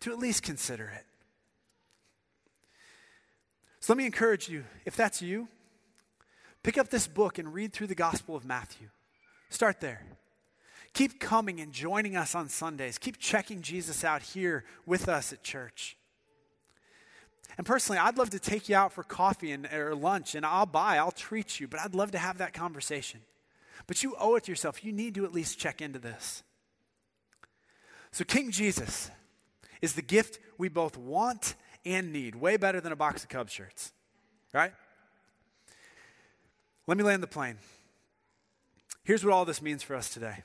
to 0.00 0.12
at 0.12 0.18
least 0.18 0.42
consider 0.42 0.92
it. 0.94 1.06
So 3.80 3.94
let 3.94 3.96
me 3.96 4.04
encourage 4.04 4.50
you 4.50 4.64
if 4.84 4.96
that's 4.96 5.22
you, 5.22 5.48
pick 6.62 6.78
up 6.78 6.88
this 6.88 7.06
book 7.06 7.38
and 7.38 7.52
read 7.52 7.72
through 7.72 7.88
the 7.88 7.94
Gospel 7.94 8.36
of 8.36 8.44
Matthew. 8.44 8.88
Start 9.48 9.80
there. 9.80 10.02
Keep 10.92 11.20
coming 11.20 11.60
and 11.60 11.72
joining 11.72 12.16
us 12.16 12.34
on 12.34 12.48
Sundays. 12.48 12.98
Keep 12.98 13.18
checking 13.18 13.62
Jesus 13.62 14.04
out 14.04 14.22
here 14.22 14.64
with 14.86 15.08
us 15.08 15.32
at 15.32 15.42
church. 15.42 15.96
And 17.56 17.66
personally, 17.66 17.98
I'd 17.98 18.18
love 18.18 18.30
to 18.30 18.38
take 18.38 18.68
you 18.68 18.76
out 18.76 18.92
for 18.92 19.02
coffee 19.02 19.52
and, 19.52 19.66
or 19.72 19.94
lunch, 19.94 20.34
and 20.34 20.46
I'll 20.46 20.66
buy, 20.66 20.96
I'll 20.96 21.10
treat 21.10 21.60
you, 21.60 21.68
but 21.68 21.80
I'd 21.80 21.94
love 21.94 22.12
to 22.12 22.18
have 22.18 22.38
that 22.38 22.54
conversation. 22.54 23.20
But 23.86 24.02
you 24.02 24.14
owe 24.18 24.36
it 24.36 24.44
to 24.44 24.52
yourself. 24.52 24.84
You 24.84 24.92
need 24.92 25.14
to 25.16 25.24
at 25.24 25.32
least 25.32 25.58
check 25.58 25.80
into 25.80 25.98
this. 25.98 26.42
So, 28.12 28.24
King 28.24 28.50
Jesus 28.50 29.10
is 29.80 29.94
the 29.94 30.02
gift 30.02 30.38
we 30.58 30.68
both 30.68 30.96
want 30.96 31.54
and 31.84 32.12
need, 32.12 32.34
way 32.34 32.56
better 32.56 32.80
than 32.80 32.92
a 32.92 32.96
box 32.96 33.22
of 33.22 33.28
Cubs 33.28 33.52
shirts, 33.52 33.92
right? 34.52 34.72
Let 36.90 36.96
me 36.96 37.04
land 37.04 37.22
the 37.22 37.28
plane. 37.28 37.54
Here's 39.04 39.24
what 39.24 39.32
all 39.32 39.44
this 39.44 39.62
means 39.62 39.80
for 39.80 39.94
us 39.94 40.10
today. 40.10 40.42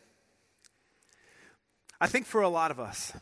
I 1.99 2.05
think 2.05 2.27
for 2.27 2.41
a 2.41 2.49
lot 2.49 2.69
of 2.69 2.79
us, 2.79 3.13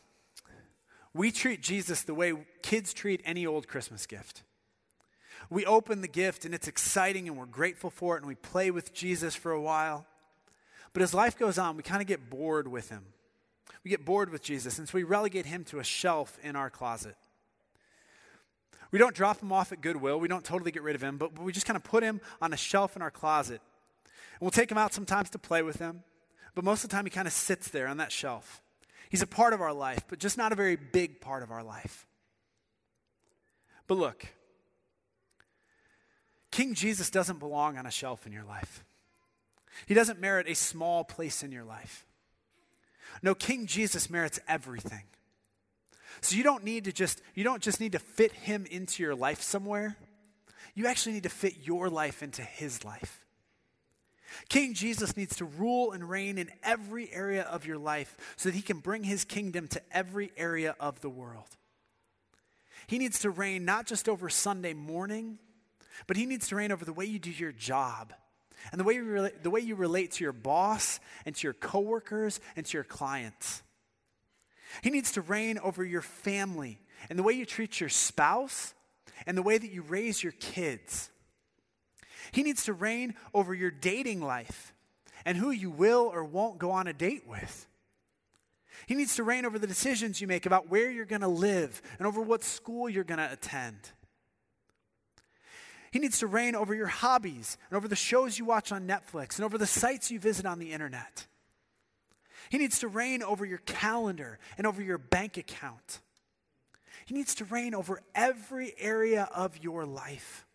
we 1.14 1.32
treat 1.32 1.62
Jesus 1.62 2.02
the 2.02 2.14
way 2.14 2.34
kids 2.64 2.94
treat 2.94 3.22
any 3.24 3.46
old 3.46 3.70
Christmas 3.70 4.06
gift. 4.06 4.44
We 5.50 5.66
open 5.66 6.02
the 6.02 6.10
gift 6.10 6.44
and 6.44 6.54
it's 6.54 6.68
exciting 6.68 7.30
and 7.30 7.38
we're 7.38 7.46
grateful 7.46 7.90
for 7.90 8.18
it 8.18 8.24
and 8.24 8.28
we 8.28 8.36
play 8.36 8.72
with 8.72 8.94
Jesus 8.94 9.36
for 9.36 9.54
a 9.54 9.62
while. 9.62 10.06
But 10.92 11.02
as 11.02 11.14
life 11.14 11.40
goes 11.40 11.58
on, 11.58 11.78
we 11.78 11.84
kind 11.84 12.02
of 12.02 12.08
get 12.10 12.30
bored 12.30 12.68
with 12.68 12.90
him. 12.90 13.06
We 13.86 13.90
get 13.90 14.04
bored 14.04 14.32
with 14.32 14.44
Jesus, 14.44 14.78
and 14.80 14.90
so 14.90 14.98
we 14.98 15.04
relegate 15.04 15.46
him 15.46 15.64
to 15.66 15.80
a 15.80 15.84
shelf 15.86 16.38
in 16.44 16.58
our 16.58 16.70
closet. 16.70 17.16
We 18.94 19.00
don't 19.00 19.16
drop 19.16 19.42
him 19.42 19.52
off 19.52 19.72
at 19.72 19.82
Goodwill. 19.82 20.20
We 20.20 20.28
don't 20.28 20.46
totally 20.46 20.70
get 20.70 20.84
rid 20.84 20.96
of 20.96 21.04
him, 21.04 21.18
but 21.18 21.38
we 21.40 21.52
just 21.52 21.66
kind 21.66 21.76
of 21.76 21.84
put 21.84 22.04
him 22.04 22.22
on 22.40 22.54
a 22.54 22.58
shelf 22.58 22.96
in 22.96 23.02
our 23.02 23.10
closet. 23.10 23.60
And 24.06 24.42
we'll 24.42 24.52
take 24.52 24.70
him 24.70 24.78
out 24.78 24.94
sometimes 24.94 25.32
to 25.32 25.40
play 25.40 25.64
with 25.64 25.80
him, 25.80 26.04
but 26.54 26.64
most 26.64 26.84
of 26.84 26.92
the 26.92 26.96
time 26.96 27.04
he 27.04 27.10
kind 27.10 27.28
of 27.28 27.34
sits 27.34 27.70
there 27.70 27.88
on 27.88 27.98
that 27.98 28.12
shelf. 28.12 28.62
He's 29.10 29.24
a 29.24 29.28
part 29.28 29.54
of 29.54 29.62
our 29.62 29.74
life, 29.74 30.06
but 30.08 30.20
just 30.20 30.38
not 30.38 30.52
a 30.52 30.56
very 30.56 30.76
big 30.76 31.22
part 31.22 31.42
of 31.42 31.50
our 31.50 31.64
life. 31.64 32.06
But 33.88 33.98
look, 33.98 34.28
King 36.52 36.76
Jesus 36.76 37.10
doesn't 37.10 37.40
belong 37.40 37.80
on 37.80 37.88
a 37.88 37.92
shelf 37.92 38.28
in 38.28 38.32
your 38.32 38.44
life. 38.44 38.86
He 39.88 39.96
doesn't 39.96 40.22
merit 40.22 40.48
a 40.48 40.54
small 40.54 41.04
place 41.04 41.42
in 41.42 41.52
your 41.52 41.64
life. 41.64 42.06
No, 43.24 43.34
King 43.34 43.66
Jesus 43.66 44.08
merits 44.08 44.40
everything. 44.48 45.06
So 46.22 46.36
you 46.36 46.44
don't 46.44 46.64
need 46.64 46.86
to 46.86 46.92
just 46.92 47.22
you 47.36 47.44
don't 47.44 47.62
just 47.62 47.80
need 47.80 47.94
to 47.94 48.00
fit 48.00 48.32
him 48.32 48.66
into 48.70 49.04
your 49.04 49.16
life 49.16 49.42
somewhere. 49.42 49.98
You 50.76 50.88
actually 50.88 51.14
need 51.14 51.24
to 51.24 51.30
fit 51.30 51.58
your 51.64 51.90
life 51.90 52.24
into 52.24 52.42
his 52.42 52.84
life. 52.84 53.24
King 54.50 54.74
Jesus 54.74 55.16
needs 55.16 55.36
to 55.38 55.46
rule 55.46 55.92
and 55.92 56.10
reign 56.10 56.38
in 56.38 56.50
every 56.64 57.12
area 57.14 57.44
of 57.44 57.66
your 57.66 57.78
life 57.78 58.18
so 58.36 58.50
that 58.50 58.56
he 58.56 58.62
can 58.62 58.80
bring 58.80 59.04
his 59.04 59.24
kingdom 59.24 59.68
to 59.70 59.82
every 59.92 60.32
area 60.36 60.76
of 60.80 61.02
the 61.02 61.10
world. 61.10 61.48
He 62.88 62.98
needs 62.98 63.20
to 63.20 63.30
reign 63.30 63.66
not 63.66 63.86
just 63.86 64.10
over 64.10 64.30
Sunday 64.30 64.74
morning, 64.74 65.38
but 66.08 66.18
he 66.18 66.26
needs 66.26 66.48
to 66.50 66.56
reign 66.56 66.72
over 66.72 66.84
the 66.84 66.94
way 66.94 67.06
you 67.06 67.20
do 67.20 67.32
your 67.32 67.52
job 67.52 68.14
and 68.72 68.80
the 68.80 68.84
way 68.84 68.96
you 68.96 69.30
the 69.42 69.50
way 69.50 69.60
you 69.60 69.76
relate 69.76 70.12
to 70.12 70.24
your 70.24 70.34
boss 70.34 71.00
and 71.26 71.36
to 71.36 71.48
your 71.48 71.54
coworkers 71.54 72.40
and 72.56 72.66
to 72.66 72.78
your 72.78 72.84
clients. 72.84 73.62
He 74.82 74.90
needs 74.90 75.12
to 75.14 75.22
reign 75.22 75.60
over 75.60 75.84
your 75.84 76.02
family 76.02 76.80
and 77.10 77.20
the 77.20 77.24
way 77.24 77.34
you 77.34 77.46
treat 77.46 77.80
your 77.80 77.90
spouse 77.90 78.74
and 79.26 79.38
the 79.38 79.44
way 79.44 79.58
that 79.58 79.72
you 79.72 79.82
raise 79.82 80.24
your 80.24 80.34
kids. 80.34 81.10
He 82.32 82.44
needs 82.44 82.66
to 82.66 82.74
reign 82.74 83.16
over 83.34 83.54
your 83.54 83.72
dating 83.72 84.22
life 84.22 84.74
and 85.26 85.38
who 85.38 85.52
you 85.52 85.70
will 85.70 86.10
or 86.12 86.24
won't 86.24 86.58
go 86.58 86.72
on 86.72 86.88
a 86.88 86.94
date 86.94 87.28
with. 87.28 87.68
He 88.86 88.96
needs 88.96 89.16
to 89.16 89.24
reign 89.24 89.46
over 89.46 89.60
the 89.60 89.68
decisions 89.68 90.20
you 90.20 90.28
make 90.28 90.46
about 90.46 90.70
where 90.70 90.90
you're 90.90 91.06
going 91.06 91.22
to 91.22 91.28
live 91.28 91.82
and 91.98 92.08
over 92.08 92.22
what 92.22 92.44
school 92.44 92.90
you're 92.90 93.04
going 93.04 93.20
to 93.20 93.32
attend. 93.32 93.78
He 95.92 96.00
needs 96.00 96.20
to 96.20 96.28
reign 96.28 96.56
over 96.56 96.74
your 96.74 96.88
hobbies 96.88 97.58
and 97.70 97.78
over 97.78 97.88
the 97.88 97.96
shows 97.96 98.40
you 98.40 98.46
watch 98.46 98.72
on 98.72 98.88
Netflix 98.88 99.36
and 99.36 99.46
over 99.46 99.58
the 99.58 99.68
sites 99.68 100.10
you 100.10 100.20
visit 100.20 100.46
on 100.46 100.60
the 100.60 100.72
internet. 100.72 101.28
He 102.54 102.60
needs 102.60 102.78
to 102.82 102.88
reign 102.88 103.24
over 103.24 103.46
your 103.46 103.64
calendar 103.66 104.38
and 104.60 104.68
over 104.68 104.80
your 104.80 105.00
bank 105.00 105.38
account. 105.38 106.02
He 107.04 107.16
needs 107.16 107.34
to 107.34 107.46
reign 107.46 107.74
over 107.74 108.00
every 108.14 108.76
area 108.78 109.28
of 109.34 109.58
your 109.64 109.88
life. 109.88 110.46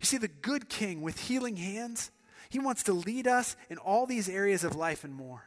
You 0.00 0.06
see, 0.06 0.16
the 0.16 0.26
good 0.26 0.70
king 0.70 1.02
with 1.02 1.20
healing 1.20 1.56
hands, 1.56 2.10
he 2.48 2.58
wants 2.58 2.82
to 2.84 2.94
lead 2.94 3.26
us 3.26 3.56
in 3.68 3.76
all 3.76 4.06
these 4.06 4.26
areas 4.26 4.64
of 4.64 4.74
life 4.74 5.04
and 5.04 5.14
more. 5.14 5.44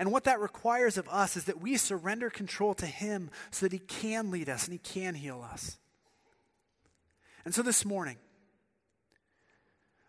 And 0.00 0.10
what 0.10 0.24
that 0.24 0.40
requires 0.40 0.98
of 0.98 1.08
us 1.08 1.36
is 1.36 1.44
that 1.44 1.60
we 1.60 1.76
surrender 1.76 2.30
control 2.30 2.74
to 2.74 2.86
him 2.86 3.30
so 3.52 3.66
that 3.66 3.72
he 3.72 3.78
can 3.78 4.32
lead 4.32 4.48
us 4.48 4.64
and 4.64 4.72
he 4.72 4.80
can 4.80 5.14
heal 5.14 5.46
us. 5.48 5.78
And 7.44 7.54
so 7.54 7.62
this 7.62 7.84
morning, 7.84 8.16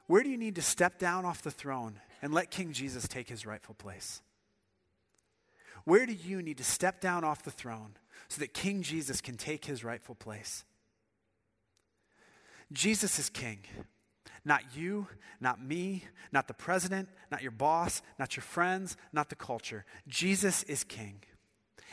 where 0.07 0.23
do 0.23 0.29
you 0.29 0.37
need 0.39 0.55
to 0.55 0.63
step 0.63 0.97
down 0.97 1.25
off 1.25 1.43
the 1.43 1.51
throne 1.51 1.99
and 2.21 2.33
let 2.33 2.51
King 2.51 2.73
Jesus 2.73 3.07
take 3.07 3.29
his 3.29 3.45
rightful 3.45 3.75
place? 3.75 4.21
Where 5.83 6.05
do 6.05 6.13
you 6.13 6.41
need 6.41 6.57
to 6.57 6.63
step 6.63 6.99
down 6.99 7.23
off 7.23 7.43
the 7.43 7.51
throne 7.51 7.95
so 8.27 8.39
that 8.39 8.53
King 8.53 8.81
Jesus 8.81 9.21
can 9.21 9.37
take 9.37 9.65
his 9.65 9.83
rightful 9.83 10.15
place? 10.15 10.63
Jesus 12.71 13.19
is 13.19 13.29
king. 13.29 13.59
Not 14.43 14.75
you, 14.75 15.07
not 15.39 15.63
me, 15.63 16.03
not 16.31 16.47
the 16.47 16.53
president, 16.53 17.09
not 17.31 17.41
your 17.41 17.51
boss, 17.51 18.01
not 18.19 18.35
your 18.35 18.43
friends, 18.43 18.95
not 19.11 19.29
the 19.29 19.35
culture. 19.35 19.85
Jesus 20.07 20.63
is 20.63 20.83
king. 20.83 21.23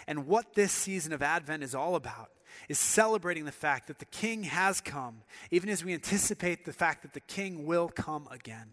And 0.06 0.26
what 0.26 0.54
this 0.54 0.72
season 0.72 1.12
of 1.12 1.22
Advent 1.22 1.62
is 1.62 1.74
all 1.74 1.94
about 1.94 2.30
is 2.68 2.78
celebrating 2.78 3.44
the 3.44 3.52
fact 3.52 3.86
that 3.88 3.98
the 3.98 4.04
king 4.04 4.42
has 4.44 4.80
come, 4.80 5.22
even 5.50 5.70
as 5.70 5.84
we 5.84 5.94
anticipate 5.94 6.64
the 6.64 6.72
fact 6.72 7.02
that 7.02 7.14
the 7.14 7.20
king 7.20 7.64
will 7.64 7.88
come 7.88 8.28
again. 8.30 8.72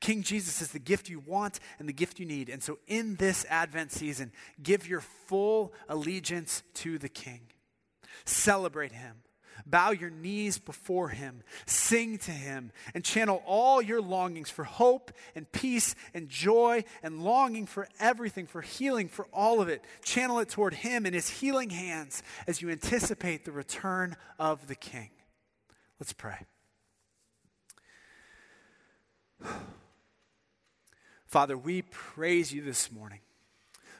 King 0.00 0.22
Jesus 0.22 0.62
is 0.62 0.72
the 0.72 0.78
gift 0.78 1.08
you 1.08 1.20
want 1.20 1.60
and 1.78 1.88
the 1.88 1.92
gift 1.92 2.18
you 2.18 2.26
need. 2.26 2.48
And 2.48 2.62
so, 2.62 2.78
in 2.86 3.16
this 3.16 3.44
Advent 3.48 3.92
season, 3.92 4.32
give 4.62 4.88
your 4.88 5.00
full 5.00 5.72
allegiance 5.88 6.62
to 6.74 6.98
the 6.98 7.08
king. 7.08 7.40
Celebrate 8.24 8.92
him 8.92 9.22
Bow 9.66 9.90
your 9.90 10.10
knees 10.10 10.58
before 10.58 11.08
Him, 11.08 11.42
sing 11.66 12.18
to 12.18 12.30
Him, 12.30 12.72
and 12.94 13.04
channel 13.04 13.42
all 13.46 13.80
your 13.82 14.00
longings 14.00 14.50
for 14.50 14.64
hope 14.64 15.12
and 15.34 15.50
peace 15.50 15.94
and 16.14 16.28
joy 16.28 16.84
and 17.02 17.22
longing 17.22 17.66
for 17.66 17.88
everything, 17.98 18.46
for 18.46 18.62
healing, 18.62 19.08
for 19.08 19.26
all 19.32 19.60
of 19.60 19.68
it. 19.68 19.84
Channel 20.02 20.40
it 20.40 20.48
toward 20.48 20.74
Him 20.74 21.06
and 21.06 21.14
His 21.14 21.28
healing 21.28 21.70
hands 21.70 22.22
as 22.46 22.62
you 22.62 22.70
anticipate 22.70 23.44
the 23.44 23.52
return 23.52 24.16
of 24.38 24.66
the 24.68 24.74
King. 24.74 25.10
Let's 25.98 26.12
pray. 26.12 26.46
Father, 31.26 31.56
we 31.56 31.82
praise 31.82 32.52
you 32.52 32.62
this 32.62 32.90
morning 32.90 33.20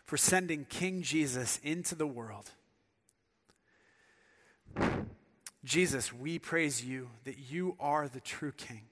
for 0.04 0.16
sending 0.16 0.64
King 0.64 1.02
Jesus 1.02 1.60
into 1.62 1.94
the 1.94 2.06
world. 2.06 2.50
Jesus, 5.64 6.12
we 6.12 6.38
praise 6.38 6.84
you 6.84 7.10
that 7.24 7.50
you 7.50 7.76
are 7.78 8.08
the 8.08 8.20
true 8.20 8.52
King. 8.52 8.82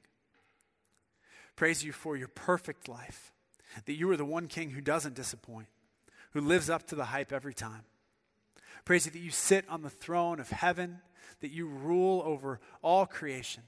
Praise 1.55 1.83
you 1.83 1.93
for 1.93 2.17
your 2.17 2.29
perfect 2.29 2.87
life, 2.87 3.33
that 3.87 3.95
you 3.95 4.11
are 4.11 4.17
the 4.17 4.27
one 4.27 4.47
King 4.47 4.71
who 4.71 4.83
doesn't 4.83 5.15
disappoint, 5.15 5.69
who 6.33 6.41
lives 6.41 6.69
up 6.69 6.87
to 6.89 6.95
the 6.95 7.07
hype 7.07 7.33
every 7.33 7.55
time. 7.55 7.85
Praise 8.85 9.07
you 9.07 9.13
that 9.13 9.19
you 9.19 9.31
sit 9.31 9.65
on 9.71 9.83
the 9.83 9.91
throne 9.91 10.39
of 10.39 10.51
heaven, 10.51 11.01
that 11.41 11.51
you 11.51 11.67
rule 11.67 12.23
over 12.27 12.61
all 12.83 13.07
creation. 13.07 13.63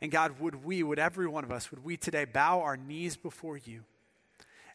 And 0.00 0.10
God, 0.10 0.40
would 0.40 0.64
we, 0.64 0.82
would 0.82 0.98
every 0.98 1.26
one 1.26 1.44
of 1.44 1.52
us, 1.52 1.70
would 1.70 1.84
we 1.84 1.96
today 1.96 2.24
bow 2.24 2.60
our 2.60 2.76
knees 2.76 3.16
before 3.16 3.56
you 3.56 3.84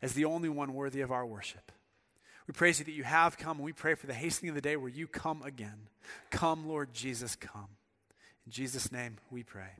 as 0.01 0.13
the 0.13 0.25
only 0.25 0.49
one 0.49 0.73
worthy 0.73 1.01
of 1.01 1.11
our 1.11 1.25
worship? 1.25 1.71
We 2.47 2.53
praise 2.53 2.79
you 2.79 2.85
that 2.85 2.93
you 2.93 3.03
have 3.03 3.37
come, 3.37 3.57
and 3.57 3.65
we 3.65 3.73
pray 3.73 3.93
for 3.93 4.07
the 4.07 4.13
hastening 4.13 4.49
of 4.49 4.55
the 4.55 4.61
day 4.61 4.75
where 4.75 4.89
you 4.89 5.07
come 5.07 5.43
again. 5.43 5.87
Come, 6.31 6.67
Lord 6.67 6.93
Jesus, 6.93 7.35
come. 7.35 7.67
In 8.45 8.51
Jesus' 8.51 8.91
name 8.91 9.17
we 9.29 9.43
pray. 9.43 9.73